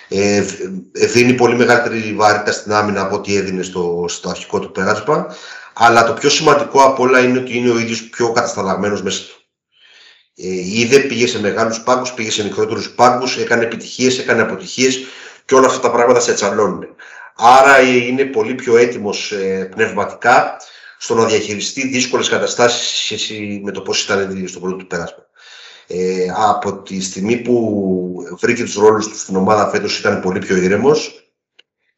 [0.08, 0.44] ε,
[0.92, 5.36] δίνει πολύ μεγαλύτερη βαρύτητα στην άμυνα από ό,τι έδινε στο, στο αρχικό του πέρασμα.
[5.74, 9.41] Αλλά το πιο σημαντικό από όλα είναι ότι είναι ο ίδιος πιο κατασταλαγμένος μέσα του.
[10.36, 15.04] Ε, είδε, πήγε σε μεγάλους πάγκους, πήγε σε μικρότερους πάγκους, έκανε επιτυχίες, έκανε αποτυχίες
[15.46, 16.86] και όλα αυτά τα πράγματα σε τσαλώνουν.
[17.36, 20.58] Άρα ε, είναι πολύ πιο έτοιμος ε, πνευματικά
[20.98, 25.26] στο να διαχειριστεί δύσκολες καταστάσεις σε σχέση με το πώς ήταν στο πρώτο του πέρασμα.
[25.88, 30.56] Ε, από τη στιγμή που βρήκε τους ρόλους του στην ομάδα φέτος ήταν πολύ πιο
[30.56, 31.32] ήρεμος.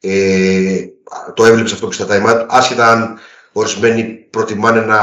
[0.00, 0.86] Ε,
[1.34, 3.18] το έβλεψε αυτό και στα time άσχετα αν
[3.56, 5.00] ορισμένοι προτιμάνε να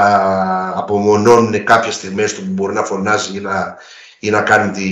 [0.78, 3.78] απομονώνουν κάποιες στιγμές του που μπορεί να φωνάζει ή να,
[4.20, 4.88] ή να κάνει τη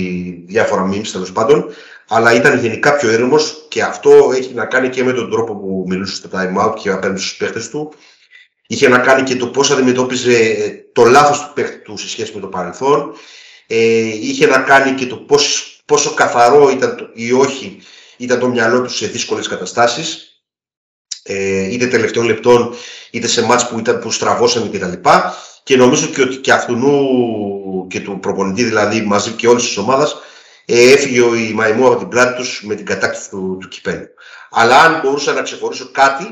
[0.46, 1.66] διάφορα memes τέλος πάντων.
[2.08, 5.84] Αλλά ήταν γενικά πιο ήρεμος και αυτό έχει να κάνει και με τον τρόπο που
[5.86, 7.92] μιλούσε στο time out και απέναντι στους παίχτες του.
[8.66, 10.56] Είχε να κάνει και το πώς αντιμετώπιζε
[10.92, 13.12] το λάθος του παίχτη του σε σχέση με το παρελθόν
[13.66, 17.82] ε, είχε να κάνει και το πώς, πόσο καθαρό ήταν ή όχι
[18.16, 20.29] ήταν το μυαλό του σε δύσκολες καταστάσεις
[21.30, 22.74] ε, είτε τελευταίων λεπτών
[23.10, 25.08] είτε σε μάτς που, ήταν, που στραβώσανε κτλ.
[25.62, 26.76] Και νομίζω και ότι και αυτού
[27.88, 30.16] και του προπονητή δηλαδή μαζί και όλης της ομάδας
[30.64, 34.06] ε, έφυγε ο Μαϊμού από την πλάτη τους με την κατάκτηση του, του κυπέλου.
[34.50, 36.24] Αλλά αν μπορούσα να ξεχωρίσω κάτι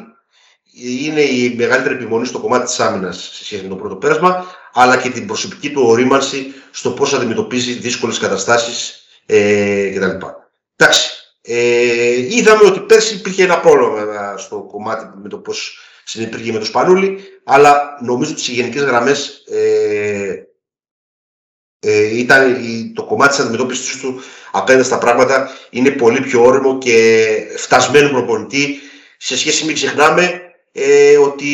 [0.83, 4.97] είναι η μεγαλύτερη επιμονή στο κομμάτι της άμυνας σε σχέση με το πρώτο πέρασμα αλλά
[4.97, 10.27] και την προσωπική του ορίμανση στο πώς αντιμετωπίζει δύσκολες καταστάσεις ε, κτλ.
[10.77, 11.18] Εντάξει,
[11.49, 16.65] ε, είδαμε ότι πέρσι υπήρχε ένα πρόβλημα στο κομμάτι με το πώς συνεπήρχε με το
[16.65, 20.43] Σπανούλη, αλλά νομίζω ότι σε γενικές γραμμές ε,
[21.81, 22.57] ε, ήταν
[22.95, 24.21] το κομμάτι της αντιμετώπισης του
[24.53, 27.27] απέναντι στα πράγματα είναι πολύ πιο όριμο και
[27.57, 28.79] φτασμένο προπονητή
[29.19, 30.41] σε σχέση μην ξεχνάμε
[30.73, 31.47] ε, ότι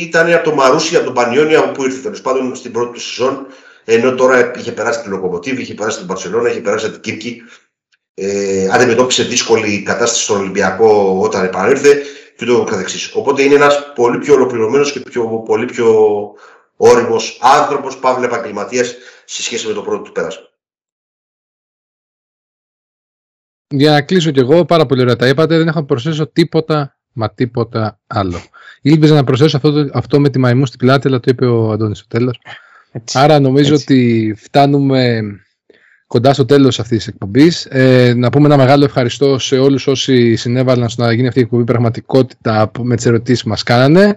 [0.00, 3.00] ήταν από το Μαρούσι, από τον Πανιόνι, από που ήρθε τέλος πάντων στην πρώτη του
[3.00, 3.46] σεζόν.
[3.84, 7.42] Ενώ τώρα είχε περάσει την Λοκομοτίβ, είχε περάσει την Παρσελόνα, είχε περάσει την Κύρκη.
[8.14, 12.02] Ε, αντιμετώπισε δύσκολη κατάσταση στον Ολυμπιακό όταν επανήλθε
[12.36, 13.14] και το καθεξής.
[13.14, 15.94] Οπότε είναι ένας πολύ πιο ολοκληρωμένος και πιο, πολύ πιο
[16.76, 18.94] όριμο άνθρωπος, παύλα επαγγελματίας
[19.24, 20.48] σε σχέση με το πρώτο του πέρασμα.
[23.68, 25.56] Για να κλείσω κι εγώ, πάρα πολύ ωραία τα είπατε.
[25.56, 28.38] Δεν έχω να προσθέσω τίποτα Μα τίποτα άλλο.
[28.82, 31.98] Ήλπιζα να προσθέσω αυτό, αυτό με τη μαϊμού στην πλάτη, αλλά το είπε ο Αντώνης
[31.98, 32.40] στο τέλος.
[33.12, 35.22] Άρα νομίζω ότι φτάνουμε
[36.06, 37.66] κοντά στο τέλος αυτής της εκπομπής.
[37.70, 41.42] Ε, να πούμε ένα μεγάλο ευχαριστώ σε όλους όσοι συνέβαλαν στο να γίνει αυτή η
[41.42, 44.16] εκπομπή πραγματικότητα με τις ερωτήσεις που μας κάνανε.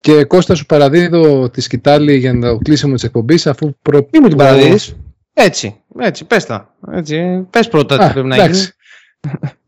[0.00, 4.02] Και Κώστα σου παραδίδω τη σκητάλη για να το κλείσουμε της εκπομπής αφού προ...
[4.04, 4.96] Τι μου την παραδίδεις.
[5.34, 6.74] Έτσι, έτσι, πες τα.
[6.92, 8.66] Έτσι, πες πρώτα τι πρέπει να γίνει.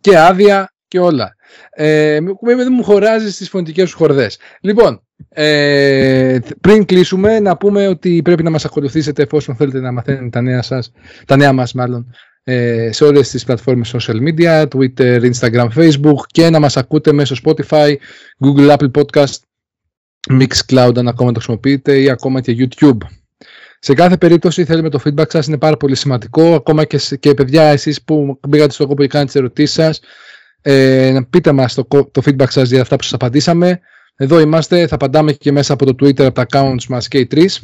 [0.01, 1.37] Και άδεια και όλα.
[1.71, 4.39] Ε, δεν μου χωράζεις στις φωνητικές σου χορδές.
[4.61, 10.29] Λοιπόν, ε, πριν κλείσουμε να πούμε ότι πρέπει να μας ακολουθήσετε εφόσον θέλετε να μαθαίνετε
[10.29, 10.93] τα νέα, σας,
[11.27, 16.51] τα νέα μας μάλλον ε, σε όλες τις πλατφόρμες social media, Twitter, Instagram, Facebook και
[16.51, 17.95] να μας ακούτε μέσω Spotify,
[18.45, 19.37] Google, Apple Podcast,
[20.31, 22.99] Mixcloud αν ακόμα το χρησιμοποιείτε ή ακόμα και YouTube.
[23.78, 26.55] Σε κάθε περίπτωση θέλουμε το feedback σας, είναι πάρα πολύ σημαντικό.
[26.55, 30.01] Ακόμα και, και παιδιά εσείς που μπήκατε στο κόπο και κάνετε τις ερωτήσεις σας,
[30.66, 33.81] ε, πείτε μας το, το feedback σας για αυτά που σας απαντήσαμε.
[34.16, 37.27] Εδώ είμαστε, θα απαντάμε και μέσα από το Twitter, από τα accounts μας και οι
[37.27, 37.62] τρεις.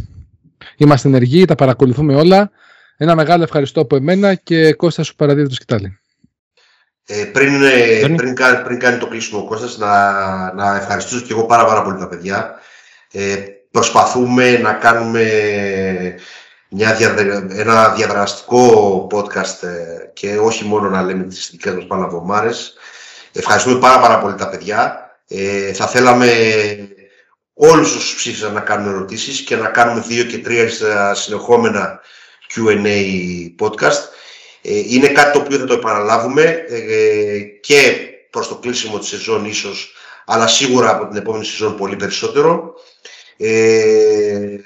[0.77, 2.51] Είμαστε ενεργοί, τα παρακολουθούμε όλα.
[2.97, 5.99] Ένα μεγάλο ευχαριστώ από εμένα και Κώστα σου παραδίδω το σκητάλι.
[7.07, 11.33] Ε, πριν, ε, πριν, κάνει, πριν κάνει το κλείσιμο ο Κώστας, να, να ευχαριστήσω και
[11.33, 12.55] εγώ πάρα, πάρα πολύ τα παιδιά.
[13.13, 13.37] Ε,
[13.71, 15.25] προσπαθούμε να κάνουμε
[16.69, 16.97] μια
[17.51, 22.75] ένα διαδραστικό podcast ε, και όχι μόνο να λέμε τις δικές μας παναβομάρες.
[23.33, 25.11] Ευχαριστούμε πάρα πάρα πολύ τα παιδιά.
[25.29, 26.29] Ε, θα θέλαμε
[27.55, 30.69] όλους τους ψήφισαν να κάνουν ερωτήσεις και να κάνουμε δύο και τρία
[31.15, 32.01] συνεχόμενα
[32.55, 32.99] Q&A
[33.61, 34.09] podcast.
[34.63, 39.45] Ε, είναι κάτι το οποίο θα το επαναλάβουμε ε, και προς το κλείσιμο της σεζόν
[39.45, 39.95] ίσως,
[40.27, 42.75] αλλά σίγουρα από την επόμενη σεζόν πολύ περισσότερο.
[43.37, 44.57] Ε,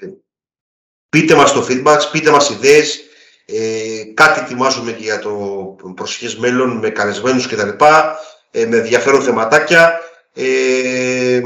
[1.09, 3.01] πείτε μας το feedback, πείτε μας ιδέες,
[3.47, 5.31] ε, κάτι ετοιμάζουμε και για το
[5.95, 7.69] προσεχές μέλλον με καλεσμένους κτλ.
[8.57, 10.01] Ε, με ενδιαφέρον θεματάκια.
[10.35, 11.41] Ε,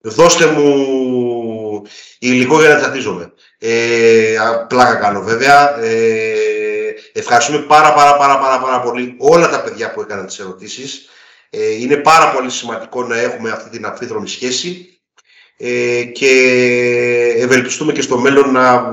[0.00, 1.82] δώστε μου
[2.18, 3.32] υλικό για να τσατίζομαι.
[3.58, 4.36] Ε,
[4.68, 5.80] πλάκα κάνω βέβαια.
[5.80, 11.08] Ε, ευχαριστούμε πάρα πάρα πάρα πάρα πάρα πολύ όλα τα παιδιά που έκαναν τις ερωτήσεις.
[11.50, 15.00] Ε, είναι πάρα πολύ σημαντικό να έχουμε αυτή την αμφίδρομη σχέση
[15.56, 16.30] ε, και
[17.36, 18.90] ευελπιστούμε και στο μέλλον να,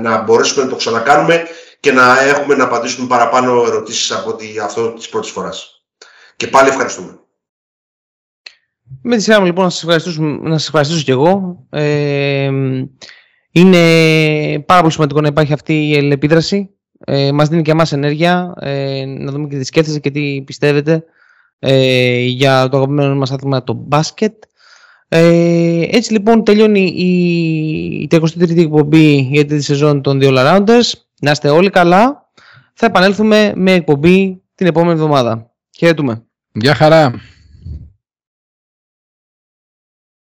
[0.00, 1.46] να μπορέσουμε να το ξανακάνουμε
[1.80, 5.79] και να έχουμε να απαντήσουμε παραπάνω ερωτήσεις από τη, αυτό της πρώτης φοράς.
[6.40, 7.18] Και πάλι ευχαριστούμε.
[9.02, 11.66] Με τη σειρά μου λοιπόν να σας ευχαριστήσω, να σας ευχαριστήσω και εγώ.
[11.70, 12.50] Ε,
[13.50, 13.78] είναι
[14.66, 16.70] πάρα πολύ σημαντικό να υπάρχει αυτή η ελεπίδραση.
[17.04, 21.04] Ε, μας δίνει και εμάς ενέργεια, ε, να δούμε και τι σκέφτεστε και τι πιστεύετε
[21.58, 24.34] ε, για το αγαπημένο μας άθλημα το μπάσκετ.
[25.08, 27.12] Ε, έτσι λοιπόν τελειώνει η,
[28.02, 30.92] η 33η εκπομπή για τη σεζόν των δύο Rounders.
[31.20, 32.30] Να είστε όλοι καλά.
[32.74, 35.50] Θα επανέλθουμε με εκπομπή την επόμενη εβδομάδα.
[35.76, 36.24] Χαιρετούμε.
[36.52, 37.20] Γεια χαρά.